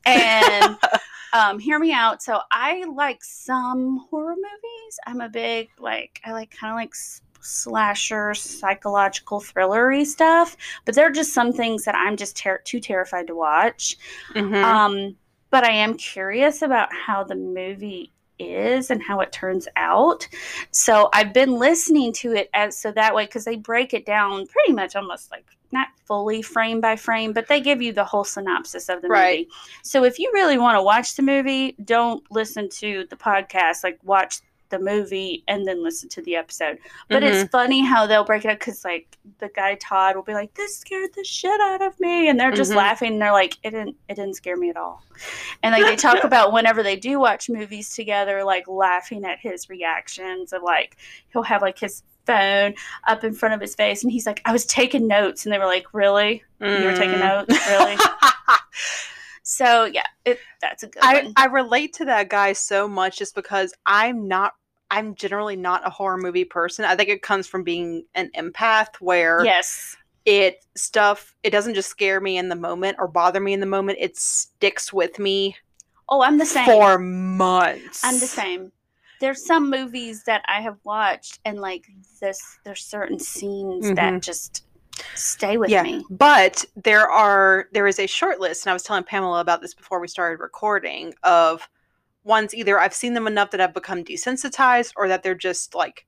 And 0.07 0.79
um, 1.33 1.59
hear 1.59 1.79
me 1.79 1.93
out. 1.93 2.23
So 2.23 2.41
I 2.51 2.85
like 2.85 3.23
some 3.23 4.07
horror 4.11 4.35
movies. 4.35 4.99
I'm 5.07 5.21
a 5.21 5.29
big 5.29 5.69
like 5.79 6.21
I 6.25 6.33
like 6.33 6.51
kind 6.51 6.73
of 6.73 6.77
like 6.77 6.95
slasher 7.41 8.35
psychological 8.35 9.41
thrillery 9.41 10.05
stuff, 10.05 10.57
but 10.85 10.95
there 10.95 11.07
are 11.07 11.13
just 11.13 11.33
some 11.33 11.53
things 11.53 11.85
that 11.85 11.95
I'm 11.95 12.17
just 12.17 12.37
ter- 12.37 12.59
too 12.59 12.81
terrified 12.81 13.27
to 13.29 13.35
watch. 13.35 13.97
Mhm. 14.35 14.63
Um, 14.63 15.17
but 15.51 15.65
I 15.65 15.71
am 15.71 15.95
curious 15.97 16.63
about 16.63 16.89
how 16.93 17.25
the 17.25 17.37
movie 17.37 18.13
is 18.39 18.91
and 18.91 19.03
how 19.03 19.21
it 19.21 19.33
turns 19.33 19.69
out. 19.77 20.29
So 20.71 21.09
I've 21.13 21.33
been 21.33 21.53
listening 21.59 22.13
to 22.15 22.33
it 22.33 22.51
as 22.55 22.77
so 22.79 22.93
that 22.93 23.15
way 23.15 23.25
because 23.27 23.45
they 23.45 23.57
break 23.57 23.95
it 23.95 24.07
down 24.07 24.47
pretty 24.47 24.73
much 24.73 24.97
almost 24.97 25.31
like 25.31 25.45
not 25.71 25.89
fully 26.07 26.41
frame 26.41 26.81
by 26.81 26.97
frame, 26.97 27.33
but 27.33 27.47
they 27.49 27.61
give 27.61 27.83
you 27.83 27.93
the 27.93 28.05
whole 28.05 28.25
synopsis 28.25 28.89
of 28.89 29.03
the 29.03 29.09
Right. 29.09 29.41
movie. 29.41 29.51
So 29.83 30.05
if 30.05 30.19
you 30.19 30.31
really 30.33 30.57
want 30.59 30.77
to 30.77 30.83
watch 30.83 31.15
the 31.17 31.23
movie, 31.23 31.77
don't 31.85 32.23
listen 32.31 32.69
to 32.71 33.07
the 33.11 33.17
podcast. 33.17 33.85
Like 33.85 33.99
watch 34.03 34.41
the 34.71 34.79
movie 34.79 35.45
and 35.49 35.67
then 35.67 35.83
listen 35.83 36.09
to 36.11 36.23
the 36.23 36.37
episode. 36.37 36.79
But 37.09 37.23
Mm-hmm. 37.23 37.33
it's 37.43 37.51
funny 37.51 37.85
how 37.85 38.07
they'll 38.07 38.25
break 38.25 38.45
it 38.45 38.49
up 38.51 38.59
because 38.59 38.85
like 38.85 39.17
the 39.39 39.49
guy 39.49 39.77
Todd 39.77 40.17
will 40.17 40.23
be 40.23 40.35
like, 40.35 40.55
"This 40.55 40.79
scared 40.79 41.11
the 41.15 41.25
shit 41.25 41.61
out 41.61 41.83
of 41.83 41.99
me," 42.01 42.29
and 42.29 42.39
they're 42.39 42.53
just 42.53 42.73
Mhm. 42.73 42.77
laughing. 42.77 43.13
And 43.15 43.23
they're 43.23 43.33
like, 43.33 43.57
"It 43.63 43.71
didn't. 43.71 43.97
It 44.09 44.15
didn't 44.17 44.35
scare 44.35 44.57
me 44.57 44.71
at 44.71 44.77
all." 44.77 45.03
And 45.63 45.73
like 45.73 45.85
they 45.87 45.97
talk 45.97 46.23
about 46.25 46.53
whenever 46.53 46.83
they 46.83 46.97
do 46.97 47.19
watch 47.19 47.49
movies 47.49 47.95
together, 47.95 48.45
like 48.45 48.69
laughing 48.69 49.25
at 49.25 49.39
his 49.41 49.69
reactions 49.69 50.53
of 50.53 50.63
like 50.63 50.97
he'll 51.33 51.43
have 51.43 51.63
like 51.63 51.79
his 51.79 52.03
phone 52.27 52.75
up 53.07 53.25
in 53.25 53.33
front 53.33 53.55
of 53.55 53.61
his 53.61 53.75
face, 53.75 54.03
and 54.03 54.13
he's 54.13 54.27
like, 54.27 54.43
"I 54.45 54.53
was 54.53 54.67
taking 54.67 55.07
notes," 55.09 55.47
and 55.47 55.53
they 55.53 55.59
were 55.59 55.65
like, 55.67 55.87
"Really? 55.95 56.43
You 56.61 56.85
were 56.85 56.93
taking 56.93 57.19
Mm. 57.19 57.47
notes? 57.49 57.69
Really?" 57.69 57.97
so 59.51 59.87
yeah, 59.87 60.05
it 60.27 60.39
that's 60.61 60.83
a 60.83 60.89
good 60.89 61.03
I, 61.03 61.23
one. 61.23 61.33
I 61.39 61.47
relate 61.47 61.95
to 61.95 62.05
that 62.05 62.29
guy 62.29 62.53
so 62.53 62.87
much 62.87 63.19
just 63.19 63.35
because 63.35 63.73
I'm 63.87 64.29
not 64.29 64.53
I'm 64.91 65.15
generally 65.15 65.57
not 65.57 65.87
a 65.87 65.91
horror 65.91 66.19
movie 66.19 66.45
person. 66.45 66.85
I 66.85 66.97
think 66.97 67.09
it 67.09 67.23
comes 67.23 67.47
from 67.47 67.63
being 67.63 68.05
an 68.15 68.31
empath 68.37 68.97
where 69.01 69.43
yes. 69.43 69.97
it 70.27 70.67
stuff 70.77 71.35
it 71.43 71.49
doesn't 71.49 71.75
just 71.75 71.89
scare 71.89 72.21
me 72.21 72.37
in 72.37 72.51
the 72.51 72.57
moment 72.57 72.99
or 72.99 73.09
bother 73.09 73.41
me 73.41 73.55
in 73.55 73.61
the 73.61 73.67
moment. 73.67 73.97
It 74.03 74.19
sticks 74.19 74.93
with 74.93 75.19
me 75.19 75.57
Oh, 76.11 76.21
I'm 76.21 76.37
the 76.37 76.47
same. 76.47 76.67
for 76.67 76.99
months. 76.99 78.03
I'm 78.05 78.19
the 78.19 78.27
same. 78.27 78.71
There's 79.21 79.47
some 79.47 79.71
movies 79.71 80.25
that 80.25 80.43
I 80.47 80.61
have 80.61 80.77
watched, 80.85 81.41
and 81.47 81.59
like 81.59 81.87
this, 82.21 82.41
there's 82.65 82.85
certain 82.85 83.19
scenes 83.19 83.89
that 83.89 83.97
mm-hmm. 83.97 84.21
just 84.21 84.65
stay 85.15 85.57
with 85.57 85.71
yeah, 85.71 85.83
me. 85.83 86.05
but 86.11 86.65
there 86.77 87.09
are 87.09 87.69
there 87.73 87.87
is 87.87 87.99
a 87.99 88.07
short 88.07 88.41
list, 88.41 88.65
and 88.65 88.71
I 88.71 88.75
was 88.75 88.83
telling 88.83 89.05
Pamela 89.05 89.41
about 89.41 89.61
this 89.61 89.75
before 89.75 90.01
we 90.01 90.09
started 90.09 90.41
recording 90.41 91.15
of 91.23 91.69
ones 92.25 92.55
either 92.55 92.79
I've 92.79 92.95
seen 92.95 93.15
them 93.15 93.27
enough 93.27 93.51
that 93.53 93.61
I've 93.61 93.75
become 93.75 94.05
desensitized, 94.05 94.93
or 94.97 95.09
that 95.09 95.23
they're 95.23 95.35
just 95.35 95.75
like 95.75 96.07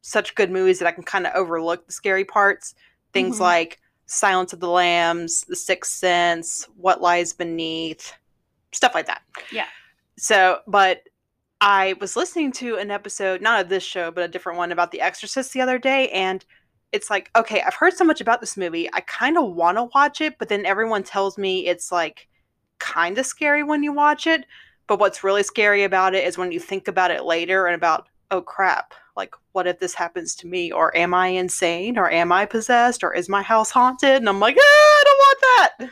such 0.00 0.34
good 0.34 0.50
movies 0.50 0.78
that 0.78 0.88
I 0.88 0.92
can 0.92 1.02
kind 1.04 1.26
of 1.26 1.34
overlook 1.34 1.86
the 1.86 1.92
scary 1.92 2.24
parts. 2.24 2.74
Things 3.12 3.36
Mhm. 3.38 3.40
like 3.40 3.80
Silence 4.06 4.52
of 4.52 4.60
the 4.60 4.68
Lambs, 4.68 5.42
The 5.42 5.56
Sixth 5.56 5.92
Sense, 5.92 6.66
What 6.76 7.02
Lies 7.02 7.32
Beneath, 7.32 8.14
stuff 8.72 8.94
like 8.94 9.06
that. 9.06 9.22
Yeah. 9.52 9.66
So, 10.16 10.60
but 10.66 11.02
I 11.60 11.94
was 12.00 12.16
listening 12.16 12.52
to 12.52 12.76
an 12.76 12.90
episode, 12.90 13.42
not 13.42 13.60
of 13.60 13.68
this 13.68 13.82
show, 13.82 14.10
but 14.10 14.24
a 14.24 14.28
different 14.28 14.58
one 14.58 14.72
about 14.72 14.92
The 14.92 15.00
Exorcist 15.00 15.52
the 15.52 15.60
other 15.60 15.78
day, 15.78 16.08
and 16.10 16.44
it's 16.92 17.10
like, 17.10 17.30
okay, 17.36 17.62
I've 17.62 17.74
heard 17.74 17.94
so 17.94 18.04
much 18.04 18.20
about 18.20 18.40
this 18.40 18.56
movie. 18.56 18.88
I 18.92 19.00
kind 19.00 19.36
of 19.36 19.54
want 19.54 19.76
to 19.76 19.84
watch 19.94 20.20
it, 20.20 20.38
but 20.38 20.48
then 20.48 20.64
everyone 20.64 21.02
tells 21.02 21.36
me 21.36 21.66
it's 21.66 21.92
like 21.92 22.28
kind 22.78 23.18
of 23.18 23.26
scary 23.26 23.62
when 23.62 23.82
you 23.82 23.92
watch 23.92 24.26
it. 24.26 24.44
But 24.86 24.98
what's 24.98 25.22
really 25.22 25.42
scary 25.42 25.84
about 25.84 26.14
it 26.14 26.26
is 26.26 26.38
when 26.38 26.50
you 26.50 26.60
think 26.60 26.88
about 26.88 27.10
it 27.10 27.24
later 27.24 27.66
and 27.66 27.74
about 27.74 28.08
oh 28.30 28.40
crap, 28.40 28.94
like 29.16 29.34
what 29.52 29.66
if 29.66 29.78
this 29.78 29.94
happens 29.94 30.34
to 30.36 30.46
me? 30.46 30.72
Or 30.72 30.96
am 30.96 31.12
I 31.12 31.28
insane? 31.28 31.98
Or 31.98 32.10
am 32.10 32.32
I 32.32 32.46
possessed? 32.46 33.04
Or 33.04 33.14
is 33.14 33.28
my 33.28 33.42
house 33.42 33.70
haunted? 33.70 34.16
And 34.16 34.28
I'm 34.28 34.40
like, 34.40 34.56
ah, 34.58 34.62
I 34.62 35.02
don't 35.04 35.18
want 35.18 35.38
that. 35.40 35.90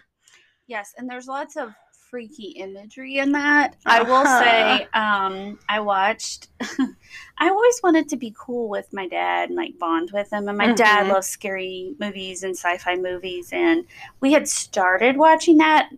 Yes, 0.66 0.94
and 0.97 1.09
there's 1.09 1.26
lots 1.26 1.57
of 1.57 1.70
freaky 2.11 2.50
imagery 2.57 3.18
in 3.18 3.32
that. 3.32 3.76
I 3.84 4.02
will 4.02 4.24
say, 4.24 4.86
um, 4.94 5.59
I 5.68 5.80
watched. 5.80 6.48
I 7.38 7.48
always 7.50 7.80
wanted 7.82 8.09
to 8.11 8.16
be 8.16 8.34
cool 8.38 8.68
with 8.68 8.92
my 8.92 9.09
dad 9.09 9.48
and 9.50 9.57
like 9.57 9.78
bond 9.78 10.11
with 10.12 10.32
him. 10.32 10.48
And 10.48 10.57
my 10.59 10.72
dad 10.72 11.07
Mhm. 11.07 11.12
loves 11.12 11.26
scary 11.26 11.94
movies 11.98 12.42
and 12.42 12.57
sci-fi 12.57 12.96
movies, 12.96 13.50
and 13.52 13.84
we 14.20 14.32
had 14.32 14.48
started 14.48 15.16
watching 15.16 15.59
that. 15.59 15.90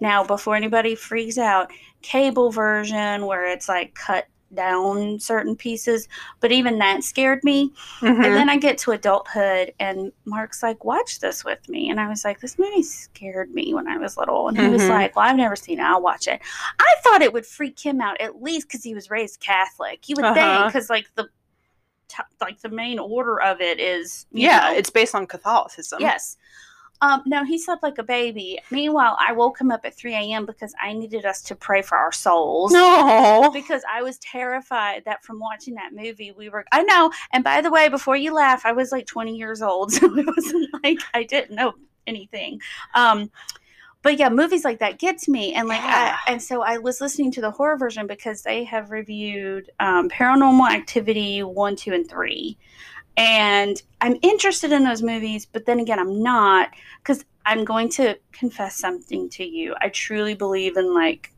Now, 0.00 0.24
before 0.24 0.56
anybody 0.56 0.94
freaks 0.94 1.38
out, 1.38 1.70
cable 2.02 2.50
version 2.50 3.26
where 3.26 3.46
it's 3.46 3.68
like 3.68 3.94
cut 3.94 4.26
down 4.54 5.20
certain 5.20 5.54
pieces, 5.54 6.08
but 6.40 6.50
even 6.52 6.78
that 6.78 7.02
scared 7.04 7.44
me. 7.44 7.72
Mhm. 8.00 8.24
And 8.24 8.34
then 8.34 8.48
I 8.48 8.56
get 8.56 8.78
to 8.78 8.92
adulthood, 8.92 9.74
and 9.78 10.10
Mark's 10.24 10.62
like, 10.62 10.84
"Watch 10.84 11.20
this 11.20 11.44
with 11.44 11.68
me," 11.68 11.90
and 11.90 12.00
I 12.00 12.08
was 12.08 12.24
like, 12.24 12.40
"This 12.40 12.58
movie 12.58 12.82
scared 12.82 13.54
me 13.54 13.74
when 13.74 13.86
I 13.88 13.98
was 13.98 14.16
little," 14.16 14.48
and 14.48 14.58
he 14.58 14.68
was 14.68 14.82
Mhm. 14.82 14.88
like, 14.90 15.16
"Well, 15.16 15.26
I've 15.28 15.36
never 15.36 15.54
seen 15.56 15.78
it. 15.80 15.82
I'll 15.82 16.00
watch 16.02 16.26
it." 16.28 16.40
I 16.80 16.94
thought 17.02 17.22
it 17.22 17.32
would 17.32 17.46
freak 17.46 17.78
him 17.78 18.00
out 18.00 18.20
at 18.20 18.42
least 18.42 18.68
because 18.68 18.82
he 18.82 18.94
was 18.94 19.10
raised 19.10 19.40
Catholic. 19.40 20.08
You 20.08 20.16
would 20.16 20.24
think 20.34 20.38
Uh-huh. 20.38 20.66
because 20.66 20.88
like 20.88 21.06
the 21.14 21.28
t- 22.08 22.22
like 22.40 22.58
the 22.60 22.70
main 22.70 22.98
order 22.98 23.38
of 23.40 23.60
it 23.60 23.78
is 23.78 24.24
yeah, 24.32 24.70
know, 24.70 24.76
it's 24.78 24.88
based 24.90 25.14
on 25.14 25.26
Catholicism. 25.26 26.00
yes. 26.00 26.38
Um, 27.00 27.22
no, 27.26 27.44
he 27.44 27.58
slept 27.58 27.82
like 27.82 27.98
a 27.98 28.02
baby. 28.02 28.58
Meanwhile, 28.70 29.16
I 29.20 29.32
woke 29.32 29.60
him 29.60 29.70
up 29.70 29.84
at 29.84 29.94
3 29.96 30.14
a.m. 30.14 30.46
because 30.46 30.74
I 30.82 30.92
needed 30.92 31.24
us 31.24 31.42
to 31.42 31.54
pray 31.54 31.80
for 31.82 31.96
our 31.96 32.10
souls 32.12 32.72
No. 32.72 33.50
because 33.52 33.82
I 33.90 34.02
was 34.02 34.18
terrified 34.18 35.04
that 35.04 35.22
from 35.24 35.38
watching 35.38 35.74
that 35.74 35.92
movie 35.92 36.32
we 36.32 36.48
were 36.48 36.64
I 36.72 36.82
know 36.82 37.10
and 37.32 37.44
by 37.44 37.60
the 37.60 37.70
way 37.70 37.88
before 37.88 38.16
you 38.16 38.34
laugh 38.34 38.62
I 38.66 38.72
was 38.72 38.90
like 38.92 39.06
20 39.06 39.36
years 39.36 39.62
old 39.62 39.92
so 39.92 40.06
it 40.18 40.26
wasn't 40.26 40.68
like 40.82 40.98
I 41.14 41.22
didn't 41.22 41.54
know 41.54 41.74
anything 42.06 42.60
um 42.94 43.30
but 44.02 44.18
yeah 44.18 44.28
movies 44.28 44.64
like 44.64 44.78
that 44.80 44.98
get 44.98 45.18
to 45.18 45.30
me 45.30 45.54
and 45.54 45.68
like 45.68 45.80
Yeah. 45.82 46.16
I, 46.26 46.32
and 46.32 46.42
so 46.42 46.62
I 46.62 46.78
was 46.78 47.00
listening 47.00 47.30
to 47.32 47.40
the 47.40 47.50
horror 47.50 47.76
virgin 47.76 48.06
because 48.06 48.42
they 48.42 48.64
have 48.64 48.90
reviewed 48.90 49.70
um, 49.80 50.08
paranormal 50.08 50.68
activity 50.70 51.42
1 51.42 51.76
2 51.76 51.92
and 51.92 52.08
3 52.08 52.56
and 53.18 53.82
I'm 54.00 54.16
interested 54.22 54.72
in 54.72 54.84
those 54.84 55.02
movies 55.02 55.46
but 55.46 55.66
then 55.66 55.80
again 55.80 55.98
I'm 55.98 56.22
not 56.22 56.70
cuz 57.04 57.24
I'm 57.44 57.64
going 57.64 57.88
to 57.90 58.18
confess 58.32 58.76
something 58.76 59.28
to 59.30 59.44
you 59.44 59.74
I 59.80 59.88
truly 59.88 60.34
believe 60.34 60.76
in 60.76 60.94
like 60.94 61.32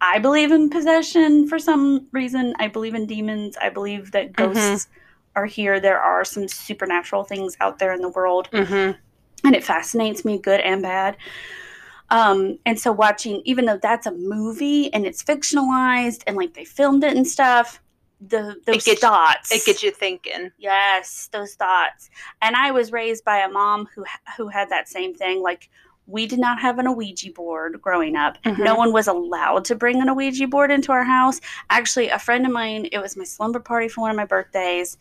I 0.00 0.18
believe 0.18 0.52
in 0.52 0.70
possession 0.70 1.48
for 1.48 1.58
some 1.58 2.06
reason. 2.12 2.54
I 2.58 2.68
believe 2.68 2.94
in 2.94 3.06
demons. 3.06 3.56
I 3.60 3.68
believe 3.68 4.12
that 4.12 4.32
ghosts 4.32 4.88
are 5.34 5.46
here. 5.46 5.80
There 5.80 6.00
are 6.00 6.24
some 6.24 6.46
supernatural 6.48 7.24
things 7.24 7.56
out 7.60 7.78
there 7.78 7.92
in 7.92 8.00
the 8.00 8.08
world, 8.10 8.48
hmm 8.52 8.92
and 9.44 9.54
it 9.54 9.62
fascinates 9.62 10.24
me, 10.24 10.36
good 10.36 10.60
and 10.60 10.82
bad. 10.82 11.16
Um, 12.10 12.58
and 12.66 12.78
so 12.78 12.90
watching, 12.90 13.40
even 13.44 13.66
though 13.66 13.78
that's 13.80 14.06
a 14.06 14.10
movie 14.10 14.92
and 14.92 15.06
it's 15.06 15.22
fictionalized 15.22 16.24
and 16.26 16.36
like 16.36 16.54
they 16.54 16.64
filmed 16.64 17.04
it 17.04 17.16
and 17.16 17.26
stuff, 17.26 17.80
the 18.20 18.56
those 18.66 18.84
gets- 18.84 19.00
thoughts 19.00 19.52
It 19.52 19.64
gets 19.64 19.82
you 19.82 19.90
thinking. 19.90 20.50
Yes, 20.58 21.28
those 21.32 21.54
thoughts. 21.54 22.10
And 22.42 22.56
I 22.56 22.70
was 22.72 22.90
raised 22.92 23.24
by 23.24 23.38
a 23.38 23.48
mom 23.48 23.88
who 23.94 24.04
who 24.36 24.48
had 24.48 24.68
that 24.70 24.88
same 24.88 25.14
thing. 25.14 25.40
Like 25.42 25.68
we 26.06 26.26
did 26.26 26.38
not 26.38 26.58
have 26.58 26.78
an 26.78 26.96
Ouija 26.96 27.30
board 27.32 27.80
growing 27.82 28.16
up. 28.16 28.42
Mhm. 28.42 28.58
No 28.64 28.74
one 28.74 28.92
was 28.92 29.08
allowed 29.08 29.64
to 29.66 29.74
bring 29.74 30.00
an 30.00 30.14
Ouija 30.16 30.48
board 30.48 30.70
into 30.70 30.90
our 30.90 31.04
house. 31.04 31.38
Actually, 31.68 32.08
a 32.08 32.18
friend 32.18 32.46
of 32.46 32.52
mine, 32.52 32.88
it 32.92 32.98
was 32.98 33.14
my 33.16 33.24
slumber 33.24 33.60
party 33.60 33.88
for 33.88 34.00
one 34.00 34.10
of 34.10 34.16
my 34.16 34.24
birthdays, 34.24 34.96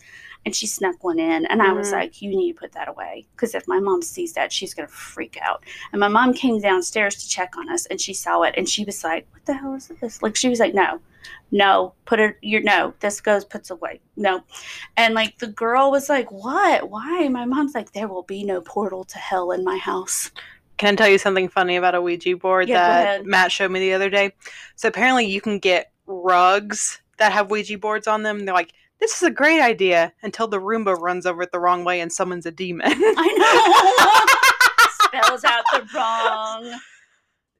and 0.46 0.56
she 0.56 0.68
snuck 0.68 1.04
one 1.04 1.20
in. 1.20 1.46
And 1.46 1.62
I 1.62 1.74
was 1.74 1.90
Mhm. 1.90 1.94
like, 1.94 2.22
"You 2.22 2.30
need 2.30 2.54
to 2.54 2.60
put 2.60 2.72
that 2.74 2.88
away 2.88 3.28
because 3.32 3.54
if 3.56 3.68
my 3.68 3.80
mom 3.80 4.02
sees 4.02 4.34
that, 4.34 4.52
she's 4.54 4.74
gonna 4.74 4.88
freak 4.88 5.38
out." 5.42 5.64
And 5.92 6.00
my 6.00 6.08
mom 6.08 6.34
came 6.34 6.60
downstairs 6.60 7.16
to 7.16 7.30
check 7.30 7.58
on 7.58 7.70
us, 7.70 7.86
and 7.88 8.00
she 8.00 8.14
saw 8.14 8.42
it, 8.44 8.54
and 8.58 8.68
she 8.70 8.86
was 8.86 9.04
like, 9.04 9.28
"What 9.32 9.46
the 9.46 9.54
hell 9.54 9.74
is 9.76 9.92
this?" 10.02 10.22
Like 10.22 10.36
she 10.36 10.50
was 10.50 10.60
like, 10.60 10.74
"No." 10.74 11.00
No, 11.52 11.94
put 12.06 12.20
it. 12.20 12.38
You're 12.42 12.62
no. 12.62 12.94
This 13.00 13.20
goes 13.20 13.44
puts 13.44 13.70
away. 13.70 14.00
No, 14.16 14.44
and 14.96 15.14
like 15.14 15.38
the 15.40 15.48
girl 15.48 15.92
was 15.92 16.08
like, 16.10 16.32
What? 16.32 16.90
Why? 16.90 17.28
My 17.30 17.44
mom's 17.46 17.74
like, 17.76 17.92
There 17.92 18.08
will 18.08 18.24
be 18.24 18.44
no 18.44 18.62
portal 18.62 19.04
to 19.06 19.18
hell 19.18 19.52
in 19.52 19.64
my 19.64 19.78
house. 19.78 20.32
Can 20.78 20.94
I 20.94 20.96
tell 20.96 21.10
you 21.10 21.18
something 21.18 21.50
funny 21.50 21.76
about 21.76 21.96
a 21.96 22.02
Ouija 22.02 22.36
board 22.38 22.70
Yeah, 22.70 23.04
that. 23.04 23.26
Matt 23.26 23.52
showed 23.52 23.72
me 23.72 23.80
the 23.80 23.94
other 23.94 24.10
day? 24.10 24.34
So 24.76 24.88
apparently 24.88 25.26
you 25.26 25.42
can 25.42 25.60
get 25.60 25.92
rugs 26.06 27.02
that 27.18 27.32
have 27.32 27.50
Ouija 27.50 27.78
boards 27.78 28.08
on 28.08 28.24
them. 28.24 28.46
They're 28.46 28.54
like, 28.54 28.74
this 29.00 29.16
is 29.16 29.24
a 29.24 29.32
great 29.32 29.62
idea 29.62 30.14
until 30.24 30.48
the 30.48 30.60
Roomba 30.60 30.98
runs 31.00 31.26
over 31.26 31.44
it 31.44 31.52
the 31.52 31.60
wrong 31.60 31.84
way 31.84 32.02
and 32.02 32.12
summons 32.12 32.46
a 32.46 32.52
demon. 32.52 32.92
I 32.92 34.28
know. 35.12 35.20
Spells 35.22 35.44
out 35.44 35.64
the 35.74 35.88
wrong. 35.96 36.80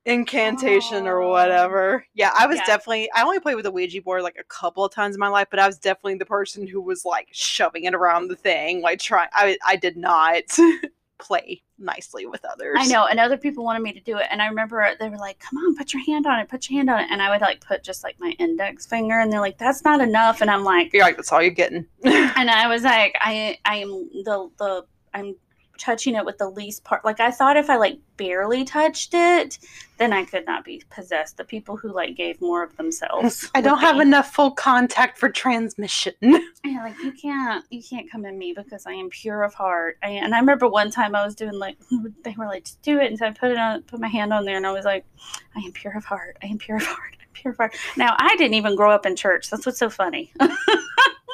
Incantation 0.06 1.06
or 1.06 1.22
Oh. 1.22 1.30
whatever. 1.30 2.06
Yeah, 2.14 2.32
I 2.38 2.48
was 2.48 2.58
Yeah. 2.58 2.66
definitely, 2.66 3.10
I 3.14 3.24
only 3.24 3.40
played 3.42 3.56
with 3.56 3.66
a 3.66 3.72
Ouija 3.72 4.02
board 4.02 4.22
like 4.24 4.38
a 4.40 4.44
couple 4.46 4.86
of 4.86 4.94
times 4.94 5.16
in 5.16 5.20
my 5.20 5.28
life, 5.28 5.48
but 5.52 5.60
I 5.60 5.68
was 5.68 5.78
definitely 5.78 6.16
the 6.16 6.26
person 6.26 6.66
who 6.66 6.80
was 6.82 7.04
like 7.04 7.28
shoving 7.32 7.84
it 7.84 7.94
around 7.94 8.30
the 8.30 8.36
thing, 8.38 8.82
like 8.82 9.00
trying, 9.00 9.28
I, 9.34 9.58
I 9.66 9.76
did 9.76 9.98
not 9.98 10.44
play 11.20 11.62
nicely 11.78 12.26
with 12.26 12.44
others. 12.46 12.76
I 12.78 12.88
know, 12.88 13.06
and 13.08 13.20
other 13.20 13.38
people 13.38 13.64
wanted 13.64 13.82
me 13.82 13.94
to 13.94 14.00
do 14.00 14.18
it, 14.18 14.28
and 14.32 14.42
I 14.42 14.48
remember 14.48 14.96
they 15.00 15.10
were 15.10 15.18
like, 15.18 15.40
"Come 15.40 15.58
on, 15.60 15.76
put 15.76 15.94
your 15.94 16.04
hand 16.06 16.26
on 16.26 16.40
it, 16.40 16.50
put 16.50 16.70
your 16.70 16.80
hand 16.80 16.90
on 16.90 17.00
it," 17.00 17.08
and 17.12 17.22
I 17.22 17.30
would 17.30 17.42
like 17.42 17.62
put 17.62 17.84
just 17.84 18.04
like 18.04 18.20
my 18.20 18.36
index 18.40 18.86
finger, 18.86 19.20
and 19.20 19.32
they're 19.32 19.42
like, 19.42 19.58
"That's 19.58 19.84
not 19.84 20.02
enough," 20.02 20.42
and 20.42 20.50
I'm 20.50 20.64
like, 20.64 20.94
You're 20.94 21.04
like, 21.04 21.18
that's 21.18 21.32
all 21.32 21.42
you're 21.42 21.52
getting. 21.52 21.86
and 22.04 22.50
I 22.50 22.68
was 22.68 22.84
like, 22.84 23.16
I 23.20 23.58
I 23.66 23.78
am 23.78 23.90
the 24.24 24.50
the 24.58 24.86
I'm 25.14 25.36
touching 25.78 26.16
it 26.16 26.26
with 26.26 26.38
the 26.38 26.50
least 26.50 26.84
part. 26.84 27.06
Like 27.06 27.20
I 27.20 27.32
thought 27.32 27.58
if 27.58 27.70
I 27.70 27.78
like 27.78 28.00
barely 28.18 28.66
touched 28.66 29.14
it, 29.14 29.60
then 29.98 30.14
I 30.14 30.26
could 30.26 30.46
not 30.46 30.64
be 30.66 30.84
possessed. 30.90 31.38
The 31.38 31.44
people 31.44 31.78
who 31.78 31.94
like 31.94 32.16
gave 32.16 32.40
more 32.42 32.64
of 32.64 32.76
themselves. 32.78 33.50
I 33.56 33.62
don't 33.62 33.80
have 33.80 33.96
be. 33.96 34.02
enough 34.02 34.34
full 34.34 34.52
contact 34.52 35.18
for 35.18 35.30
transmission. 35.30 36.14
Yeah, 36.66 36.84
like 36.84 37.00
you 37.00 37.14
can't 37.14 37.64
you 37.70 37.82
can't 37.82 38.12
come 38.12 38.26
in 38.26 38.38
me 38.38 38.54
because 38.54 38.86
I 38.86 38.92
am 38.92 39.10
pure 39.10 39.44
of 39.44 39.54
heart. 39.54 39.98
I, 40.04 40.10
and 40.10 40.36
I 40.36 40.40
remember 40.40 40.68
one 40.68 40.92
time 40.92 41.16
I 41.16 41.24
was 41.24 41.34
doing 41.34 41.58
like 41.58 41.78
they 42.24 42.36
were 42.38 42.46
like 42.46 42.66
just 42.66 42.82
do 42.82 43.00
it, 43.00 43.08
and 43.08 43.18
so 43.18 43.28
I 43.28 43.32
put 43.32 43.52
it 43.52 43.58
on 43.58 43.84
put 43.84 44.02
my 44.02 44.10
hand 44.10 44.34
on 44.34 44.44
there, 44.44 44.58
and 44.58 44.68
I 44.68 44.74
was 44.74 44.84
like, 44.84 45.06
I 45.56 45.60
am 45.60 45.72
pure 45.72 45.96
of 45.96 46.04
heart. 46.04 46.38
I 46.44 46.48
am 46.48 46.58
pure 46.58 46.76
of 46.76 46.84
heart. 46.84 47.16
I'm 47.22 47.28
pure 47.32 47.52
of 47.52 47.58
heart. 47.58 47.76
Now 47.96 48.16
I 48.18 48.36
didn't 48.36 48.56
even 48.56 48.76
grow 48.76 48.92
up 48.92 49.06
in 49.06 49.16
church. 49.16 49.50
That's 49.50 49.66
what's 49.66 49.80
so 49.80 49.90
funny. 49.90 50.34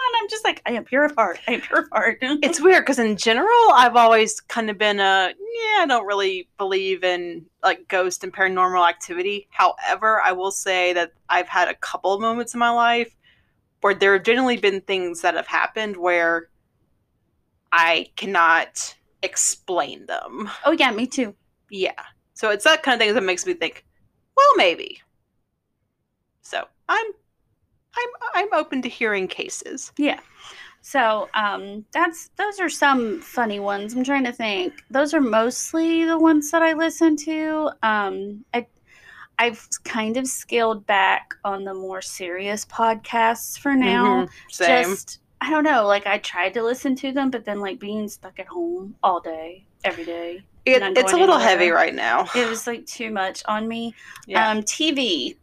And 0.07 0.21
I'm 0.21 0.29
just 0.29 0.43
like 0.43 0.61
I 0.65 0.73
am 0.73 0.83
pure 0.83 1.05
of 1.05 1.13
heart. 1.15 1.39
I 1.47 1.53
am 1.53 1.61
pure 1.61 1.81
of 1.81 1.89
heart. 1.91 2.19
it's 2.21 2.61
weird 2.61 2.83
because 2.83 2.99
in 2.99 3.17
general, 3.17 3.71
I've 3.73 3.95
always 3.95 4.39
kind 4.41 4.69
of 4.69 4.77
been 4.77 4.99
a 4.99 5.33
yeah, 5.53 5.83
I 5.83 5.85
don't 5.87 6.05
really 6.05 6.49
believe 6.57 7.03
in 7.03 7.45
like 7.63 7.87
ghost 7.87 8.23
and 8.23 8.33
paranormal 8.33 8.87
activity. 8.87 9.47
However, 9.51 10.21
I 10.21 10.31
will 10.31 10.51
say 10.51 10.93
that 10.93 11.13
I've 11.29 11.47
had 11.47 11.67
a 11.67 11.75
couple 11.75 12.13
of 12.13 12.21
moments 12.21 12.53
in 12.53 12.59
my 12.59 12.71
life 12.71 13.15
where 13.81 13.93
there 13.93 14.13
have 14.13 14.23
generally 14.23 14.57
been 14.57 14.81
things 14.81 15.21
that 15.21 15.35
have 15.35 15.47
happened 15.47 15.97
where 15.97 16.49
I 17.71 18.09
cannot 18.15 18.95
explain 19.23 20.05
them. 20.05 20.49
oh 20.65 20.71
yeah, 20.71 20.91
me 20.91 21.07
too. 21.07 21.35
Yeah. 21.69 22.01
So 22.33 22.49
it's 22.49 22.63
that 22.63 22.83
kind 22.83 23.01
of 23.01 23.05
thing 23.05 23.13
that 23.15 23.23
makes 23.23 23.45
me 23.45 23.53
think, 23.53 23.85
well, 24.35 24.55
maybe. 24.55 25.01
So 26.41 26.65
I'm 26.89 27.05
I'm 27.95 28.09
I'm 28.35 28.53
open 28.53 28.81
to 28.83 28.89
hearing 28.89 29.27
cases. 29.27 29.91
Yeah. 29.97 30.19
So 30.81 31.29
um, 31.33 31.85
that's 31.93 32.29
those 32.35 32.59
are 32.59 32.69
some 32.69 33.21
funny 33.21 33.59
ones. 33.59 33.93
I'm 33.93 34.03
trying 34.03 34.25
to 34.25 34.33
think. 34.33 34.73
Those 34.89 35.13
are 35.13 35.21
mostly 35.21 36.03
the 36.05 36.17
ones 36.17 36.51
that 36.51 36.61
I 36.61 36.73
listen 36.73 37.15
to. 37.17 37.71
Um, 37.83 38.43
I 38.53 38.67
I've 39.39 39.67
kind 39.83 40.17
of 40.17 40.27
scaled 40.27 40.85
back 40.85 41.33
on 41.45 41.63
the 41.63 41.73
more 41.73 42.01
serious 42.01 42.65
podcasts 42.65 43.57
for 43.57 43.73
now. 43.75 44.25
Mhm. 44.25 44.29
Same. 44.51 44.83
Just 44.91 45.19
I 45.41 45.49
don't 45.49 45.63
know. 45.63 45.85
Like 45.87 46.05
I 46.05 46.17
tried 46.19 46.53
to 46.55 46.63
listen 46.63 46.95
to 46.97 47.11
them, 47.11 47.29
but 47.31 47.45
then 47.45 47.59
like 47.59 47.79
being 47.79 48.07
stuck 48.09 48.39
at 48.39 48.47
home 48.47 48.95
all 49.03 49.19
day, 49.19 49.65
every 49.83 50.05
day, 50.05 50.41
It, 50.65 50.81
it's 50.97 51.11
a 51.13 51.17
little 51.17 51.35
anywhere. 51.35 51.39
heavy 51.39 51.69
right 51.69 51.93
now. 51.95 52.27
it 52.35 52.47
was 52.49 52.65
like 52.67 52.85
too 52.85 53.09
much 53.11 53.41
on 53.45 53.67
me. 53.67 53.93
Yeah. 54.27 54.49
Um, 54.49 54.61
TV. 54.63 55.35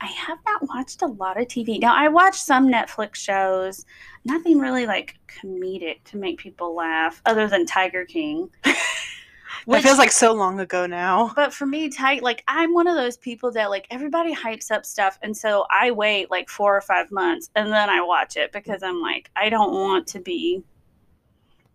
I 0.00 0.06
have 0.06 0.38
not 0.46 0.68
watched 0.68 1.02
a 1.02 1.06
lot 1.06 1.40
of 1.40 1.46
TV. 1.48 1.80
Now 1.80 1.94
I 1.94 2.08
watch 2.08 2.36
some 2.36 2.68
Netflix 2.68 3.16
shows. 3.16 3.84
Nothing 4.24 4.58
really 4.58 4.86
like 4.86 5.16
comedic 5.28 6.04
to 6.04 6.16
make 6.16 6.38
people 6.38 6.74
laugh, 6.74 7.20
other 7.26 7.46
than 7.48 7.66
Tiger 7.66 8.04
King. 8.04 8.50
it 8.64 9.82
feels 9.82 9.98
like 9.98 10.12
so 10.12 10.32
long 10.32 10.58
ago 10.60 10.86
now. 10.86 11.32
but 11.36 11.52
for 11.52 11.66
me, 11.66 11.90
Tiger, 11.90 12.22
like 12.22 12.42
I'm 12.48 12.72
one 12.72 12.86
of 12.86 12.96
those 12.96 13.16
people 13.18 13.50
that 13.52 13.70
like 13.70 13.86
everybody 13.90 14.34
hypes 14.34 14.70
up 14.70 14.86
stuff, 14.86 15.18
and 15.22 15.36
so 15.36 15.66
I 15.70 15.90
wait 15.90 16.30
like 16.30 16.48
four 16.48 16.76
or 16.76 16.80
five 16.80 17.10
months, 17.10 17.50
and 17.54 17.72
then 17.72 17.90
I 17.90 18.00
watch 18.00 18.36
it 18.36 18.52
because 18.52 18.82
I'm 18.82 19.00
like 19.00 19.30
I 19.36 19.48
don't 19.50 19.72
want 19.72 20.06
to 20.08 20.20
be 20.20 20.62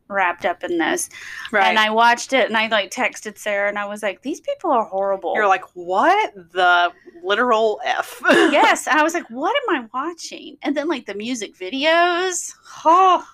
wrapped 0.07 0.45
up 0.45 0.63
in 0.63 0.77
this. 0.77 1.09
Right. 1.51 1.67
And 1.67 1.79
I 1.79 1.89
watched 1.89 2.33
it 2.33 2.47
and 2.47 2.55
I 2.57 2.67
like 2.67 2.91
texted 2.91 3.37
Sarah 3.37 3.69
and 3.69 3.79
I 3.79 3.85
was 3.85 4.03
like, 4.03 4.21
these 4.21 4.39
people 4.39 4.71
are 4.71 4.85
horrible. 4.85 5.33
You're 5.35 5.47
like, 5.47 5.65
what 5.73 6.33
the 6.35 6.91
literal 7.23 7.79
f? 7.83 8.21
yes. 8.29 8.87
I 8.87 9.01
was 9.03 9.13
like, 9.13 9.27
what 9.29 9.55
am 9.69 9.75
I 9.83 9.87
watching? 9.93 10.57
And 10.61 10.75
then 10.77 10.87
like 10.87 11.05
the 11.05 11.15
music 11.15 11.55
videos. 11.55 12.53
Oh, 12.85 13.25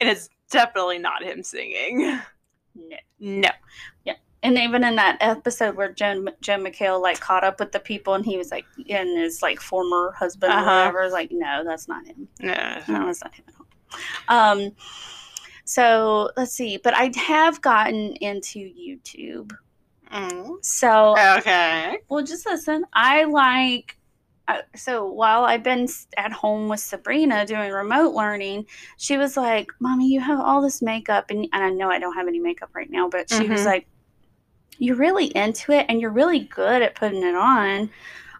and 0.00 0.08
it's 0.08 0.28
definitely 0.50 0.98
not 0.98 1.22
him 1.22 1.42
singing. 1.42 2.18
no. 2.74 2.96
No. 3.20 3.48
Yeah. 4.04 4.14
And 4.42 4.58
even 4.58 4.84
in 4.84 4.96
that 4.96 5.16
episode 5.20 5.74
where 5.76 5.90
Joan 5.92 6.28
Joel 6.42 6.58
McHale 6.58 7.00
like 7.00 7.18
caught 7.20 7.44
up 7.44 7.58
with 7.60 7.72
the 7.72 7.80
people 7.80 8.12
and 8.14 8.24
he 8.24 8.36
was 8.36 8.50
like 8.50 8.66
and 8.90 9.18
his 9.18 9.40
like 9.40 9.58
former 9.60 10.12
husband 10.18 10.52
Uh-huh. 10.52 10.64
whatever 10.64 11.02
was 11.04 11.12
like, 11.14 11.30
no, 11.32 11.62
that's 11.64 11.88
not 11.88 12.06
him. 12.06 12.28
No. 12.40 12.52
No, 12.88 13.06
that's 13.06 13.22
not 13.22 13.34
him 13.34 13.44
at 13.48 13.54
all. 13.58 14.54
Um 14.56 14.72
so 15.74 16.30
let's 16.36 16.52
see. 16.52 16.78
But 16.82 16.94
I 16.94 17.10
have 17.16 17.60
gotten 17.62 18.14
into 18.16 18.58
YouTube. 18.60 19.52
Mm. 20.12 20.64
So 20.64 21.14
Okay. 21.38 21.98
well 22.08 22.24
just 22.24 22.46
listen. 22.46 22.84
I 22.92 23.24
like 23.24 23.96
uh, 24.48 24.60
so 24.76 25.06
while 25.06 25.44
I've 25.44 25.62
been 25.62 25.88
at 26.18 26.32
home 26.32 26.68
with 26.68 26.80
Sabrina 26.80 27.46
doing 27.46 27.72
remote 27.72 28.14
learning, 28.14 28.66
she 28.98 29.16
was 29.16 29.36
like, 29.36 29.68
"Mommy, 29.80 30.08
you 30.08 30.20
have 30.20 30.40
all 30.40 30.60
this 30.62 30.82
makeup," 30.82 31.26
and, 31.30 31.48
and 31.52 31.64
I 31.64 31.70
know 31.70 31.90
I 31.90 31.98
don't 31.98 32.14
have 32.14 32.28
any 32.28 32.40
makeup 32.40 32.70
right 32.74 32.90
now, 32.90 33.08
but 33.08 33.30
she 33.30 33.48
was 33.48 33.64
Mhm. 33.64 33.66
like, 33.66 33.86
"You're 34.78 34.96
really 34.96 35.26
into 35.36 35.72
it, 35.72 35.86
and 35.88 36.00
you're 36.00 36.10
really 36.10 36.40
good 36.40 36.82
at 36.82 36.94
putting 36.94 37.22
it 37.24 37.34
on." 37.34 37.90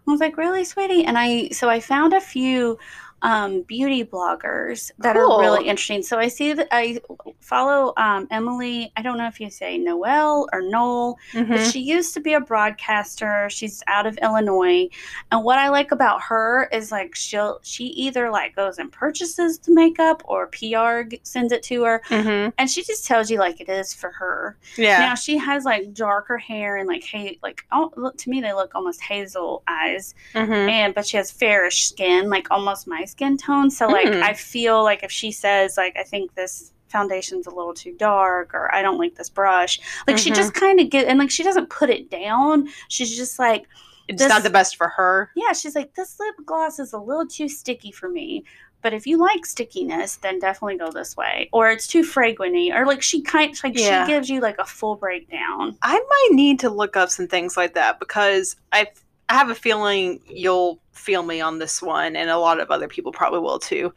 I 0.06 0.10
was 0.10 0.20
like, 0.20 0.36
"Really, 0.36 0.64
sweetie?" 0.64 1.04
And 1.04 1.18
I 1.18 1.48
so 1.50 1.68
I 1.70 1.80
found 1.80 2.12
a 2.14 2.20
few 2.20 2.78
um, 3.24 3.62
beauty 3.62 4.04
bloggers 4.04 4.92
that 4.98 5.16
Cool. 5.16 5.32
are 5.32 5.40
really 5.40 5.66
interesting. 5.66 6.02
So 6.02 6.18
I 6.18 6.28
see 6.28 6.52
that 6.52 6.68
I 6.70 7.00
follow 7.40 7.92
um, 7.96 8.28
Emily. 8.30 8.92
I 8.96 9.02
don't 9.02 9.18
know 9.18 9.26
if 9.26 9.40
you 9.40 9.50
say 9.50 9.76
Noel 9.78 10.46
or 10.52 10.62
Noel 10.62 11.18
but 11.32 11.46
Mhm. 11.46 11.72
she 11.72 11.80
used 11.80 12.14
to 12.14 12.20
be 12.20 12.34
a 12.34 12.40
broadcaster 12.40 13.48
she's 13.50 13.82
out 13.86 14.06
of 14.06 14.16
illinois 14.22 14.88
and 15.32 15.42
what 15.44 15.58
i 15.58 15.68
like 15.68 15.90
about 15.92 16.20
her 16.22 16.68
is 16.72 16.90
like 16.92 17.14
she'll 17.14 17.58
she 17.62 17.84
either 17.86 18.30
like 18.30 18.54
goes 18.56 18.78
and 18.78 18.90
purchases 18.92 19.58
the 19.58 19.72
makeup 19.72 20.22
or 20.26 20.46
pr 20.48 21.14
sends 21.22 21.52
it 21.52 21.62
to 21.62 21.82
her 21.84 22.02
Mhm. 22.08 22.52
and 22.58 22.70
she 22.70 22.82
just 22.84 23.06
tells 23.06 23.30
you 23.30 23.38
like 23.38 23.60
it 23.60 23.68
is 23.68 23.92
for 23.94 24.10
her 24.12 24.56
Yeah. 24.76 24.98
now 24.98 25.14
she 25.14 25.36
has 25.38 25.64
like 25.64 25.92
darker 25.94 26.38
hair 26.38 26.76
and 26.76 26.88
like 26.88 27.02
hey 27.04 27.38
like 27.42 27.64
oh 27.72 27.90
look 27.96 28.16
to 28.18 28.30
me 28.30 28.40
they 28.40 28.52
look 28.52 28.74
almost 28.74 29.00
hazel 29.02 29.62
eyes 29.68 30.14
Mhm. 30.34 30.68
and 30.70 30.94
but 30.94 31.06
she 31.06 31.16
has 31.16 31.30
fairish 31.30 31.88
skin 31.88 32.28
like 32.30 32.50
almost 32.50 32.86
my 32.86 33.04
skin 33.14 33.36
tone 33.36 33.70
so 33.70 33.86
like 33.86 34.06
Mm. 34.08 34.22
i 34.22 34.32
feel 34.34 34.82
like 34.82 35.04
if 35.04 35.10
she 35.12 35.30
says 35.30 35.76
like 35.76 35.96
i 35.96 36.02
think 36.02 36.34
this 36.34 36.72
foundation's 36.88 37.46
a 37.46 37.50
little 37.50 37.72
too 37.74 37.94
dark 37.96 38.52
or 38.54 38.72
i 38.74 38.82
don't 38.82 38.98
like 38.98 39.14
this 39.14 39.30
brush 39.30 39.78
like 40.08 40.18
she 40.18 40.30
Mhm. 40.30 40.34
just 40.36 40.54
kind 40.54 40.80
of 40.80 40.90
get 40.90 41.06
and 41.06 41.18
like 41.20 41.30
she 41.30 41.42
doesn't 41.44 41.70
put 41.70 41.90
it 41.90 42.10
down 42.10 42.68
she's 42.88 43.16
just 43.16 43.38
like 43.38 43.66
It's 44.08 44.20
this- 44.20 44.28
not 44.28 44.42
the 44.42 44.50
best 44.50 44.76
for 44.76 44.88
her. 44.88 45.30
yeah 45.36 45.52
she's 45.52 45.74
like 45.76 45.94
this 45.94 46.18
lip 46.18 46.34
gloss 46.44 46.78
is 46.80 46.92
a 46.92 46.98
little 46.98 47.26
too 47.26 47.48
sticky 47.48 47.92
for 47.92 48.08
me 48.08 48.44
but 48.82 48.92
if 48.92 49.06
you 49.06 49.16
like 49.16 49.46
stickiness 49.46 50.16
then 50.16 50.38
definitely 50.40 50.76
go 50.76 50.90
this 50.90 51.16
way 51.16 51.48
or 51.52 51.70
it's 51.70 51.86
too 51.86 52.02
fragranty 52.02 52.72
or 52.72 52.84
like 52.84 53.00
she 53.02 53.22
kind 53.22 53.56
like 53.62 53.78
Yeah. 53.78 54.04
she 54.06 54.12
gives 54.12 54.28
you 54.28 54.40
like 54.40 54.58
a 54.58 54.64
full 54.66 54.96
breakdown 54.96 55.76
I 55.82 55.94
might 55.98 56.28
need 56.32 56.58
to 56.60 56.68
look 56.70 56.96
up 56.96 57.10
some 57.10 57.28
things 57.28 57.56
like 57.56 57.74
that 57.74 57.98
because 58.00 58.56
I 58.72 58.86
I 59.28 59.34
have 59.34 59.50
a 59.50 59.54
feeling 59.54 60.20
you'll 60.26 60.80
feel 60.92 61.22
me 61.22 61.40
on 61.40 61.58
this 61.58 61.80
one, 61.82 62.16
and 62.16 62.30
a 62.30 62.38
lot 62.38 62.60
of 62.60 62.70
other 62.70 62.88
people 62.88 63.12
probably 63.12 63.40
will 63.40 63.58
too. 63.58 63.92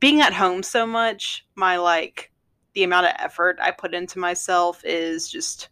Being 0.00 0.20
at 0.20 0.32
home 0.32 0.62
so 0.62 0.86
much, 0.86 1.46
my 1.56 1.76
like 1.76 2.30
the 2.74 2.84
amount 2.84 3.06
of 3.06 3.12
effort 3.18 3.58
I 3.60 3.70
put 3.70 3.94
into 3.94 4.18
myself 4.18 4.82
is 4.84 5.30
just 5.30 5.68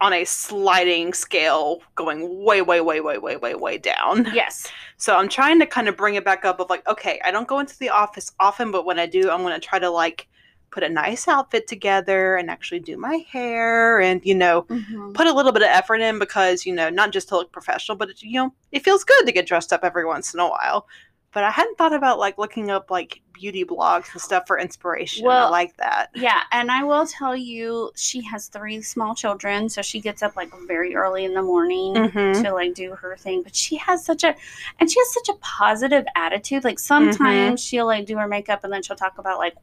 on 0.00 0.12
a 0.12 0.24
sliding 0.24 1.14
scale, 1.14 1.80
going 1.94 2.44
way, 2.44 2.60
way, 2.60 2.80
way, 2.80 3.00
way, 3.00 3.16
way, 3.16 3.36
way, 3.36 3.54
way 3.54 3.78
down. 3.78 4.26
yes 4.34 4.70
So 4.96 5.16
I'm 5.16 5.28
trying 5.28 5.58
to 5.60 5.66
kind 5.66 5.88
of 5.88 5.96
bring 5.96 6.16
it 6.16 6.24
back 6.24 6.44
up 6.44 6.60
of 6.60 6.68
like, 6.68 6.86
okay, 6.88 7.20
I 7.24 7.30
don't 7.30 7.48
go 7.48 7.58
into 7.60 7.78
the 7.78 7.88
office 7.88 8.32
often, 8.38 8.70
but 8.70 8.84
when 8.84 8.98
I 8.98 9.06
do, 9.06 9.30
I'm 9.30 9.42
going 9.42 9.58
to 9.58 9.66
try 9.66 9.78
to 9.78 9.88
like 9.88 10.28
put 10.74 10.82
a 10.82 10.88
nice 10.88 11.28
outfit 11.28 11.68
together 11.68 12.34
and 12.34 12.50
actually 12.50 12.80
do 12.80 12.96
my 12.96 13.18
hair 13.30 14.00
and, 14.00 14.20
you 14.26 14.34
know, 14.34 14.62
Mhm. 14.62 15.14
put 15.14 15.28
a 15.28 15.32
little 15.32 15.52
bit 15.52 15.62
of 15.62 15.68
effort 15.68 16.00
in 16.00 16.18
because, 16.18 16.66
you 16.66 16.74
know, 16.74 16.90
not 16.90 17.12
just 17.12 17.28
to 17.28 17.36
look 17.36 17.52
professional, 17.52 17.96
but, 17.96 18.10
it, 18.10 18.20
you 18.22 18.32
know, 18.40 18.52
it 18.72 18.82
feels 18.82 19.04
good 19.04 19.24
to 19.24 19.30
get 19.32 19.46
dressed 19.46 19.72
up 19.72 19.84
every 19.84 20.04
once 20.04 20.34
in 20.34 20.40
a 20.40 20.48
while. 20.48 20.88
But 21.32 21.44
I 21.44 21.50
hadn't 21.50 21.78
thought 21.78 21.92
about 21.92 22.18
like 22.18 22.38
looking 22.38 22.70
up 22.70 22.90
like 22.90 23.20
beauty 23.32 23.64
blogs 23.64 24.12
and 24.12 24.20
stuff 24.22 24.44
for 24.46 24.56
inspiration. 24.58 25.24
I 25.24 25.28
Well, 25.28 25.50
like 25.50 25.76
that. 25.78 26.10
Yeah, 26.14 26.40
and 26.52 26.70
I 26.70 26.82
will 26.84 27.06
tell 27.06 27.36
you, 27.36 27.90
she 27.96 28.20
has 28.22 28.46
three 28.48 28.82
small 28.82 29.14
children, 29.16 29.68
so 29.68 29.80
she 29.82 30.00
gets 30.00 30.22
up 30.22 30.34
like 30.36 30.50
very 30.68 30.94
early 30.94 31.24
in 31.24 31.34
the 31.34 31.42
morning 31.42 31.94
Mhm. 31.94 32.42
to 32.42 32.52
like 32.52 32.74
do 32.74 32.94
her 32.94 33.16
thing. 33.16 33.42
But 33.42 33.54
she 33.56 33.76
has 33.76 34.04
such 34.04 34.22
a, 34.24 34.34
and 34.78 34.88
she 34.90 34.98
has 35.00 35.12
such 35.14 35.28
a 35.28 35.34
positive 35.40 36.04
attitude. 36.14 36.62
Like 36.64 36.78
sometimes 36.78 37.60
she'll 37.60 37.86
like 37.86 38.06
do 38.06 38.16
her 38.18 38.28
makeup, 38.28 38.62
and 38.64 38.72
then 38.72 38.82
she'll 38.82 38.96
talk 38.96 39.18
about 39.18 39.38
like 39.38 39.54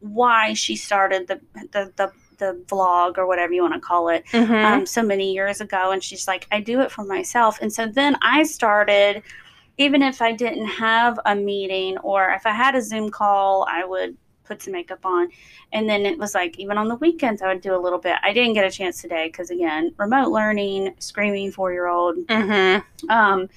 why 0.00 0.52
she 0.54 0.76
started 0.76 1.26
the 1.26 1.40
the 1.72 1.92
the, 1.96 2.12
the 2.38 2.62
vlog 2.66 3.18
or 3.18 3.26
whatever 3.26 3.52
you 3.52 3.62
want 3.62 3.74
to 3.74 3.80
call 3.80 4.08
it 4.10 4.24
Mhm. 4.32 4.64
um, 4.64 4.86
so 4.86 5.02
many 5.02 5.32
years 5.32 5.60
ago. 5.60 5.90
And 5.90 6.02
she's 6.02 6.28
like, 6.28 6.46
I 6.52 6.60
do 6.60 6.80
it 6.80 6.92
for 6.92 7.04
myself. 7.04 7.58
And 7.60 7.72
so 7.72 7.86
then 7.86 8.16
I 8.22 8.44
started, 8.44 9.22
even 9.76 10.02
if 10.02 10.22
I 10.22 10.32
didn't 10.32 10.66
have 10.66 11.18
a 11.26 11.34
meeting 11.34 11.98
or 11.98 12.30
if 12.30 12.46
I 12.46 12.52
had 12.52 12.76
a 12.76 12.82
Zoom 12.82 13.10
call, 13.10 13.66
I 13.68 13.84
would 13.84 14.16
put 14.44 14.62
some 14.62 14.72
makeup 14.72 15.04
on. 15.04 15.28
And 15.72 15.88
then 15.88 16.06
it 16.06 16.16
was 16.16 16.32
like, 16.34 16.58
even 16.60 16.78
on 16.78 16.86
the 16.88 16.94
weekends, 16.96 17.42
I 17.42 17.48
would 17.48 17.60
do 17.60 17.74
a 17.74 17.82
little 17.82 17.98
bit. 17.98 18.16
I 18.22 18.32
didn't 18.32 18.54
get 18.54 18.64
a 18.64 18.70
chance 18.70 19.02
today 19.02 19.26
because, 19.26 19.50
again, 19.50 19.92
remote 19.98 20.28
learning, 20.30 20.94
screaming 21.00 21.50
four 21.50 21.72
year 21.72 21.88
old. 21.88 22.16
Mhm. 22.28 22.82
Um, 23.10 23.48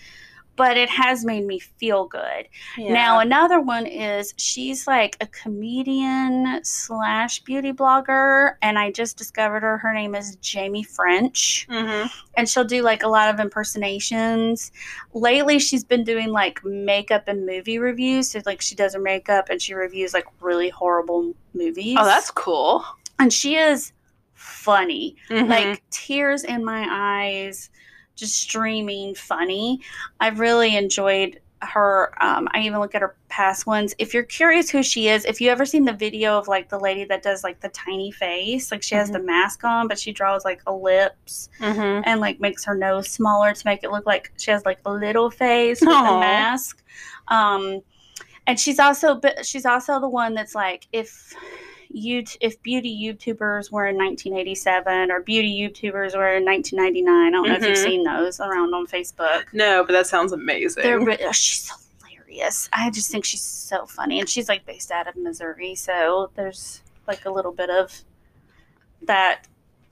but 0.56 0.78
it 0.78 0.90
has 0.90 1.24
made 1.26 1.46
me 1.46 1.60
feel 1.60 2.06
good. 2.06 2.48
Now, 2.78 3.20
another 3.20 3.60
one 3.60 3.86
is 3.88 4.34
she's 4.38 4.86
like 4.86 5.18
a 5.22 5.28
comedian 5.28 6.60
slash 6.64 7.40
beauty 7.42 7.72
blogger, 7.72 8.56
and 8.62 8.78
I 8.78 8.92
just 8.92 9.18
discovered 9.18 9.62
her. 9.64 9.78
Her 9.78 9.94
name 9.94 10.14
is 10.14 10.36
Jamie 10.38 10.84
French, 10.84 11.66
Mhm. 11.70 12.10
and 12.36 12.48
she'll 12.50 12.64
do 12.66 12.82
like 12.84 13.04
a 13.04 13.08
lot 13.08 13.34
of 13.34 13.40
impersonations. 13.40 14.72
Lately, 15.14 15.60
she's 15.60 15.84
been 15.84 16.04
doing 16.04 16.30
like 16.30 16.64
makeup 16.64 17.24
and 17.28 17.46
movie 17.46 17.80
reviews. 17.80 18.32
So, 18.32 18.42
like, 18.46 18.62
she 18.62 18.76
does 18.76 18.94
her 18.94 19.00
makeup 19.02 19.50
and 19.50 19.62
she 19.62 19.74
reviews 19.74 20.14
like 20.14 20.26
really 20.42 20.70
horrible 20.70 21.34
movies. 21.54 21.98
Oh, 22.00 22.06
that's 22.06 22.32
cool. 22.32 22.84
and 23.20 23.32
she 23.32 23.56
is 23.56 23.94
funny 24.34 25.16
Mhm. 25.30 25.48
like 25.48 25.84
tears 25.92 26.44
in 26.44 26.66
my 26.66 26.88
eyes, 26.90 27.70
just 28.22 28.38
streaming 28.38 29.16
funny. 29.16 29.82
I've 30.20 30.40
really 30.40 30.76
enjoyed 30.78 31.40
her. 31.64 32.12
Um, 32.24 32.48
I 32.54 32.62
even 32.62 32.80
look 32.80 32.96
at 32.96 33.02
her 33.02 33.16
past 33.30 33.66
ones. 33.68 33.94
If 34.00 34.14
you're 34.14 34.24
curious 34.24 34.70
who 34.70 34.82
she 34.84 35.10
is, 35.10 35.26
if 35.26 35.42
you 35.42 35.50
ever 35.50 35.66
seen 35.66 35.86
the 35.86 35.94
video 35.94 36.38
of 36.38 36.48
like 36.48 36.70
the 36.70 36.80
lady 36.80 37.04
that 37.06 37.22
does 37.24 37.44
like 37.44 37.60
the 37.60 37.70
tiny 37.70 38.12
face, 38.12 38.72
like 38.72 38.82
she 38.84 38.96
has 38.96 39.10
Mhm. 39.10 39.14
the 39.14 39.20
mask 39.20 39.64
on, 39.64 39.88
but 39.88 40.00
she 40.00 40.12
draws 40.12 40.46
like 40.46 40.62
a 40.68 40.74
lips 40.74 41.50
Mhm. 41.60 42.04
and 42.06 42.20
like 42.22 42.40
makes 42.40 42.64
her 42.66 42.76
nose 42.76 43.10
smaller 43.10 43.54
to 43.54 43.62
make 43.66 43.84
it 43.84 43.92
look 43.92 44.06
like 44.06 44.32
she 44.38 44.52
has 44.52 44.66
like 44.66 44.80
a 44.86 44.92
little 44.94 45.30
face 45.30 45.82
with 45.82 45.90
the 45.90 46.20
mask. 46.20 46.84
Um, 47.28 47.82
and 48.48 48.60
she's 48.60 48.80
also 48.80 49.16
but 49.16 49.46
she's 49.46 49.66
also 49.66 50.00
the 50.00 50.10
one 50.10 50.34
that's 50.34 50.56
like 50.56 50.88
if 50.92 51.34
you 51.94 52.24
if 52.40 52.62
beauty 52.64 52.96
YouTubers 53.02 53.72
were 53.72 53.88
in 53.88 53.98
1987 53.98 55.12
or 55.12 55.22
beauty 55.22 55.50
YouTubers 55.60 56.16
were 56.16 56.34
in 56.36 56.46
1999. 56.46 57.08
I 57.10 57.30
don't 57.32 57.48
know 57.48 57.56
if 57.56 57.64
you've 57.64 57.78
Mhm. 57.78 57.84
seen 57.84 58.04
those 58.04 58.40
around 58.40 58.74
on 58.74 58.88
Facebook. 58.88 59.46
No, 59.54 59.84
but 59.84 59.94
that 59.94 60.08
sounds 60.08 60.32
amazing. 60.32 60.84
They're 60.84 61.00
oh, 61.00 61.32
she's 61.32 61.72
hilarious. 62.00 62.70
I 62.74 62.90
just 62.90 63.12
think 63.12 63.26
she's 63.26 63.42
so 63.42 63.86
funny, 63.86 64.20
and 64.20 64.28
she's 64.30 64.50
like 64.50 64.66
based 64.66 64.92
out 64.92 65.08
of 65.08 65.16
Missouri, 65.16 65.76
so 65.76 66.32
there's 66.36 66.82
like 67.08 67.26
a 67.26 67.32
little 67.32 67.52
bit 67.52 67.70
of 67.70 68.04
that 69.04 69.48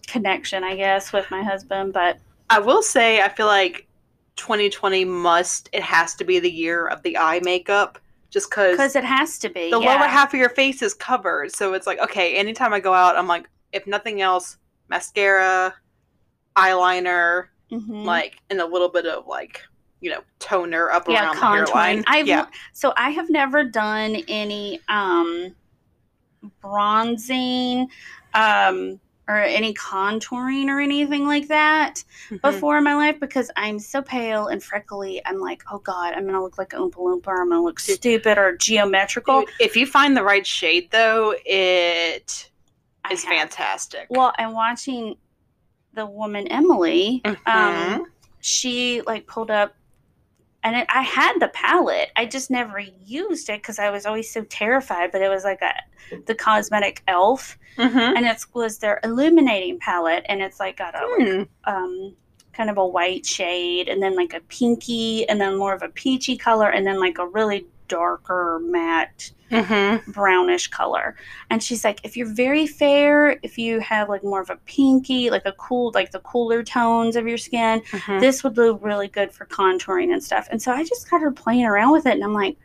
connection, 0.08 0.64
I 0.64 0.76
guess, 0.76 1.12
with 1.14 1.30
my 1.32 1.44
husband. 1.44 1.94
But 1.94 2.20
I 2.50 2.60
will 2.60 2.82
say, 2.82 3.22
I 3.22 3.30
feel 3.30 3.46
like 3.48 3.88
2020 4.36 5.06
must, 5.06 5.70
it 5.74 5.84
has 5.84 6.16
to 6.16 6.24
be 6.24 6.40
the 6.40 6.52
year 6.52 6.88
of 6.88 7.02
the 7.04 7.18
eye 7.18 7.42
makeup 7.44 8.00
just 8.30 8.50
because 8.50 8.74
because 8.78 8.96
it 8.96 9.04
has 9.04 9.40
to 9.40 9.50
be 9.50 9.72
the 9.72 9.80
yeah. 9.80 9.96
lower 9.96 10.08
half 10.08 10.34
of 10.34 10.40
your 10.40 10.50
face 10.50 10.82
is 10.82 10.94
covered. 10.94 11.54
So 11.56 11.74
it's 11.74 11.88
like, 11.88 12.00
okay, 12.00 12.36
anytime 12.36 12.74
I 12.74 12.80
go 12.80 12.94
out, 12.94 13.18
I'm 13.18 13.28
like, 13.28 13.50
if 13.74 13.88
nothing 13.88 14.22
else, 14.22 14.58
mascara, 14.90 15.74
eyeliner, 16.56 17.48
Mhm. 17.72 18.04
like, 18.06 18.38
and 18.50 18.60
a 18.62 18.66
little 18.66 18.90
bit 18.90 19.06
of 19.06 19.28
like, 19.28 19.62
you 20.02 20.10
know, 20.10 20.22
toner 20.40 20.90
up 20.92 21.08
yeah 21.08 21.26
around 21.26 21.36
the 21.36 21.42
contouring. 21.42 21.68
hairline. 21.68 22.04
I've 22.08 22.28
yeah. 22.28 22.46
so 22.74 22.94
I 22.98 23.10
have 23.12 23.30
never 23.30 23.64
done 23.64 24.16
any 24.28 24.80
um 24.90 25.56
bronzing 26.62 27.90
um 28.34 29.00
or 29.30 29.36
any 29.38 29.76
contouring 29.76 30.66
or 30.70 30.80
anything 30.82 31.28
like 31.28 31.48
that 31.50 32.04
Mhm. 32.32 32.42
before 32.42 32.80
in 32.80 32.84
my 32.84 32.96
life 32.96 33.20
because 33.20 33.52
I'm 33.56 33.78
so 33.78 34.02
pale 34.02 34.48
and 34.48 34.62
freckly. 34.62 35.22
I'm 35.24 35.40
like, 35.40 35.62
oh 35.72 35.78
god, 35.78 36.16
I'm 36.16 36.26
gonna 36.26 36.42
look 36.42 36.58
like 36.58 36.74
an 36.74 36.80
Oompa 36.80 36.96
Loompa, 36.96 37.28
or 37.28 37.42
I'm 37.44 37.50
gonna 37.50 37.62
look 37.62 37.80
Dude. 37.80 37.98
stupid 37.98 38.40
or 38.40 38.58
geometrical. 38.58 39.42
Dude, 39.42 39.50
if 39.60 39.76
you 39.78 39.86
find 39.86 40.18
the 40.18 40.24
right 40.24 40.46
shade, 40.46 40.90
though, 40.92 41.36
it 41.46 42.50
I 43.06 43.14
is 43.14 43.24
have. 43.24 43.34
fantastic. 43.38 44.08
Well, 44.10 44.34
I'm 44.40 44.54
watching 44.54 45.16
the 45.94 46.08
woman 46.08 46.48
Emily, 46.48 47.22
um, 47.24 47.36
Mhm. 47.46 48.06
she 48.42 49.02
like 49.02 49.28
pulled 49.28 49.52
up, 49.52 49.76
and 50.64 50.76
it, 50.76 50.86
I 50.90 51.02
had 51.02 51.40
the 51.40 51.48
palette. 51.50 52.10
I 52.16 52.26
just 52.26 52.52
never 52.52 52.80
used 52.80 53.50
it 53.50 53.62
because 53.62 53.80
I 53.80 53.90
was 53.90 54.06
always 54.06 54.32
so 54.32 54.44
terrified. 54.44 55.12
But 55.12 55.22
it 55.22 55.30
was 55.30 55.44
like 55.44 55.62
a 55.62 55.74
the 56.26 56.36
cosmetic 56.36 57.04
elf, 57.08 57.58
Mhm. 57.78 58.16
and 58.18 58.26
it 58.26 58.44
was 58.54 58.80
their 58.80 59.00
illuminating 59.04 59.80
palette, 59.80 60.26
and 60.28 60.42
it's 60.42 60.60
like 60.60 60.78
got 60.78 60.96
a 60.96 61.06
like, 61.08 61.28
Hmm. 61.28 61.44
um 61.66 62.16
kind 62.52 62.70
of 62.70 62.78
a 62.78 62.86
white 62.86 63.26
shade, 63.26 63.88
and 63.88 64.02
then 64.04 64.16
like 64.16 64.34
a 64.34 64.42
pinky, 64.42 65.28
and 65.30 65.40
then 65.40 65.56
more 65.58 65.74
of 65.74 65.82
a 65.84 65.90
peachy 65.90 66.36
color, 66.38 66.70
and 66.70 66.86
then 66.86 67.00
like 67.00 67.18
a 67.20 67.26
really 67.28 67.66
darker 67.90 68.60
matte 68.64 69.34
Mhm. 69.52 70.06
brownish 70.14 70.68
color. 70.68 71.16
And 71.50 71.62
she's 71.62 71.84
like, 71.84 72.00
if 72.04 72.16
you're 72.16 72.32
very 72.34 72.68
fair, 72.68 73.40
if 73.44 73.58
you 73.58 73.80
have 73.80 74.08
like 74.08 74.24
more 74.24 74.40
of 74.42 74.50
a 74.52 74.56
pinky, 74.68 75.30
like 75.32 75.46
a 75.46 75.52
cool, 75.54 75.92
like 75.96 76.12
the 76.12 76.20
cooler 76.20 76.64
tones 76.64 77.16
of 77.16 77.28
your 77.28 77.38
skin, 77.40 77.82
Mhm. 77.92 78.20
this 78.22 78.44
would 78.44 78.56
look 78.58 78.80
really 78.84 79.08
good 79.08 79.32
for 79.34 79.46
contouring 79.48 80.14
and 80.14 80.24
stuff. 80.24 80.48
And 80.52 80.62
so 80.62 80.72
I 80.72 80.84
just 80.84 81.10
got 81.10 81.20
her 81.22 81.32
playing 81.32 81.66
around 81.66 81.92
with 81.92 82.06
it, 82.06 82.14
and 82.14 82.24
I'm 82.24 82.34
like, 82.34 82.58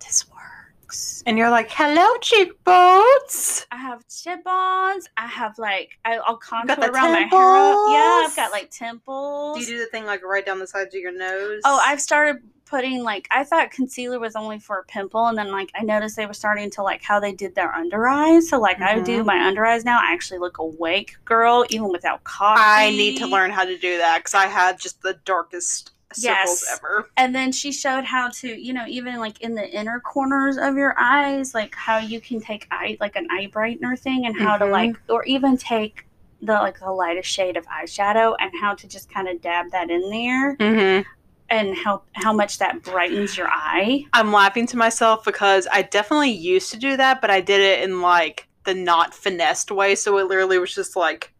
this 0.00 0.26
works. 0.28 1.22
And 1.26 1.36
you're 1.38 1.50
like, 1.50 1.70
hello, 1.70 2.06
cheekbones. 2.20 3.66
I 3.70 3.76
have 3.76 4.06
cheekbones. 4.08 5.08
I 5.16 5.26
have 5.26 5.58
like 5.58 5.98
I, 6.04 6.18
I'll 6.18 6.36
contour 6.36 6.76
around 6.90 7.12
my 7.12 7.20
hair. 7.22 7.56
up. 7.56 7.78
Yeah, 7.90 8.26
I've 8.26 8.36
got 8.36 8.52
like 8.52 8.70
temples. 8.70 9.56
Do 9.56 9.60
you 9.62 9.66
do 9.66 9.78
the 9.78 9.86
thing 9.86 10.04
like 10.04 10.22
right 10.24 10.44
down 10.44 10.58
the 10.58 10.66
sides 10.66 10.94
of 10.94 11.00
your 11.00 11.12
nose? 11.12 11.62
Oh, 11.64 11.80
I've 11.84 12.00
started 12.00 12.42
putting 12.68 13.02
like 13.02 13.26
I 13.30 13.44
thought 13.44 13.70
concealer 13.70 14.18
was 14.18 14.36
only 14.36 14.58
for 14.58 14.78
a 14.78 14.84
pimple, 14.84 15.26
and 15.26 15.36
then 15.38 15.50
like 15.50 15.70
I 15.74 15.82
noticed 15.82 16.16
they 16.16 16.26
were 16.26 16.34
starting 16.34 16.70
to 16.70 16.82
like 16.82 17.02
how 17.02 17.18
they 17.20 17.32
did 17.32 17.54
their 17.54 17.74
under 17.74 18.06
eyes. 18.06 18.48
So 18.48 18.58
like 18.60 18.80
I 18.80 19.00
do 19.00 19.22
Mhm. 19.22 19.26
my 19.26 19.46
under 19.46 19.64
eyes 19.64 19.84
now. 19.84 19.98
I 19.98 20.12
actually 20.12 20.38
look 20.40 20.58
awake, 20.58 21.16
girl, 21.24 21.64
even 21.70 21.88
without 21.88 22.24
coffee. 22.24 22.60
I 22.62 22.90
need 22.90 23.16
to 23.18 23.26
learn 23.26 23.50
how 23.50 23.64
to 23.64 23.76
do 23.78 23.98
that 23.98 24.18
because 24.18 24.34
I 24.34 24.46
had 24.46 24.78
just 24.78 25.02
the 25.02 25.14
darkest 25.24 25.92
circles 26.12 26.62
Yes. 26.62 26.78
ever. 26.78 27.10
And 27.18 27.34
then 27.34 27.52
she 27.52 27.70
showed 27.70 28.04
how 28.04 28.28
to, 28.30 28.48
you 28.48 28.72
know, 28.72 28.84
even 28.86 29.16
like 29.16 29.40
in 29.42 29.54
the 29.54 29.68
inner 29.70 30.00
corners 30.00 30.56
of 30.56 30.76
your 30.76 30.94
eyes, 30.98 31.54
like 31.54 31.74
how 31.74 31.98
you 31.98 32.20
can 32.20 32.40
take 32.40 32.66
eye 32.70 32.96
like 33.00 33.16
an 33.16 33.26
eye 33.30 33.48
brightener 33.52 33.98
thing, 33.98 34.24
and 34.26 34.34
how 34.38 34.56
to 34.56 34.64
Mhm. 34.64 34.70
like, 34.70 34.96
or 35.08 35.24
even 35.24 35.56
take 35.56 36.06
the 36.40 36.52
like 36.52 36.78
the 36.78 36.90
lightest 36.90 37.28
shade 37.28 37.56
of 37.56 37.66
eyeshadow 37.66 38.36
and 38.38 38.52
how 38.60 38.72
to 38.72 38.86
just 38.86 39.12
kind 39.12 39.26
of 39.28 39.40
dab 39.42 39.70
that 39.72 39.90
in 39.90 40.08
there 40.08 40.54
Mm-hmm. 40.56 41.08
And 41.50 41.76
how 41.76 42.02
how 42.12 42.32
much 42.32 42.58
that 42.58 42.82
brightens 42.82 43.36
your 43.36 43.48
eye. 43.48 44.04
I'm 44.12 44.32
laughing 44.32 44.66
to 44.68 44.76
myself 44.76 45.24
because 45.24 45.66
I 45.72 45.82
definitely 45.82 46.30
used 46.32 46.70
to 46.72 46.78
do 46.78 46.96
that, 46.96 47.20
but 47.20 47.30
I 47.30 47.40
did 47.40 47.60
it 47.60 47.82
in 47.82 48.00
like 48.02 48.46
the 48.64 48.74
not 48.74 49.14
finessed 49.14 49.70
way. 49.70 49.94
So 49.94 50.18
it 50.18 50.26
literally 50.26 50.58
was 50.58 50.74
just 50.74 50.94
like 50.96 51.32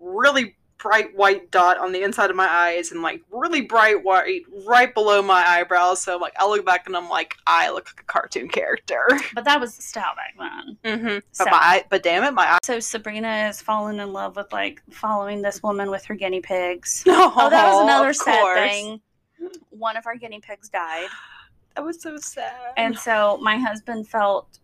really 0.00 0.56
bright 0.78 1.16
white 1.16 1.50
dot 1.50 1.78
on 1.78 1.92
the 1.92 2.02
inside 2.02 2.28
of 2.28 2.36
my 2.36 2.46
eyes 2.46 2.92
and 2.92 3.00
like 3.00 3.22
really 3.30 3.62
bright 3.62 4.04
white 4.04 4.42
right 4.66 4.92
below 4.92 5.22
my 5.22 5.42
eyebrows. 5.46 6.02
So 6.02 6.18
like 6.18 6.34
I 6.38 6.46
look 6.46 6.64
back 6.66 6.86
and 6.86 6.94
I'm 6.94 7.08
like, 7.08 7.34
I 7.46 7.70
look 7.70 7.86
like 7.86 8.00
a 8.00 8.04
cartoon 8.04 8.48
character. 8.48 9.06
But 9.34 9.44
that 9.46 9.60
was 9.60 9.76
the 9.76 9.82
style 9.82 10.12
back 10.14 10.34
then. 10.84 10.98
Mm-hmm. 10.98 11.18
So- 11.32 11.44
But 11.44 11.50
my 11.52 11.84
but 11.88 12.02
damn 12.02 12.22
it, 12.24 12.32
my 12.32 12.44
eye. 12.54 12.58
So 12.62 12.80
Sabrina 12.80 13.46
is 13.48 13.62
falling 13.62 13.98
in 13.98 14.12
love 14.12 14.36
with 14.36 14.52
like 14.52 14.82
following 14.90 15.40
this 15.40 15.62
woman 15.62 15.90
with 15.90 16.04
her 16.04 16.14
guinea 16.14 16.40
pigs. 16.42 17.02
Oh, 17.08 17.32
Oh, 17.36 17.48
that 17.50 17.72
was 17.72 17.82
another 17.82 18.12
sad 18.12 18.40
course. 18.40 18.70
thing. 18.70 19.00
One 19.70 19.96
of 19.96 20.06
our 20.06 20.16
guinea 20.16 20.40
pigs 20.40 20.68
died. 20.68 21.08
That 21.76 21.84
was 21.84 22.00
so 22.00 22.16
sad. 22.18 22.54
and 22.76 22.96
so 22.96 23.38
my 23.42 23.56
husband 23.56 24.06
felt 24.08 24.58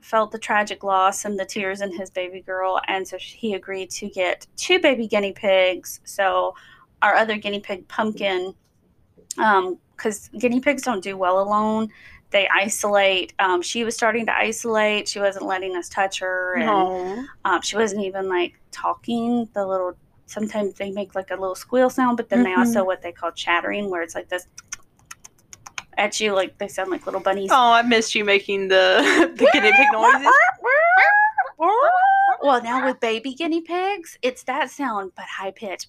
felt 0.00 0.32
the 0.32 0.38
tragic 0.38 0.82
loss 0.82 1.24
and 1.24 1.38
the 1.38 1.44
tears 1.44 1.80
in 1.80 1.96
his 1.96 2.10
baby 2.10 2.40
girl. 2.40 2.80
And 2.88 3.06
so 3.06 3.16
he 3.18 3.54
agreed 3.54 3.90
to 3.90 4.08
get 4.08 4.46
two 4.56 4.80
baby 4.80 5.06
guinea 5.06 5.32
pigs. 5.32 6.00
So 6.04 6.54
our 7.02 7.14
other 7.14 7.36
guinea 7.36 7.60
pig 7.60 7.86
pumpkin 7.88 8.54
um 9.38 9.78
because 9.96 10.28
guinea 10.40 10.58
pigs 10.60 10.82
don't 10.82 11.02
do 11.02 11.16
well 11.16 11.40
alone. 11.40 11.88
They 12.30 12.48
isolate. 12.48 13.34
Um, 13.38 13.62
she 13.62 13.84
was 13.84 13.94
starting 13.94 14.26
to 14.26 14.34
isolate. 14.34 15.06
She 15.06 15.20
wasn't 15.20 15.44
letting 15.46 15.76
us 15.76 15.88
touch 15.88 16.18
her. 16.20 16.54
And 16.56 16.68
um, 17.44 17.60
she 17.62 17.76
wasn't 17.76 18.04
even 18.04 18.28
like 18.28 18.54
talking. 18.72 19.48
The 19.52 19.64
little 19.66 19.92
sometimes 20.26 20.74
they 20.74 20.90
make 20.90 21.14
like 21.14 21.30
a 21.30 21.34
little 21.36 21.54
squeal 21.54 21.90
sound 21.90 22.16
but 22.16 22.28
then 22.28 22.42
they 22.42 22.50
Mhm. 22.50 22.58
also 22.58 22.84
what 22.84 23.02
they 23.02 23.12
call 23.12 23.30
chattering 23.32 23.90
where 23.90 24.02
it's 24.02 24.14
like 24.14 24.28
this 24.28 24.46
at 25.98 26.18
you 26.20 26.32
like 26.34 26.56
they 26.58 26.68
sound 26.68 26.90
like 26.90 27.04
little 27.06 27.20
bunnies 27.20 27.50
Oh, 27.52 27.72
I 27.72 27.82
missed 27.82 28.14
you 28.14 28.24
making 28.24 28.68
the 28.68 29.30
the 29.36 29.50
guinea 29.52 29.72
pig 29.72 29.86
noises. 29.92 30.32
Well, 32.42 32.60
now 32.62 32.84
with 32.84 32.98
baby 32.98 33.34
guinea 33.34 33.60
pigs, 33.60 34.18
it's 34.22 34.42
that 34.44 34.68
sound 34.70 35.12
but 35.14 35.26
high 35.26 35.52
pitched. 35.52 35.88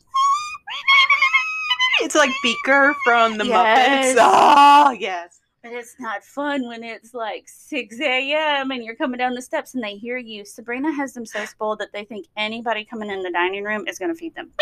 It's 2.01 2.13
like 2.15 2.29
Beaker 2.43 2.93
from 3.03 3.37
the 3.37 3.45
Yes. 3.45 4.15
Muppets. 4.15 4.17
Oh, 4.87 4.91
yes. 4.91 5.39
But 5.63 5.71
it's 5.71 5.95
not 5.97 6.25
fun 6.25 6.67
when 6.67 6.83
it's 6.83 7.13
like 7.13 7.47
6 7.47 7.97
a.m. 8.01 8.71
and 8.71 8.83
you're 8.83 8.97
coming 8.97 9.17
down 9.17 9.33
the 9.33 9.41
steps 9.41 9.75
and 9.75 9.81
they 9.81 9.95
hear 9.95 10.17
you. 10.17 10.43
Sabrina 10.43 10.91
has 10.91 11.13
them 11.13 11.25
so 11.25 11.45
spoiled 11.45 11.79
that 11.79 11.93
they 11.93 12.03
think 12.03 12.27
anybody 12.35 12.83
coming 12.83 13.09
in 13.09 13.23
the 13.23 13.31
dining 13.31 13.63
room 13.63 13.87
is 13.87 13.97
going 13.97 14.13
to 14.13 14.17
feed 14.17 14.35
them. 14.35 14.51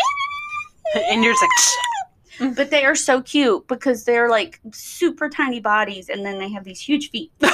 And 0.94 1.24
you're 1.24 1.32
just 1.32 1.42
like, 1.42 1.50
But 2.56 2.70
they 2.70 2.84
are 2.84 2.94
so 2.94 3.22
cute 3.22 3.66
because 3.66 4.04
they're 4.04 4.28
like 4.28 4.60
super 4.72 5.28
tiny 5.28 5.58
bodies 5.60 6.08
and 6.08 6.24
then 6.24 6.38
they 6.38 6.48
have 6.50 6.62
these 6.64 6.80
huge 6.80 7.10
feet. 7.10 7.32
oh, 7.40 7.48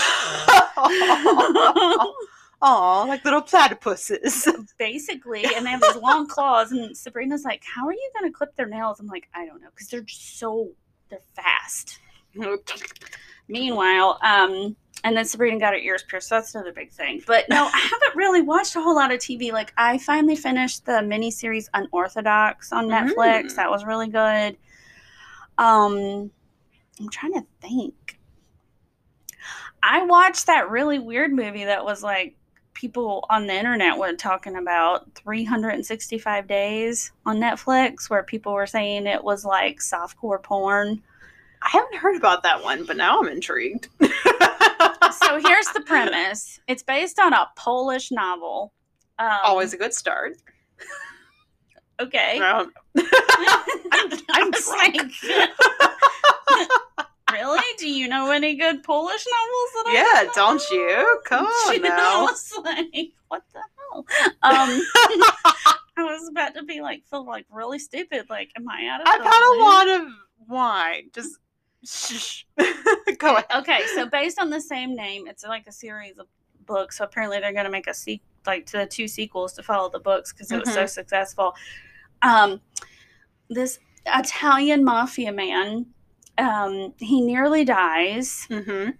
like 3.08 3.24
little 3.24 3.42
platypuses. 3.42 4.46
Basically, 4.78 5.44
and 5.44 5.64
they 5.64 5.70
have 5.70 5.80
these 5.80 5.96
long 5.96 6.26
claws. 6.26 6.72
And 6.72 6.96
Sabrina's 6.96 7.44
like, 7.44 7.62
How 7.64 7.86
are 7.86 7.92
you 7.92 8.10
going 8.18 8.30
to 8.30 8.36
clip 8.36 8.56
their 8.56 8.68
nails? 8.68 8.98
I'm 8.98 9.06
like, 9.06 9.28
I 9.34 9.46
don't 9.46 9.62
know 9.62 9.68
because 9.74 9.88
they're 9.88 10.00
just 10.00 10.38
so, 10.38 10.70
they're 11.10 11.20
fast. 11.34 12.00
Meanwhile, 13.48 14.18
um, 14.22 14.76
and 15.04 15.16
then 15.16 15.24
Sabrina 15.24 15.58
got 15.58 15.72
her 15.72 15.78
ears 15.78 16.02
pierced. 16.02 16.28
So 16.28 16.36
that's 16.36 16.54
another 16.54 16.72
big 16.72 16.90
thing. 16.90 17.22
But 17.26 17.48
no, 17.48 17.64
I 17.72 17.78
haven't 17.78 18.16
really 18.16 18.42
watched 18.42 18.76
a 18.76 18.80
whole 18.80 18.94
lot 18.94 19.12
of 19.12 19.18
TV. 19.18 19.52
Like 19.52 19.72
I 19.76 19.98
finally 19.98 20.36
finished 20.36 20.84
the 20.84 20.92
miniseries 20.92 21.68
Unorthodox 21.74 22.72
on 22.72 22.88
Netflix. 22.88 23.52
Mm. 23.52 23.54
That 23.56 23.70
was 23.70 23.84
really 23.84 24.08
good. 24.08 24.56
Um, 25.56 26.30
I'm 27.00 27.08
trying 27.10 27.34
to 27.34 27.44
think. 27.60 28.18
I 29.82 30.04
watched 30.04 30.46
that 30.46 30.70
really 30.70 30.98
weird 30.98 31.32
movie 31.32 31.64
that 31.64 31.84
was 31.84 32.02
like 32.02 32.34
people 32.74 33.24
on 33.28 33.46
the 33.46 33.52
internet 33.52 33.98
were 33.98 34.12
talking 34.14 34.56
about 34.56 35.12
365 35.14 36.46
days 36.46 37.12
on 37.26 37.38
Netflix, 37.38 38.08
where 38.08 38.22
people 38.22 38.52
were 38.52 38.66
saying 38.66 39.06
it 39.06 39.22
was 39.22 39.44
like 39.44 39.78
softcore 39.78 40.42
porn. 40.42 41.02
I 41.62 41.68
haven't 41.70 41.96
heard 41.96 42.16
about 42.16 42.42
that 42.44 42.62
one, 42.62 42.84
but 42.84 42.96
now 42.96 43.20
I'm 43.20 43.28
intrigued. 43.28 43.88
so 44.00 45.40
here's 45.40 45.68
the 45.74 45.82
premise 45.86 46.60
it's 46.68 46.82
based 46.82 47.18
on 47.18 47.32
a 47.32 47.48
polish 47.56 48.10
novel 48.10 48.72
um, 49.18 49.30
Always 49.44 49.72
a 49.72 49.76
good 49.76 49.92
start. 49.94 50.34
okay 52.00 52.38
Um, 52.42 52.72
i'm, 52.96 54.10
I'm 54.32 54.50
drunk. 54.50 54.96
like 54.96 55.50
really 57.32 57.60
do 57.78 57.88
you 57.90 58.08
know 58.08 58.30
any 58.30 58.54
good 58.54 58.82
polish 58.82 59.24
novels 59.26 59.70
that 59.74 59.84
I 59.88 59.92
yeah, 60.24 60.30
don't 60.34 60.62
know? 60.70 60.76
you? 60.76 61.20
Come 61.26 61.46
on 61.46 61.74
You 61.74 61.80
know, 61.80 61.88
I 61.90 61.96
now. 61.96 62.22
was 62.22 62.52
like 62.64 63.12
what 63.28 63.42
the 63.52 63.60
hell 63.60 64.06
um 64.42 64.82
i 65.96 66.02
was 66.02 66.28
about 66.28 66.54
to 66.54 66.62
be 66.64 66.80
like 66.80 67.04
feel 67.10 67.24
like 67.26 67.46
really 67.50 67.78
stupid 67.78 68.26
like 68.30 68.50
am 68.56 68.68
i 68.68 68.86
out 68.86 69.00
of 69.02 69.06
I've 69.08 69.22
had 69.22 69.56
a 69.56 69.60
lot 69.62 69.88
of 70.00 70.12
wine. 70.48 71.10
Just 71.14 71.36
shh. 71.84 72.44
Go 73.18 73.32
ahead. 73.36 73.44
okay 73.56 73.80
so 73.94 74.06
based 74.06 74.38
on 74.40 74.50
the 74.50 74.60
same 74.60 74.94
name 74.94 75.26
it's 75.26 75.44
like 75.44 75.66
a 75.66 75.72
series 75.72 76.18
of 76.18 76.26
books 76.66 76.98
so 76.98 77.04
apparently 77.04 77.40
they're 77.40 77.52
going 77.52 77.64
to 77.64 77.70
make 77.70 77.86
a 77.86 77.94
sequel 77.94 78.24
like 78.46 78.64
to 78.66 78.78
the 78.78 78.86
two 78.86 79.08
sequels 79.08 79.52
to 79.54 79.62
follow 79.62 79.88
the 79.90 79.98
books 79.98 80.32
because 80.32 80.50
it 80.52 80.58
was 80.60 80.72
so 80.72 80.86
successful 80.86 81.54
um 82.22 82.60
this 83.50 83.78
italian 84.06 84.84
mafia 84.84 85.32
man 85.32 85.84
um 86.38 86.92
he 86.98 87.20
nearly 87.20 87.64
dies 87.64 88.46
Mm-hmm. 88.48 88.90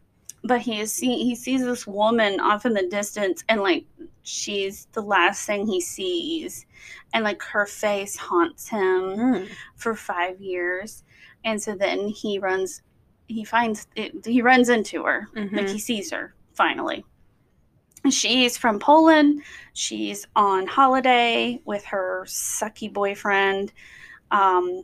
but 0.45 0.61
he 0.61 0.81
is 0.81 0.93
see- 0.93 1.25
he 1.25 1.35
sees 1.35 1.65
this 1.65 1.87
woman 1.87 2.41
off 2.41 2.67
in 2.67 2.75
the 2.75 2.87
distance 2.89 3.43
and 3.49 3.61
like 3.63 3.85
she's 4.23 4.87
the 4.93 5.01
last 5.03 5.47
thing 5.47 5.67
he 5.67 5.81
sees 5.81 6.67
and 7.15 7.25
like 7.25 7.41
her 7.43 7.65
face 7.65 8.17
haunts 8.17 8.69
him 8.69 9.47
for 9.77 9.95
five 9.95 10.41
years 10.41 11.05
and 11.49 11.61
so 11.63 11.75
then 11.75 12.09
he 12.09 12.39
runs 12.39 12.83
he 13.27 13.45
finds 13.45 13.87
it, 13.97 14.25
he 14.25 14.41
runs 14.43 14.69
into 14.69 15.03
her 15.05 15.29
like 15.35 15.51
Mhm. 15.67 15.71
he 15.71 15.79
sees 15.79 16.11
her 16.13 16.35
finally 16.55 17.05
She's 18.11 18.57
from 18.57 18.79
Poland. 18.79 19.43
She's 19.75 20.27
on 20.37 20.67
holiday 20.67 21.61
with 21.65 21.85
her 21.87 22.25
sucky 22.27 22.91
boyfriend. 22.91 23.73
Um, 24.31 24.83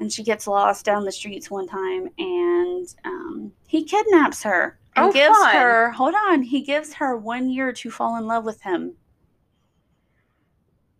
and 0.00 0.10
she 0.10 0.22
gets 0.22 0.46
lost 0.46 0.84
down 0.84 1.04
the 1.04 1.12
streets 1.12 1.50
one 1.50 1.66
time 1.66 2.08
and 2.16 2.86
um, 3.04 3.52
he 3.66 3.82
kidnaps 3.84 4.42
her 4.44 4.78
and 4.94 5.06
Oh, 5.06 5.12
gives 5.12 5.36
fun. 5.36 5.54
her 5.56 5.90
hold 5.90 6.14
on 6.28 6.42
he 6.42 6.60
gives 6.62 6.94
her 6.94 7.16
one 7.16 7.50
year 7.50 7.72
to 7.72 7.90
fall 7.90 8.16
in 8.16 8.26
love 8.26 8.44
with 8.44 8.62
him 8.62 8.94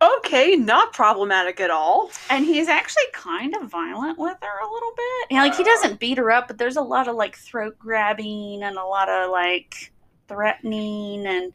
Okay, 0.01 0.55
not 0.55 0.93
problematic 0.93 1.59
at 1.59 1.69
all. 1.69 2.09
and 2.29 2.45
he's 2.45 2.67
actually 2.69 3.03
kind 3.13 3.55
of 3.55 3.63
violent 3.69 4.17
with 4.17 4.37
her 4.41 4.59
a 4.65 4.71
little 4.71 4.91
bit 4.95 5.27
yeah, 5.35 5.43
like 5.43 5.55
he 5.55 5.63
doesn't 5.63 5.99
beat 5.99 6.17
her 6.17 6.31
up 6.31 6.47
but 6.47 6.57
there's 6.57 6.77
a 6.77 6.81
lot 6.81 7.07
of 7.07 7.15
like 7.15 7.35
throat 7.35 7.77
grabbing 7.77 8.63
and 8.63 8.77
a 8.77 8.85
lot 8.85 9.09
of 9.09 9.29
like 9.29 9.91
threatening 10.27 11.25
and 11.25 11.51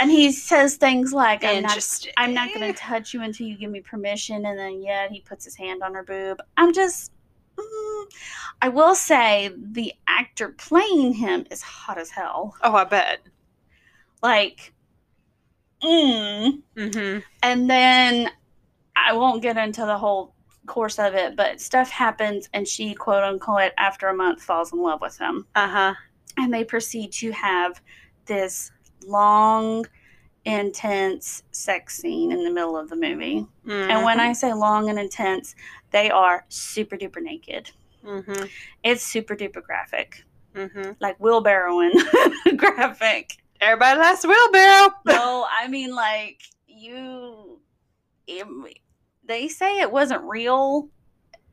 and 0.00 0.10
he 0.10 0.30
says 0.32 0.76
things 0.76 1.12
like 1.12 1.44
i'm 1.44 1.62
not 1.62 2.06
I'm 2.16 2.34
not 2.34 2.52
going 2.54 2.72
to 2.72 2.78
touch 2.78 3.14
you 3.14 3.22
until 3.22 3.46
you 3.46 3.56
give 3.56 3.70
me 3.70 3.80
permission. 3.80 4.46
And 4.46 4.58
then, 4.58 4.82
yeah, 4.82 5.08
he 5.08 5.20
puts 5.20 5.44
his 5.44 5.56
hand 5.56 5.82
on 5.82 5.94
her 5.94 6.02
boob. 6.02 6.40
I'm 6.56 6.72
just, 6.72 7.12
mm, 7.56 8.04
I 8.62 8.68
will 8.68 8.94
say 8.94 9.50
the 9.56 9.92
actor 10.06 10.50
playing 10.50 11.14
him 11.14 11.46
is 11.50 11.62
hot 11.62 11.98
as 11.98 12.10
hell. 12.10 12.54
Oh, 12.62 12.74
I 12.74 12.84
bet. 12.84 13.20
Like, 14.22 14.72
mm. 15.82 16.62
Mm-hmm. 16.76 17.18
and 17.42 17.70
then 17.70 18.30
I 18.96 19.12
won't 19.14 19.42
get 19.42 19.56
into 19.56 19.82
the 19.86 19.96
whole 19.98 20.34
course 20.66 20.98
of 20.98 21.14
it, 21.14 21.36
but 21.36 21.60
stuff 21.60 21.88
happens, 21.90 22.48
and 22.52 22.68
she, 22.68 22.94
quote 22.94 23.24
unquote, 23.24 23.72
after 23.78 24.08
a 24.08 24.14
month, 24.14 24.42
falls 24.42 24.72
in 24.72 24.80
love 24.82 25.00
with 25.00 25.18
him. 25.18 25.46
Uh 25.54 25.68
huh. 25.68 25.94
and 26.36 26.52
they 26.52 26.64
proceed 26.64 27.10
to 27.12 27.30
have 27.32 27.80
this 28.26 28.70
long 29.06 29.86
intense 30.44 31.42
sex 31.52 31.96
scene 31.98 32.32
in 32.32 32.44
the 32.44 32.50
middle 32.50 32.76
of 32.76 32.88
the 32.88 32.96
movie 32.96 33.46
and 33.66 34.04
when 34.04 34.18
i 34.18 34.32
say 34.32 34.52
long 34.54 34.88
and 34.88 34.98
intense 34.98 35.54
they 35.90 36.10
are 36.10 36.44
super 36.48 36.96
duper 36.96 37.22
naked 37.22 37.70
Mm-hmm. 38.04 38.44
it's 38.82 39.02
super 39.04 39.36
duper 39.36 39.62
graphic 39.62 40.24
Mm-hmm. 40.54 40.92
like 40.98 41.18
wheelbarrowing 41.18 41.92
graphic 42.56 43.39
Everybody 43.60 43.98
likes 44.00 44.24
wheelbarrow. 44.26 44.88
no 45.06 45.46
i 45.50 45.68
mean 45.68 45.94
like 45.94 46.40
you 46.66 47.60
it- 48.26 48.78
they 49.24 49.48
say 49.48 49.78
it 49.80 49.90
wasn't 49.92 50.22
real 50.24 50.88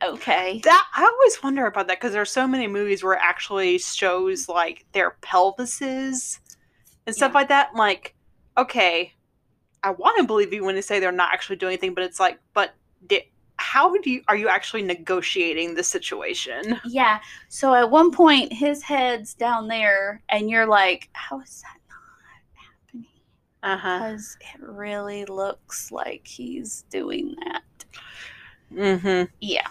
okay 0.02 0.60
That 0.64 0.86
I 0.96 1.04
always 1.04 1.42
wonder 1.42 1.66
about 1.66 1.88
that 1.88 1.98
because 2.00 2.12
there's 2.12 2.30
so 2.30 2.46
many 2.46 2.66
movies 2.66 3.02
where 3.02 3.14
it 3.14 3.20
actually 3.22 3.78
shows 3.78 4.48
like 4.48 4.84
their 4.92 5.16
pelvises 5.22 6.38
and 7.06 7.14
stuff 7.14 7.32
Yeah. 7.32 7.38
like 7.38 7.48
that. 7.48 7.68
I'm 7.72 7.78
like, 7.78 8.14
okay, 8.56 9.12
I 9.82 9.90
want 9.90 10.18
to 10.18 10.24
believe 10.24 10.52
you 10.52 10.64
when 10.64 10.74
they 10.76 10.80
say 10.82 11.00
they're 11.00 11.10
not 11.12 11.32
actually 11.32 11.56
doing 11.56 11.72
anything, 11.72 11.94
but 11.94 12.04
it's 12.04 12.20
like, 12.20 12.38
but 12.54 12.74
di- 13.06 13.30
how 13.56 13.92
do 13.96 14.10
you 14.10 14.22
are 14.28 14.36
you 14.36 14.48
actually 14.48 14.82
negotiating 14.82 15.74
the 15.74 15.82
situation? 15.82 16.78
yeah 16.86 17.18
so 17.48 17.74
at 17.74 17.90
one 17.90 18.10
point 18.12 18.52
his 18.52 18.82
head's 18.84 19.34
down 19.34 19.66
there 19.68 20.22
and 20.28 20.48
you're 20.48 20.66
like 20.66 21.08
how 21.12 21.40
is 21.40 21.62
that 21.62 21.77
happening 23.62 23.74
Uh 23.74 23.78
huh. 23.78 23.98
because 24.10 24.36
it 24.40 24.60
really 24.60 25.24
looks 25.24 25.90
like 25.92 26.26
he's 26.26 26.84
doing 26.90 27.34
that. 27.44 27.62
Mm-hmm. 28.74 29.24
Yeah. 29.40 29.66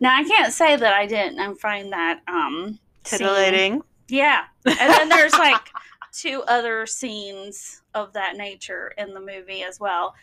Now 0.00 0.16
I 0.16 0.24
can't 0.24 0.52
say 0.52 0.76
that 0.76 0.92
I 0.94 1.06
didn't. 1.06 1.38
I 1.40 1.52
find 1.54 1.92
that 1.92 2.20
um 2.28 2.78
scene- 3.04 3.18
Titillating. 3.20 3.82
Yeah, 4.08 4.42
and 4.66 4.76
then 4.76 5.08
there's 5.08 5.32
like 5.34 5.60
two 6.12 6.42
other 6.48 6.86
scenes 6.86 7.82
of 7.94 8.12
that 8.12 8.36
nature 8.36 8.92
in 8.98 9.14
the 9.14 9.20
movie 9.20 9.62
as 9.62 9.80
well. 9.80 10.14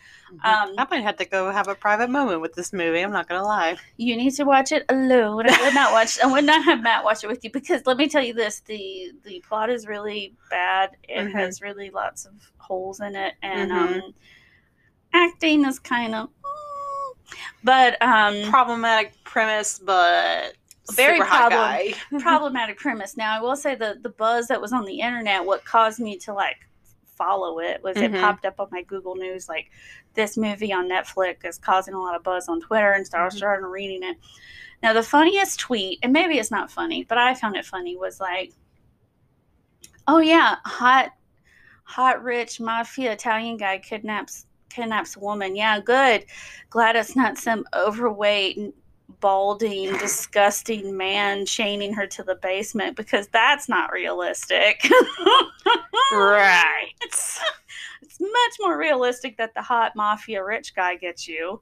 Um, 0.44 0.74
I 0.78 0.86
might 0.90 1.02
have 1.02 1.16
to 1.16 1.24
go 1.24 1.50
have 1.50 1.68
a 1.68 1.74
private 1.74 2.10
moment 2.10 2.40
with 2.40 2.54
this 2.54 2.72
movie. 2.72 3.00
I'm 3.00 3.12
not 3.12 3.28
gonna 3.28 3.44
lie. 3.44 3.76
You 3.96 4.16
need 4.16 4.30
to 4.34 4.44
watch 4.44 4.72
it 4.72 4.84
alone. 4.88 5.48
I 5.48 5.60
would 5.62 5.74
not 5.74 5.92
watch. 5.92 6.18
I 6.22 6.26
would 6.26 6.44
not 6.44 6.64
have 6.64 6.82
Matt 6.82 7.04
watch 7.04 7.24
it 7.24 7.26
with 7.28 7.42
you 7.44 7.50
because 7.50 7.82
let 7.86 7.96
me 7.96 8.08
tell 8.08 8.22
you 8.22 8.34
this: 8.34 8.60
the 8.60 9.12
the 9.24 9.40
plot 9.46 9.70
is 9.70 9.86
really 9.86 10.34
bad. 10.50 10.90
It 11.08 11.28
Mhm. 11.28 11.32
has 11.32 11.60
really 11.62 11.90
lots 11.90 12.24
of 12.26 12.32
holes 12.58 13.00
in 13.00 13.16
it, 13.16 13.34
and 13.42 13.70
Mhm. 13.70 14.02
um, 14.04 14.14
acting 15.12 15.64
is 15.64 15.78
kind 15.78 16.14
of. 16.14 16.30
But 17.62 18.00
um, 18.02 18.50
Problematic 18.50 19.12
premise, 19.24 19.78
but 19.78 20.54
Very 20.92 21.18
problem- 21.20 21.92
problematic 22.20 22.78
premise. 22.78 23.16
Now, 23.16 23.36
I 23.36 23.40
will 23.40 23.56
say 23.56 23.74
the 23.74 23.98
the 24.02 24.08
buzz 24.10 24.46
that 24.48 24.60
was 24.60 24.72
on 24.72 24.84
the 24.84 25.00
internet, 25.00 25.44
what 25.44 25.64
caused 25.64 26.00
me 26.00 26.16
to 26.18 26.32
like 26.32 26.56
follow 27.16 27.58
it 27.58 27.82
was 27.82 27.96
it 27.96 28.12
Mhm. 28.12 28.20
popped 28.20 28.44
up 28.46 28.60
on 28.60 28.68
my 28.70 28.82
Google 28.82 29.16
News 29.16 29.48
like 29.48 29.70
this 30.14 30.36
movie 30.36 30.72
on 30.72 30.88
Netflix 30.88 31.44
is 31.44 31.58
causing 31.58 31.94
a 31.94 32.00
lot 32.00 32.14
of 32.14 32.22
buzz 32.22 32.48
on 32.48 32.60
Twitter, 32.60 32.92
and 32.92 33.06
so 33.06 33.18
I 33.18 33.22
Mhm. 33.22 33.32
started 33.32 33.66
reading 33.66 34.02
it. 34.04 34.16
Now, 34.82 34.92
the 34.92 35.02
funniest 35.02 35.58
tweet, 35.58 35.98
and 36.04 36.12
maybe 36.12 36.38
it's 36.38 36.52
not 36.52 36.70
funny, 36.70 37.02
but 37.04 37.18
I 37.18 37.34
found 37.34 37.56
it 37.56 37.66
funny, 37.66 37.96
was 37.96 38.20
like, 38.20 38.52
"Oh 40.06 40.18
yeah, 40.20 40.56
hot, 40.64 41.10
hot, 41.82 42.22
rich 42.22 42.60
mafia 42.60 43.12
Italian 43.12 43.56
guy 43.56 43.78
kidnaps." 43.78 44.44
kidnaps 44.70 45.16
a 45.16 45.18
woman 45.20 45.56
yeah 45.56 45.80
good 45.80 46.26
glad 46.68 46.94
it's 46.94 47.16
not 47.16 47.38
some 47.38 47.64
overweight 47.74 48.58
balding, 49.20 49.96
disgusting 49.98 50.96
man 50.96 51.44
chaining 51.46 51.92
her 51.94 52.06
to 52.06 52.22
the 52.22 52.36
basement 52.36 52.96
because 52.96 53.28
that's 53.28 53.68
not 53.68 53.92
realistic. 53.92 54.88
right. 56.12 56.90
It's 58.02 58.20
much 58.20 58.56
more 58.60 58.78
realistic 58.78 59.36
that 59.36 59.54
the 59.54 59.62
hot 59.62 59.94
mafia 59.94 60.42
rich 60.42 60.74
guy 60.74 60.96
gets 60.96 61.28
you. 61.28 61.60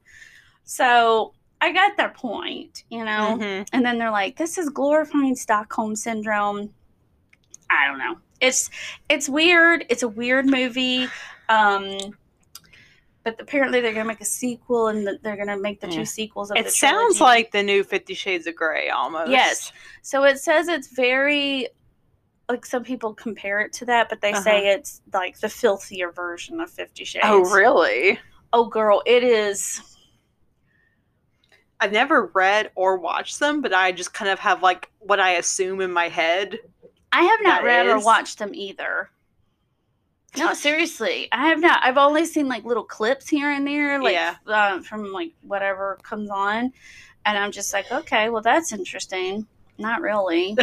So 0.63 1.33
I 1.61 1.71
got 1.71 1.97
their 1.97 2.09
point, 2.09 2.83
you 2.89 3.03
know? 3.03 3.37
Mhm. 3.39 3.67
And 3.73 3.85
then 3.85 3.97
they're 3.97 4.11
like, 4.11 4.37
this 4.37 4.57
is 4.57 4.69
glorifying 4.69 5.35
Stockholm 5.35 5.95
syndrome. 5.95 6.73
I 7.69 7.87
don't 7.87 7.97
know. 7.99 8.17
It's 8.39 8.69
it's 9.09 9.27
weird. 9.27 9.85
It's 9.89 10.03
a 10.03 10.07
weird 10.07 10.45
movie. 10.45 11.07
Um 11.49 11.97
but 13.27 13.41
apparently 13.41 13.81
they're 13.81 13.91
gonna 13.91 14.05
make 14.05 14.21
a 14.21 14.25
sequel 14.25 14.87
and 14.87 15.05
th- 15.05 15.19
they're 15.21 15.35
gonna 15.35 15.57
make 15.57 15.81
the 15.81 15.87
Yeah. 15.87 15.95
two 15.95 16.01
mm. 16.03 16.07
sequels 16.07 16.49
of 16.49 16.55
It 16.55 16.65
the 16.65 16.71
sounds 16.71 17.19
like 17.19 17.51
the 17.51 17.61
new 17.61 17.83
Fifty 17.83 18.13
Shades 18.13 18.47
of 18.47 18.55
Grey 18.55 18.89
almost. 18.89 19.29
Yes. 19.31 19.73
So 20.01 20.23
it 20.23 20.39
says 20.39 20.69
it's 20.69 20.87
very 20.87 21.67
like 22.47 22.65
some 22.65 22.85
people 22.85 23.13
compare 23.13 23.59
it 23.59 23.73
to 23.73 23.85
that, 23.85 24.07
but 24.07 24.21
they 24.21 24.31
say 24.31 24.69
uh-huh. 24.69 24.77
it's 24.79 25.01
like 25.13 25.37
the 25.39 25.49
filthier 25.49 26.13
version 26.13 26.61
of 26.61 26.69
Fifty 26.69 27.03
Shades. 27.03 27.25
Oh, 27.27 27.41
really? 27.53 28.17
Oh, 28.53 28.63
girl, 28.63 29.03
it 29.05 29.25
is. 29.25 29.81
I've 31.81 31.91
never 31.91 32.31
read 32.33 32.71
or 32.75 32.97
watched 32.97 33.41
them, 33.41 33.59
but 33.59 33.73
I 33.73 33.91
just 33.91 34.13
kind 34.13 34.31
of 34.31 34.39
have 34.39 34.63
like 34.63 34.89
what 34.99 35.19
I 35.19 35.31
assume 35.31 35.81
in 35.81 35.91
my 35.91 36.07
head. 36.07 36.59
I 37.11 37.23
have 37.23 37.39
not 37.41 37.63
read 37.63 37.87
or 37.87 37.99
watched 37.99 38.39
them 38.39 38.55
either. 38.55 39.09
No, 40.35 40.53
seriously, 40.53 41.27
I 41.31 41.47
have 41.47 41.59
not. 41.59 41.79
I've 41.83 41.97
only 41.97 42.25
seen 42.25 42.47
like 42.47 42.65
little 42.65 42.83
clips 42.83 43.27
here 43.29 43.51
and 43.51 43.65
there, 43.65 44.01
like 44.01 44.13
Yeah. 44.13 44.35
uh, 44.45 44.81
from 44.81 45.11
like 45.11 45.33
whatever 45.41 45.97
comes 46.03 46.29
on, 46.29 46.71
and 47.25 47.37
I'm 47.37 47.51
just 47.51 47.73
like, 47.73 47.91
okay, 47.91 48.29
well, 48.29 48.41
that's 48.41 48.73
interesting. 48.73 49.47
Not 49.77 50.01
really. 50.01 50.55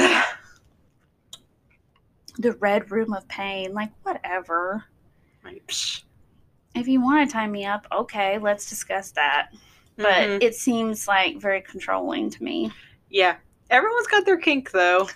the 2.38 2.52
Red 2.60 2.90
Room 2.90 3.14
of 3.14 3.26
Pain, 3.28 3.72
like 3.74 3.90
whatever. 4.02 4.84
Like. 5.44 5.70
If 6.74 6.88
you 6.88 7.00
want 7.00 7.28
to 7.28 7.32
tie 7.32 7.46
me 7.46 7.64
up, 7.64 7.86
okay, 7.92 8.38
let's 8.38 8.68
discuss 8.68 9.12
that. 9.12 9.50
But 9.96 10.28
Mhm. 10.28 10.42
it 10.42 10.56
seems 10.56 11.06
like 11.06 11.36
very 11.40 11.60
controlling 11.62 12.30
to 12.30 12.42
me. 12.42 12.72
yeah, 13.10 13.36
everyone's 13.70 14.08
got 14.08 14.26
their 14.26 14.36
kink 14.36 14.72
though. 14.72 15.08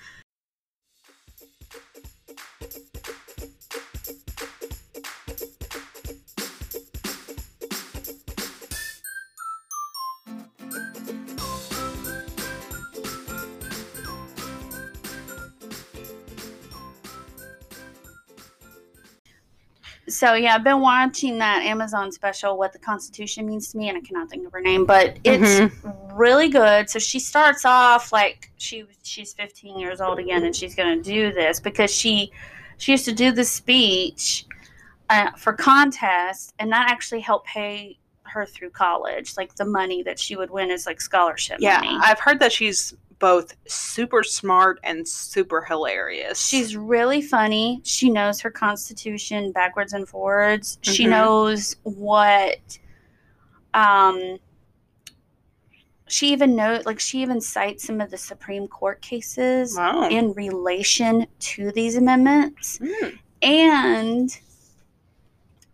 So 20.18 20.34
yeah, 20.34 20.56
I've 20.56 20.64
been 20.64 20.80
watching 20.80 21.38
that 21.38 21.62
Amazon 21.62 22.10
special, 22.10 22.58
"What 22.58 22.72
the 22.72 22.78
Constitution 22.80 23.46
Means 23.46 23.70
to 23.70 23.78
Me," 23.78 23.88
and 23.88 23.96
I 23.96 24.00
cannot 24.00 24.28
think 24.28 24.44
of 24.44 24.50
her 24.50 24.60
name, 24.60 24.84
but 24.84 25.16
it's 25.22 25.72
really 26.12 26.48
good. 26.48 26.90
So 26.90 26.98
she 26.98 27.20
starts 27.20 27.64
off 27.64 28.12
like 28.12 28.50
she 28.56 28.84
she's 29.04 29.32
15 29.34 29.78
years 29.78 30.00
old 30.00 30.18
again, 30.18 30.44
and 30.44 30.56
she's 30.56 30.74
going 30.74 31.00
to 31.00 31.02
do 31.08 31.32
this 31.32 31.60
because 31.60 31.94
she 31.94 32.32
she 32.78 32.90
used 32.90 33.04
to 33.04 33.12
do 33.12 33.30
this 33.30 33.52
speech 33.52 34.44
uh, 35.08 35.30
for 35.36 35.52
contests, 35.52 36.52
and 36.58 36.72
that 36.72 36.90
actually 36.90 37.20
helped 37.20 37.46
pay 37.46 37.96
her 38.24 38.44
through 38.44 38.70
college. 38.70 39.36
Like 39.36 39.54
the 39.54 39.66
money 39.66 40.02
that 40.02 40.18
she 40.18 40.34
would 40.34 40.50
win 40.50 40.72
is 40.72 40.84
like 40.84 41.00
scholarship 41.00 41.58
Yeah, 41.60 41.76
money. 41.76 41.96
I've 42.02 42.18
heard 42.18 42.40
that 42.40 42.50
she's 42.50 42.92
both 43.18 43.54
super 43.66 44.22
smart 44.22 44.78
and 44.84 45.06
super 45.06 45.62
hilarious. 45.62 46.40
She's 46.46 46.76
really 46.76 47.20
funny. 47.20 47.80
She 47.84 48.10
knows 48.10 48.40
her 48.40 48.50
constitution 48.50 49.50
backwards 49.52 49.92
and 49.92 50.08
forwards. 50.08 50.78
She 50.82 51.04
Mhm. 51.04 51.10
knows 51.10 51.76
what 51.82 52.78
um 53.74 54.38
she 56.06 56.32
even 56.32 56.56
knows 56.56 56.86
like 56.86 56.98
she 56.98 57.20
even 57.20 57.40
cites 57.40 57.84
some 57.86 58.00
of 58.00 58.10
the 58.10 58.16
Supreme 58.16 58.66
Court 58.66 59.00
cases 59.02 59.76
wow. 59.76 60.08
in 60.08 60.32
relation 60.32 61.26
to 61.40 61.70
these 61.72 61.96
amendments 61.96 62.78
Mm. 62.78 63.18
and 63.42 64.38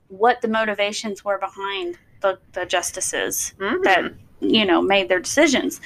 what 0.08 0.40
the 0.42 0.48
motivations 0.48 1.24
were 1.24 1.38
behind 1.38 1.98
the, 2.20 2.38
the 2.52 2.66
justices 2.66 3.54
Mhm. 3.58 3.84
that 3.84 4.12
you 4.40 4.64
know 4.64 4.82
made 4.82 5.08
their 5.08 5.20
decisions 5.20 5.80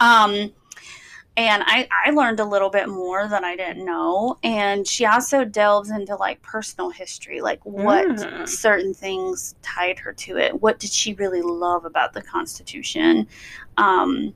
um 0.00 0.52
and 1.36 1.62
I, 1.64 1.88
I 2.06 2.10
learned 2.10 2.40
a 2.40 2.44
little 2.44 2.68
bit 2.68 2.88
more 2.88 3.26
than 3.26 3.42
I 3.44 3.56
didn't 3.56 3.84
know. 3.84 4.38
And 4.42 4.86
she 4.86 5.06
also 5.06 5.44
delves 5.44 5.90
into 5.90 6.14
like 6.16 6.42
personal 6.42 6.90
history, 6.90 7.40
like 7.40 7.64
what 7.64 8.06
Mm. 8.06 8.46
certain 8.48 8.92
things 8.92 9.54
tied 9.62 9.98
her 10.00 10.12
to 10.12 10.36
it. 10.36 10.60
What 10.60 10.78
did 10.78 10.90
she 10.90 11.14
really 11.14 11.40
love 11.42 11.84
about 11.86 12.12
the 12.12 12.20
Constitution? 12.22 13.26
Um, 13.78 14.34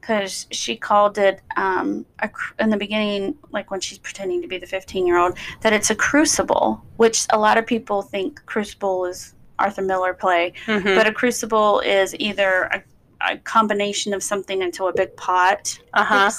because 0.00 0.46
she 0.52 0.76
called 0.76 1.18
it 1.18 1.40
um, 1.56 2.06
a, 2.20 2.30
in 2.60 2.70
the 2.70 2.76
beginning, 2.76 3.36
like 3.50 3.72
when 3.72 3.80
she's 3.80 3.98
pretending 3.98 4.40
to 4.40 4.46
be 4.46 4.56
the 4.56 4.66
15 4.66 5.04
year 5.04 5.18
old, 5.18 5.36
that 5.62 5.72
it's 5.72 5.90
a 5.90 5.96
crucible, 5.96 6.80
which 6.96 7.26
a 7.30 7.38
lot 7.38 7.58
of 7.58 7.66
people 7.66 8.02
think 8.02 8.40
crucible 8.46 9.04
is 9.04 9.34
Arthur 9.58 9.82
Miller 9.82 10.14
play, 10.14 10.52
Mhm. 10.66 10.94
but 10.94 11.08
a 11.08 11.12
crucible 11.12 11.80
is 11.80 12.14
either 12.20 12.64
a, 12.72 12.82
a 13.20 13.36
combination 13.38 14.12
of 14.14 14.22
something 14.22 14.62
into 14.62 14.86
a 14.86 14.92
big 14.94 15.16
pot, 15.16 15.78
uh-huh. 15.94 16.30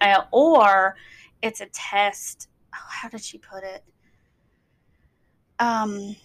Uh, 0.00 0.22
or 0.32 0.96
it's 1.42 1.60
a 1.60 1.66
test. 1.66 2.48
Oh, 2.74 2.78
how 2.88 3.08
did 3.08 3.22
she 3.22 3.38
put 3.38 3.62
it? 3.62 3.84
Um, 5.58 6.16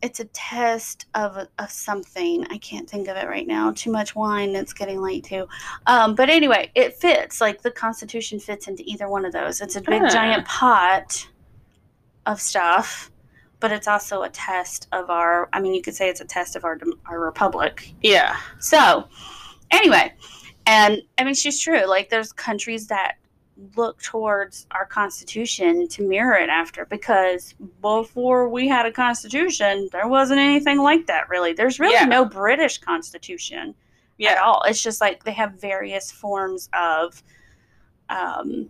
it's 0.00 0.20
a 0.20 0.26
test 0.26 1.06
of 1.14 1.48
of 1.58 1.70
something. 1.70 2.46
I 2.50 2.58
can't 2.58 2.88
think 2.88 3.08
of 3.08 3.16
it 3.16 3.26
right 3.26 3.46
now. 3.46 3.72
Too 3.72 3.90
much 3.90 4.14
wine. 4.14 4.54
It's 4.54 4.72
getting 4.72 5.00
late 5.00 5.24
too. 5.24 5.48
Um, 5.86 6.14
but 6.14 6.30
anyway, 6.30 6.70
it 6.74 6.94
fits. 6.94 7.40
Like 7.40 7.62
the 7.62 7.70
Constitution 7.70 8.38
fits 8.38 8.68
into 8.68 8.82
either 8.86 9.08
one 9.08 9.24
of 9.24 9.32
those. 9.32 9.60
It's 9.60 9.76
a 9.76 9.80
big 9.80 10.02
Ah. 10.02 10.08
giant 10.08 10.46
pot 10.46 11.26
of 12.26 12.40
stuff, 12.40 13.10
but 13.64 13.72
it's 13.72 13.88
also 13.88 14.24
a 14.24 14.28
test 14.28 14.88
of 14.92 15.08
our. 15.08 15.48
I 15.54 15.58
mean, 15.58 15.72
you 15.72 15.80
could 15.80 15.94
say 15.94 16.10
it's 16.10 16.20
a 16.20 16.26
test 16.26 16.54
of 16.54 16.66
our 16.66 16.78
our 17.06 17.18
republic. 17.18 17.94
Yeah. 18.02 18.36
So, 18.58 19.08
anyway, 19.70 20.12
and 20.66 21.00
I 21.16 21.24
mean, 21.24 21.32
she's 21.32 21.58
true. 21.58 21.86
Like, 21.86 22.10
there's 22.10 22.30
countries 22.30 22.88
that 22.88 23.14
look 23.74 24.02
towards 24.02 24.66
our 24.72 24.84
constitution 24.84 25.88
to 25.88 26.06
mirror 26.06 26.36
it 26.36 26.50
after 26.50 26.84
because 26.84 27.54
before 27.80 28.50
we 28.50 28.68
had 28.68 28.84
a 28.84 28.92
constitution, 28.92 29.88
there 29.92 30.08
wasn't 30.08 30.40
anything 30.40 30.76
like 30.82 31.06
that, 31.06 31.30
really. 31.30 31.54
There's 31.54 31.80
really 31.80 31.94
Yeah. 31.94 32.04
no 32.04 32.26
British 32.26 32.76
constitution 32.76 33.74
at 34.28 34.36
all. 34.36 34.62
It's 34.66 34.82
just 34.82 35.00
like 35.00 35.24
they 35.24 35.32
have 35.32 35.58
various 35.58 36.10
forms 36.12 36.68
of 36.78 37.22
um, 38.10 38.68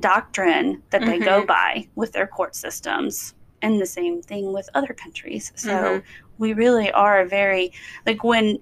doctrine 0.00 0.82
that 0.90 1.02
they 1.02 1.20
go 1.20 1.46
by 1.46 1.86
with 1.94 2.10
their 2.10 2.26
court 2.26 2.56
systems. 2.56 3.35
And 3.66 3.80
the 3.80 3.86
same 3.86 4.22
thing 4.22 4.52
with 4.52 4.68
other 4.74 4.94
countries. 4.94 5.52
So 5.56 5.70
Mhm. 5.70 6.02
we 6.38 6.52
really 6.52 6.92
are 6.92 7.20
a 7.20 7.26
very, 7.26 7.72
like 8.06 8.22
when, 8.22 8.60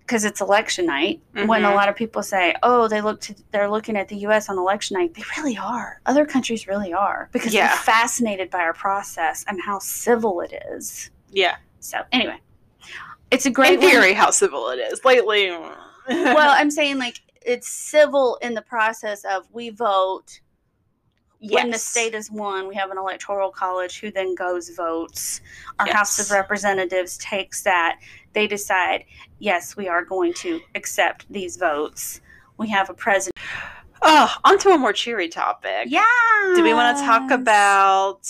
because 0.00 0.24
it's 0.24 0.40
election 0.40 0.86
night, 0.86 1.20
when 1.32 1.64
a 1.64 1.68
Mhm. 1.68 1.74
lot 1.74 1.88
of 1.88 1.96
people 1.96 2.22
say, 2.22 2.54
"Oh, 2.62 2.86
they 2.86 3.00
look 3.00 3.20
to, 3.22 3.34
they're 3.50 3.68
looking 3.68 3.96
at 3.96 4.06
the 4.06 4.16
U.S. 4.18 4.48
on 4.48 4.56
election 4.56 4.96
night," 4.98 5.14
they 5.14 5.24
really 5.36 5.56
are. 5.58 6.00
Other 6.06 6.24
countries 6.26 6.68
really 6.68 6.92
are 6.92 7.28
because 7.32 7.52
Yeah. 7.52 7.66
they're 7.68 7.76
fascinated 7.78 8.50
by 8.50 8.60
our 8.60 8.72
process 8.74 9.44
and 9.48 9.60
how 9.60 9.80
civil 9.80 10.40
it 10.42 10.52
is. 10.70 11.10
Yeah. 11.30 11.56
So 11.80 12.02
anyway, 12.12 12.40
it's 13.32 13.46
a 13.46 13.50
great 13.50 13.80
In 13.82 13.88
theory, 13.90 14.12
how 14.12 14.30
civil 14.30 14.68
it 14.68 14.76
is. 14.78 15.04
Lately. 15.04 15.50
well, 16.08 16.50
I'm 16.60 16.70
saying 16.70 16.98
like 16.98 17.20
it's 17.44 17.68
civil 17.68 18.36
in 18.42 18.54
the 18.54 18.62
process 18.62 19.24
of 19.24 19.46
we 19.52 19.70
vote 19.70 20.40
when 21.50 21.70
the 21.70 21.78
state 21.78 22.14
is 22.14 22.30
won. 22.30 22.68
We 22.68 22.74
have 22.74 22.90
an 22.90 22.98
electoral 22.98 23.50
college 23.50 24.00
who 24.00 24.10
then 24.10 24.34
goes 24.34 24.70
votes. 24.70 25.40
Our 25.78 25.86
House 25.86 26.18
of 26.18 26.30
Representatives 26.30 27.18
takes 27.18 27.62
that. 27.62 27.98
They 28.32 28.46
decide, 28.46 29.04
yes, 29.38 29.76
we 29.76 29.88
are 29.88 30.04
going 30.04 30.32
to 30.34 30.60
accept 30.74 31.26
these 31.30 31.56
votes. 31.56 32.20
We 32.58 32.68
have 32.68 32.90
a 32.90 32.94
president. 32.94 33.36
Oh, 34.02 34.34
onto 34.44 34.70
a 34.70 34.78
more 34.78 34.92
cheery 34.92 35.28
topic. 35.28 35.86
Yeah. 35.86 36.04
Do 36.54 36.62
we 36.62 36.74
want 36.74 36.98
to 36.98 37.04
talk 37.04 37.30
about 37.30 38.20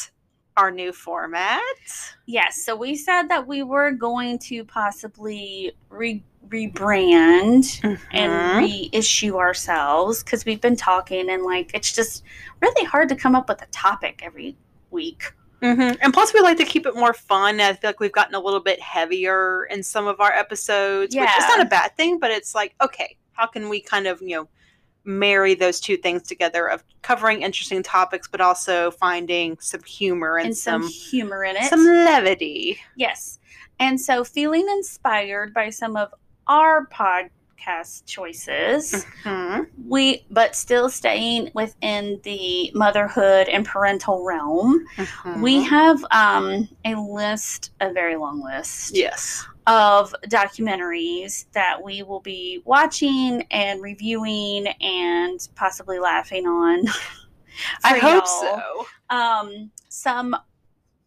our 0.57 0.71
new 0.71 0.93
format? 0.93 1.61
Yes. 2.27 2.63
So 2.65 2.77
we 2.77 2.97
said 2.97 3.25
that 3.25 3.47
we 3.47 3.63
were 3.63 3.91
going 3.91 4.39
to 4.41 4.65
possibly 4.65 5.73
re- 5.91 6.23
rebrand 6.49 7.99
and 8.13 8.33
Mhm. 8.33 8.59
reissue 8.93 9.37
ourselves 9.37 10.23
because 10.23 10.45
we've 10.45 10.61
been 10.61 10.77
talking 10.77 11.31
and 11.31 11.43
like 11.43 11.71
it's 11.75 11.93
just 11.93 12.23
really 12.61 12.85
hard 12.85 13.09
to 13.09 13.17
come 13.17 13.35
up 13.35 13.49
with 13.49 13.63
a 13.63 13.67
topic 13.67 14.21
every 14.23 14.57
week. 14.91 15.33
Mhm. 15.63 15.97
And 16.03 16.13
plus, 16.13 16.35
we 16.35 16.41
like 16.41 16.59
to 16.59 16.65
keep 16.65 16.85
it 16.87 16.95
more 16.95 17.15
fun. 17.15 17.59
I 17.61 17.73
feel 17.73 17.89
like 17.89 18.01
we've 18.01 18.13
gotten 18.13 18.35
a 18.35 18.41
little 18.41 18.61
bit 18.61 18.81
heavier 18.81 19.65
in 19.71 19.83
some 19.83 20.07
of 20.07 20.21
our 20.21 20.33
episodes, 20.33 21.17
which 21.17 21.29
is 21.39 21.45
not 21.49 21.61
a 21.61 21.65
bad 21.65 21.97
thing, 21.97 22.19
but 22.19 22.31
it's 22.31 22.55
like, 22.55 22.75
okay, 22.83 23.17
how 23.33 23.47
can 23.47 23.69
we 23.71 23.81
kind 23.81 24.07
of, 24.07 24.21
you 24.21 24.37
know, 24.37 24.49
marry 25.07 25.55
those 25.55 25.81
two 25.81 25.97
things 25.97 26.23
together 26.23 26.67
of 26.67 26.83
covering 27.03 27.43
interesting 27.43 27.83
topics, 27.83 28.27
but 28.29 28.41
also 28.41 28.91
finding 28.91 29.57
some 29.59 29.83
humor 29.85 30.37
and, 30.37 30.47
and 30.49 30.57
some, 30.57 30.83
some 30.83 30.91
humor 30.91 31.45
in 31.45 31.57
it. 31.57 31.65
some 31.65 31.85
levity. 31.85 32.79
yes. 32.97 33.39
And 33.81 34.01
so 34.01 34.23
feeling 34.23 34.67
inspired 34.69 35.53
by 35.53 35.71
some 35.71 35.97
of 35.97 36.13
our 36.47 36.87
podcast 36.87 38.05
choices, 38.07 39.07
Mhm. 39.25 39.69
we 39.87 40.27
but 40.31 40.55
still 40.55 40.91
staying 40.91 41.51
within 41.55 42.21
the 42.25 42.71
motherhood 42.75 43.49
and 43.49 43.65
parental 43.65 44.25
realm, 44.25 44.85
we 45.41 45.61
Mhm. 45.65 45.69
have 45.69 46.05
um, 46.11 46.69
a 46.85 46.95
list, 46.95 47.71
a 47.81 47.93
very 47.93 48.17
long 48.17 48.43
list 48.43 48.95
yes. 48.95 49.47
of 49.67 50.15
documentaries 50.29 51.47
that 51.53 51.83
we 51.83 52.03
will 52.03 52.21
be 52.21 52.61
watching 52.65 53.43
and 53.51 53.81
reviewing 53.83 54.67
and 54.83 55.49
possibly 55.55 55.99
laughing 55.99 56.47
on. 56.47 56.85
I 57.85 57.99
hope 57.99 58.25
y'all. 58.27 58.41
so. 58.41 58.87
Um, 59.17 59.71
some 59.89 60.37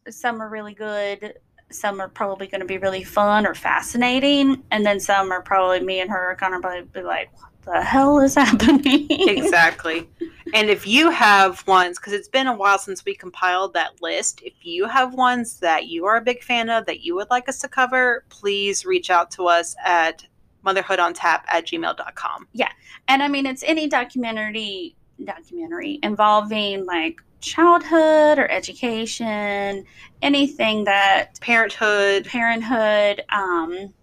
some 0.09 0.41
are 0.41 0.47
really 0.49 0.73
good. 0.73 1.37
Some 1.69 1.99
are 1.99 2.07
probably 2.07 2.47
going 2.47 2.61
to 2.61 2.67
be 2.67 2.77
really 2.77 3.03
fun 3.03 3.45
or 3.45 3.53
fascinating, 3.53 4.63
and 4.71 4.85
then 4.85 4.99
some 4.99 5.31
are 5.31 5.41
probably 5.41 5.81
me 5.81 5.99
and 5.99 6.09
her 6.09 6.31
are 6.31 6.35
going 6.35 6.61
to 6.61 6.83
be 6.93 7.01
like, 7.01 7.29
"What 7.39 7.51
the 7.65 7.81
hell 7.81 8.19
is 8.19 8.35
happening?" 8.43 9.07
exactly. 9.09 10.09
And 10.53 10.69
if 10.69 10.87
you 10.87 11.09
have 11.09 11.65
ones, 11.67 11.99
because 11.99 12.13
it's 12.13 12.29
been 12.29 12.47
a 12.47 12.55
while 12.55 12.77
since 12.77 13.03
we 13.03 13.15
compiled 13.15 13.73
that 13.73 14.01
list, 14.01 14.41
if 14.43 14.53
you 14.61 14.87
have 14.87 15.13
ones 15.13 15.59
that 15.59 15.87
you 15.87 16.05
are 16.05 16.17
a 16.17 16.21
big 16.21 16.41
fan 16.41 16.69
of 16.69 16.85
that 16.85 17.01
you 17.01 17.15
would 17.15 17.29
like 17.29 17.49
us 17.49 17.59
to 17.59 17.67
cover, 17.67 18.23
please 18.29 18.85
reach 18.85 19.09
out 19.09 19.29
to 19.31 19.47
us 19.47 19.75
at 19.83 20.25
motherhoodontap 20.65 21.41
at 21.47 21.65
gmail.com. 21.65 22.47
Yeah. 22.53 22.71
And 23.07 23.21
I 23.21 23.27
mean, 23.27 23.45
it's 23.45 23.63
any 23.63 23.87
documentary 23.87 24.95
documentary 25.23 25.99
involving 26.03 26.85
like 26.85 27.21
childhood 27.41 28.39
or 28.39 28.49
education, 28.49 29.85
anything 30.21 30.83
that 30.85 31.39
Parenthood. 31.41 32.25
parenthood, 32.25 33.23
um, 33.29 33.93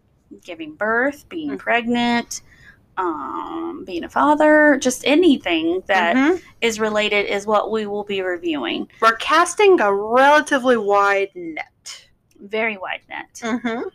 giving 0.44 0.74
birth, 0.74 1.28
being 1.28 1.52
Mhm. 1.52 1.58
pregnant, 1.58 2.42
um, 2.96 3.84
being 3.84 4.04
a 4.04 4.08
father, 4.08 4.76
just 4.80 5.04
anything 5.06 5.82
that 5.86 6.16
is 6.60 6.78
Mhm. 6.78 6.82
related 6.82 7.26
is 7.26 7.46
what 7.46 7.70
we 7.70 7.86
will 7.86 8.04
be 8.04 8.22
reviewing. 8.22 8.88
We're 9.00 9.16
casting 9.16 9.80
a 9.80 9.92
relatively 9.92 10.76
wide 10.76 11.30
net. 11.34 12.08
Very 12.38 12.76
wide 12.76 13.02
net. 13.08 13.40
Mm-hmm. 13.42 13.88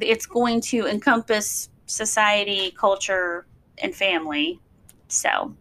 It's 0.00 0.26
going 0.26 0.60
to 0.62 0.86
encompass 0.86 1.68
society, 1.86 2.72
culture, 2.72 3.46
and 3.78 3.94
family. 3.94 4.60
So, 5.08 5.54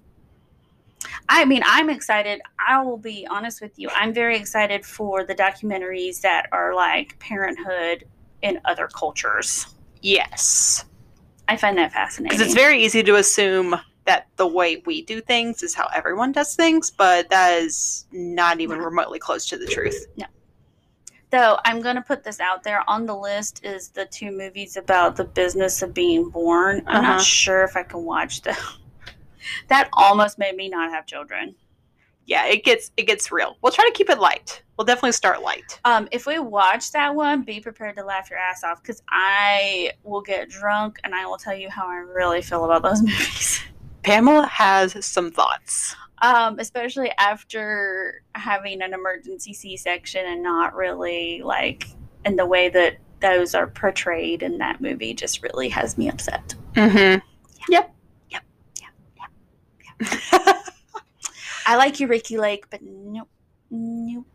I 1.29 1.45
mean, 1.45 1.61
I'm 1.65 1.89
excited. 1.89 2.41
I 2.65 2.81
will 2.81 2.97
be 2.97 3.27
honest 3.29 3.61
with 3.61 3.77
you. 3.77 3.89
I'm 3.93 4.13
very 4.13 4.37
excited 4.37 4.85
for 4.85 5.23
the 5.25 5.35
documentaries 5.35 6.21
that 6.21 6.47
are 6.51 6.73
like 6.73 7.17
parenthood 7.19 8.05
in 8.41 8.59
other 8.65 8.87
cultures. 8.87 9.67
Yes. 10.01 10.85
I 11.49 11.57
find 11.57 11.77
that 11.77 11.91
fascinating. 11.91 12.37
Because 12.37 12.45
it's 12.53 12.55
very 12.55 12.83
easy 12.83 13.03
to 13.03 13.15
assume 13.15 13.75
that 14.05 14.27
the 14.37 14.47
way 14.47 14.81
we 14.85 15.01
do 15.03 15.19
things 15.19 15.63
is 15.63 15.73
how 15.73 15.87
everyone 15.93 16.31
does 16.31 16.55
things, 16.55 16.91
but 16.91 17.29
that 17.29 17.61
is 17.61 18.05
not 18.11 18.59
even 18.61 18.77
No. 18.79 18.85
remotely 18.85 19.19
close 19.19 19.45
to 19.47 19.57
the 19.57 19.65
truth. 19.65 20.07
the 20.15 20.27
Though 21.29 21.59
I'm 21.65 21.81
gonna 21.81 22.01
put 22.01 22.23
this 22.23 22.39
out 22.39 22.63
there 22.63 22.89
on 22.89 23.05
the 23.05 23.15
list 23.15 23.65
is 23.65 23.89
the 23.89 24.05
two 24.05 24.31
movies 24.31 24.77
about 24.77 25.17
the 25.17 25.25
business 25.25 25.81
of 25.81 25.93
being 25.93 26.29
born. 26.29 26.83
I'm 26.87 27.03
Uh-huh. 27.03 27.13
not 27.15 27.21
sure 27.21 27.63
if 27.63 27.75
I 27.75 27.83
can 27.83 28.03
watch 28.03 28.41
them. 28.43 28.55
that 29.67 29.89
almost 29.93 30.37
made 30.37 30.55
me 30.55 30.69
not 30.69 30.89
have 30.91 31.05
children. 31.05 31.55
Yeah, 32.25 32.45
it 32.45 32.65
gets 32.65 32.91
it 32.97 33.03
gets 33.03 33.31
real. 33.31 33.57
We'll 33.61 33.71
try 33.71 33.85
to 33.85 33.93
keep 33.93 34.09
it 34.09 34.19
light. 34.19 34.61
We'll 34.77 34.85
definitely 34.85 35.13
start 35.13 35.41
light. 35.41 35.79
Um, 35.85 36.07
if 36.11 36.25
we 36.25 36.39
watch 36.39 36.91
that 36.91 37.15
one, 37.15 37.43
be 37.43 37.59
prepared 37.59 37.95
to 37.95 38.03
laugh 38.03 38.29
your 38.29 38.37
ass 38.37 38.63
off 38.63 38.81
because 38.83 39.01
I 39.09 39.93
will 40.03 40.21
get 40.21 40.49
drunk 40.49 40.97
and 41.03 41.15
I 41.15 41.25
will 41.25 41.37
tell 41.37 41.55
you 41.55 41.69
how 41.69 41.87
I 41.87 41.95
really 41.95 42.41
feel 42.41 42.65
about 42.65 42.83
those 42.83 43.01
movies. 43.01 43.61
Pamela 44.03 44.45
has 44.45 45.05
some 45.05 45.31
thoughts. 45.31 45.95
Um, 46.21 46.57
especially 46.59 47.11
after 47.19 48.23
having 48.33 48.81
an 48.81 48.93
emergency 48.93 49.53
C-section 49.53 50.25
and 50.25 50.41
not 50.41 50.75
really 50.75 51.43
like 51.43 51.87
in 52.25 52.35
the 52.35 52.45
way 52.45 52.69
that 52.69 52.97
those 53.19 53.55
are 53.55 53.67
portrayed 53.67 54.43
in 54.43 54.57
that 54.57 54.81
movie 54.81 55.13
just 55.13 55.43
really 55.43 55.69
has 55.69 55.97
me 55.97 56.09
upset. 56.09 56.55
Mm-hmm. 56.73 56.97
Yep. 56.97 57.23
Yep. 57.69 57.95
I 61.65 61.75
like 61.75 61.99
you, 61.99 62.07
Ricki 62.07 62.37
Lake, 62.37 62.69
but 62.69 62.81
nope, 62.81 63.29
nope. 63.69 64.25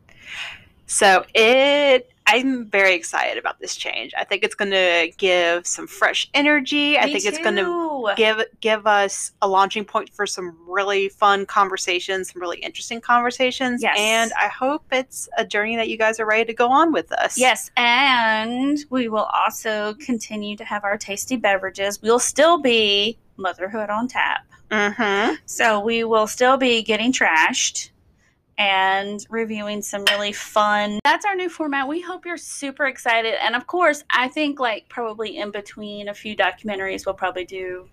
So 0.87 1.25
it 1.35 2.13
I'm 2.27 2.67
very 2.67 2.95
excited 2.95 3.37
about 3.37 3.59
this 3.61 3.75
change. 3.77 4.15
I 4.17 4.25
think 4.25 4.45
it's 4.45 4.55
gonna 4.55 5.09
give 5.17 5.67
some 5.67 5.87
fresh 5.87 6.31
energy. 6.35 6.99
I 6.99 7.07
Me 7.07 7.13
think 7.13 7.25
it's 7.25 7.43
gonna 7.43 8.15
give 8.17 8.43
give 8.61 8.87
us 8.87 9.33
a 9.43 9.49
launching 9.49 9.85
point 9.85 10.11
for 10.11 10.27
some 10.27 10.57
really 10.67 11.09
fun 11.09 11.47
conversations, 11.47 12.33
some 12.33 12.41
really 12.41 12.59
interesting 12.59 13.01
conversations. 13.01 13.83
Yes. 13.83 13.97
And 13.99 14.33
I 14.39 14.49
hope 14.49 14.85
it's 14.93 15.29
a 15.37 15.45
journey 15.45 15.77
that 15.77 15.89
you 15.89 15.99
guys 15.99 16.21
are 16.21 16.27
ready 16.27 16.45
to 16.45 16.55
go 16.55 16.71
on 16.71 16.93
with 16.93 17.11
us. 17.13 17.39
Yes, 17.39 17.71
and 17.77 18.79
we 18.91 19.09
will 19.09 19.29
also 19.35 19.95
continue 19.95 20.57
to 20.57 20.65
have 20.65 20.85
our 20.85 20.97
tasty 20.97 21.37
beverages. 21.37 22.01
We'll 22.01 22.19
still 22.19 22.59
be 22.59 23.19
motherhood 23.37 23.91
on 23.91 24.09
tap. 24.09 24.47
Mm-hmm. 24.71 25.35
So 25.47 25.81
we 25.81 26.05
will 26.05 26.27
still 26.27 26.57
be 26.57 26.83
getting 26.83 27.13
trashed 27.13 27.91
and 28.59 29.25
reviewing 29.29 29.83
some 29.83 30.05
really 30.11 30.33
fun. 30.33 30.99
That's 31.05 31.25
our 31.25 31.35
new 31.35 31.49
format. 31.49 31.89
We 31.89 32.01
hope 32.01 32.25
you're 32.25 32.37
super 32.37 32.87
excited. 32.87 33.35
And 33.43 33.57
of 33.57 33.67
course, 33.67 34.05
I 34.11 34.29
think 34.29 34.61
like 34.61 34.89
probably 34.89 35.39
in 35.39 35.51
between 35.51 36.09
a 36.09 36.15
few 36.15 36.37
documentaries, 36.37 37.07
we'll 37.07 37.15
probably 37.15 37.45
do 37.45 37.89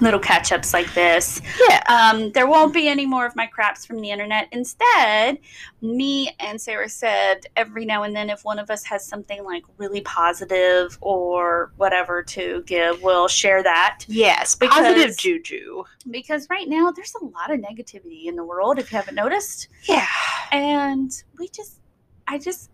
little 0.00 0.20
catch 0.20 0.52
ups 0.52 0.74
like 0.74 0.92
this. 0.92 1.40
Yeah. 1.68 1.82
Um, 1.88 2.30
there 2.32 2.46
won't 2.46 2.74
be 2.74 2.86
any 2.86 3.06
more 3.06 3.24
of 3.24 3.34
my 3.34 3.46
craps 3.46 3.86
from 3.86 4.00
the 4.00 4.10
internet. 4.10 4.48
Instead, 4.52 5.38
me 5.80 6.30
and 6.38 6.60
Sarah 6.60 6.88
said 6.88 7.46
every 7.56 7.86
now 7.86 8.02
and 8.02 8.14
then, 8.14 8.28
if 8.28 8.44
one 8.44 8.58
of 8.58 8.70
us 8.70 8.84
has 8.84 9.06
something 9.06 9.42
like 9.44 9.62
really 9.78 10.02
positive 10.02 10.98
or 11.00 11.72
whatever 11.76 12.22
to 12.24 12.62
give, 12.66 13.02
we'll 13.02 13.28
share 13.28 13.62
that. 13.62 14.04
Yes. 14.06 14.54
Because- 14.54 14.76
Positive 14.76 15.16
juju. 15.16 15.84
Because 16.10 16.46
right 16.50 16.68
now, 16.68 16.90
there's 16.90 17.14
a 17.20 17.24
lot 17.24 17.50
of 17.50 17.60
negativity 17.60 18.26
in 18.26 18.36
the 18.36 18.44
world, 18.44 18.78
if 18.78 18.92
you 18.92 18.96
haven't 18.96 19.14
noticed. 19.14 19.68
Yeah. 19.88 20.06
And 20.52 21.10
we 21.38 21.48
just, 21.48 21.80
I 22.28 22.38
just, 22.38 22.70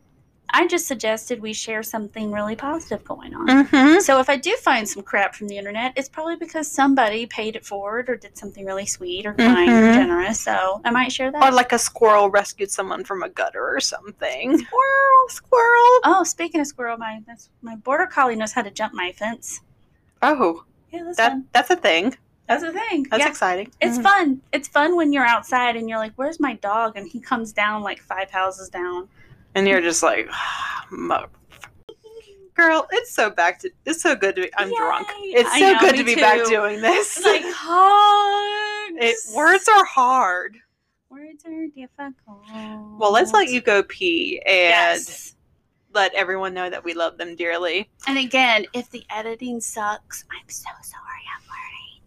I 0.55 0.67
just 0.67 0.87
suggested 0.87 1.41
we 1.41 1.53
share 1.55 1.83
something 1.83 2.31
really 2.31 2.55
positive 2.57 3.03
going 3.05 3.35
on. 3.35 3.47
Mm-hmm. 3.49 4.01
So 4.01 4.21
if 4.21 4.29
I 4.29 4.37
do 4.37 4.55
find 4.57 4.87
some 4.87 5.03
crap 5.03 5.35
from 5.35 5.49
the 5.49 5.57
internet, 5.57 5.93
it's 5.97 6.09
probably 6.11 6.37
because 6.37 6.71
somebody 6.71 7.25
paid 7.27 7.57
it 7.57 7.65
forward 7.65 8.11
or 8.11 8.17
did 8.17 8.37
something 8.37 8.67
really 8.67 8.85
sweet 8.85 9.25
or 9.25 9.33
kind 9.35 9.71
or 9.71 9.73
Mhm. 9.73 9.95
generous. 9.95 10.41
So 10.41 10.81
I 10.85 10.91
might 10.91 11.11
share 11.11 11.31
that. 11.33 11.43
Or 11.43 11.51
like 11.51 11.73
a 11.73 11.79
squirrel 11.79 12.29
rescued 12.29 12.71
someone 12.71 13.03
from 13.05 13.23
a 13.23 13.29
gutter 13.31 13.67
or 13.75 13.81
something. 13.81 14.59
Squirrel, 14.59 15.29
squirrel. 15.29 16.01
oh, 16.05 16.23
speaking 16.25 16.61
of 16.61 16.67
squirrel, 16.67 16.99
my 16.99 17.23
that's, 17.27 17.49
my 17.63 17.77
border 17.77 18.07
collie 18.07 18.37
knows 18.37 18.53
how 18.53 18.63
to 18.63 18.71
jump 18.71 18.93
my 18.93 19.13
fence. 19.13 19.61
Oh, 20.21 20.65
Yeah, 20.93 21.05
that's 21.05 21.17
that 21.17 21.31
fun. 21.33 21.49
that's 21.53 21.71
a 21.71 21.77
thing. 21.77 22.15
That's 22.49 22.63
a 22.63 22.73
thing. 22.73 23.07
That's 23.11 23.23
yeah. 23.23 23.29
exciting. 23.31 23.73
It's 23.81 23.97
Mhm. 23.97 24.03
fun. 24.03 24.41
It's 24.53 24.69
fun 24.69 24.97
when 24.97 25.13
you're 25.15 25.25
outside 25.25 25.77
and 25.77 25.89
you're 25.89 25.99
like, 25.99 26.13
"Where's 26.17 26.39
my 26.39 26.55
dog?" 26.55 26.97
And 26.97 27.09
he 27.09 27.21
comes 27.21 27.53
down 27.53 27.83
like 27.83 28.01
five 28.03 28.31
houses 28.31 28.69
down. 28.69 29.09
And 29.55 29.67
you're 29.69 29.81
just 29.83 30.03
like. 30.03 30.29
Girl, 32.55 32.87
it's 32.93 33.13
so 33.15 33.31
back 33.31 33.59
to. 33.61 33.71
It's 33.87 34.03
so 34.03 34.15
good 34.15 34.37
to 34.37 34.43
be. 34.43 34.51
I'm 34.57 34.69
drunk. 34.77 35.09
It's 35.23 35.51
so 35.59 35.73
know, 35.73 35.81
good 35.81 35.97
to 35.97 36.05
be 36.05 36.15
back 36.15 36.47
doing 36.47 36.83
this. 36.83 37.17
It's 37.17 37.27
like 37.27 37.43
hugs. 37.47 38.99
it, 39.03 39.17
words 39.35 39.67
are 39.69 39.85
hard. 39.87 40.57
Words 41.09 41.45
are 41.47 41.67
difficult. 41.69 42.43
Well, 42.99 43.11
let's 43.13 43.33
let 43.33 43.49
you 43.49 43.61
go 43.63 43.83
pee 43.83 44.41
and 44.47 44.55
Yes. 44.55 45.35
let 45.95 46.15
everyone 46.15 46.53
know 46.55 46.69
that 46.71 46.85
we 46.85 46.93
love 46.95 47.17
them 47.19 47.37
dearly. 47.37 47.89
And 48.07 48.19
again, 48.19 48.67
if 48.75 48.91
the 48.91 49.05
editing 49.11 49.61
sucks, 49.61 50.25
I'm 50.31 50.49
so 50.49 50.71
sorry. 50.83 51.23
I'm 51.35 51.43
learning. 51.49 52.03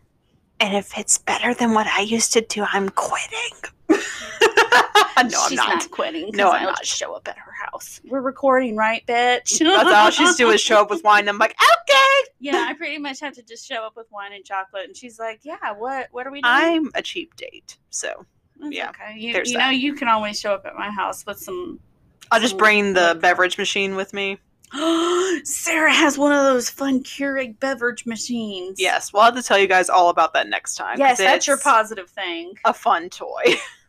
And 0.59 0.75
if 0.77 0.97
it's 0.97 1.17
better 1.17 1.53
than 1.55 1.73
what 1.73 1.87
I 1.87 2.01
used 2.01 2.33
to 2.33 2.41
do, 2.41 2.65
I'm 2.71 2.89
quitting. 2.89 3.55
no, 5.17 5.21
I'm 5.23 5.29
she's 5.29 5.57
not. 5.57 5.89
quitting. 5.91 6.25
'cause 6.31 6.37
No, 6.37 6.51
I'm 6.51 6.61
I'll 6.61 6.65
not. 6.71 6.79
just 6.83 6.97
show 6.97 7.13
up 7.13 7.27
at 7.27 7.37
her 7.37 7.51
house. 7.51 8.01
We're 8.05 8.21
recording, 8.21 8.75
right, 8.75 9.05
bitch? 9.07 9.59
That's 9.59 9.89
all 9.91 10.11
she's 10.11 10.35
doing 10.35 10.55
is 10.55 10.61
show 10.61 10.81
up 10.81 10.89
with 10.89 11.03
wine. 11.03 11.27
I'm 11.29 11.37
like, 11.37 11.51
okay. 11.51 12.29
yeah, 12.39 12.65
I 12.67 12.73
pretty 12.73 12.97
much 12.97 13.19
have 13.21 13.33
to 13.35 13.43
just 13.43 13.67
show 13.67 13.83
up 13.83 13.95
with 13.95 14.07
wine 14.11 14.33
and 14.33 14.43
chocolate, 14.45 14.85
and 14.85 14.95
she's 14.95 15.19
like, 15.19 15.39
"Yeah, 15.43 15.71
what? 15.77 16.07
What 16.11 16.27
are 16.27 16.31
we 16.31 16.41
doing?" 16.41 16.53
I'm 16.53 16.91
a 16.95 17.01
cheap 17.01 17.35
date, 17.35 17.77
so 17.89 18.25
That's 18.59 18.73
yeah, 18.75 18.89
okay. 18.89 19.15
You, 19.17 19.41
you 19.45 19.57
know, 19.57 19.69
you 19.69 19.93
can 19.93 20.07
always 20.07 20.39
show 20.39 20.53
up 20.53 20.65
at 20.65 20.75
my 20.75 20.89
house 20.91 21.25
with 21.25 21.39
some. 21.39 21.79
I'll 22.31 22.41
just 22.41 22.57
bring 22.57 22.93
the 22.93 23.17
beverage 23.21 23.57
machine 23.57 23.95
with 23.95 24.13
me. 24.13 24.37
Sarah 25.43 25.93
has 25.93 26.17
one 26.17 26.31
of 26.31 26.43
those 26.43 26.69
fun 26.69 27.03
Keurig 27.03 27.59
beverage 27.59 28.05
machines. 28.05 28.79
Yes, 28.81 29.13
we'll 29.13 29.23
have 29.23 29.35
to 29.35 29.43
tell 29.43 29.57
you 29.59 29.67
guys 29.67 29.89
all 29.89 30.09
about 30.09 30.33
that 30.33 30.49
next 30.49 30.75
time. 30.75 30.97
Yes, 30.99 31.17
that's 31.19 31.45
your 31.47 31.57
positive 31.57 32.09
thing. 32.09 32.53
A 32.65 32.73
fun 32.73 33.09
toy. 33.09 33.43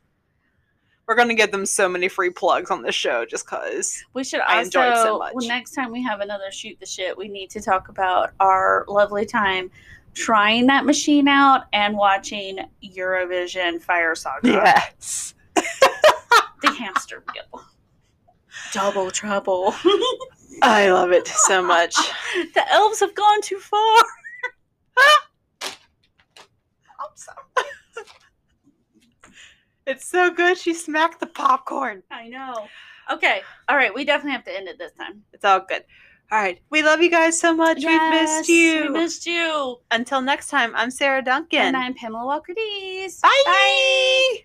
We're 1.06 1.14
gonna 1.14 1.34
give 1.34 1.52
them 1.52 1.66
so 1.66 1.88
many 1.88 2.08
free 2.08 2.30
plugs 2.30 2.70
on 2.70 2.82
this 2.82 2.94
show 2.94 3.24
just 3.24 3.46
cause. 3.46 4.02
We 4.12 4.24
should 4.24 4.40
I 4.40 4.58
also, 4.58 4.64
enjoy 4.64 4.86
it 4.88 4.96
so 4.96 5.18
much. 5.18 5.32
well, 5.34 5.46
next 5.46 5.72
time 5.72 5.92
we 5.92 6.02
have 6.02 6.20
another 6.20 6.50
shoot 6.50 6.78
the 6.80 6.86
shit, 6.86 7.16
we 7.16 7.28
need 7.28 7.48
to 7.50 7.60
talk 7.60 7.88
about 7.88 8.32
our 8.40 8.84
lovely 8.88 9.24
time 9.24 9.70
trying 10.14 10.66
that 10.66 10.84
machine 10.84 11.28
out 11.28 11.66
and 11.72 11.96
watching 11.96 12.58
Eurovision 12.82 13.80
Fire 13.80 14.14
Saga. 14.14 14.48
Yes. 14.48 15.34
The 16.62 16.72
hamster 16.72 17.22
wheel. 17.32 17.62
Double 18.72 19.10
trouble. 19.10 19.74
I 20.62 20.90
love 20.90 21.12
it 21.12 21.28
so 21.28 21.62
much. 21.62 21.94
the 22.54 22.64
elves 22.72 23.00
have 23.00 23.14
gone 23.14 23.42
too 23.42 23.58
far. 23.58 23.98
I'm 26.98 27.14
sorry. 27.14 27.36
It's 29.86 30.06
so 30.06 30.30
good. 30.30 30.58
She 30.58 30.74
smacked 30.74 31.20
the 31.20 31.26
popcorn. 31.26 32.02
I 32.10 32.28
know. 32.28 32.66
Okay. 33.10 33.42
All 33.68 33.76
right. 33.76 33.94
We 33.94 34.04
definitely 34.04 34.32
have 34.32 34.44
to 34.44 34.56
end 34.56 34.68
it 34.68 34.78
this 34.78 34.92
time. 34.92 35.22
It's 35.32 35.44
all 35.44 35.60
good. 35.60 35.84
All 36.32 36.38
right. 36.38 36.60
We 36.70 36.82
love 36.82 37.00
you 37.00 37.10
guys 37.10 37.38
so 37.38 37.54
much. 37.54 37.84
We've 37.84 38.10
missed 38.10 38.48
you. 38.48 38.82
We 38.82 38.88
missed 38.88 39.26
you. 39.26 39.76
Until 39.92 40.20
next 40.20 40.48
time, 40.48 40.72
I'm 40.74 40.90
Sarah 40.90 41.22
Duncan. 41.22 41.60
And 41.60 41.76
I'm 41.76 41.94
Pamela 41.94 42.26
Walker 42.26 42.52
Dees. 42.52 43.20
Bye. 43.20 44.44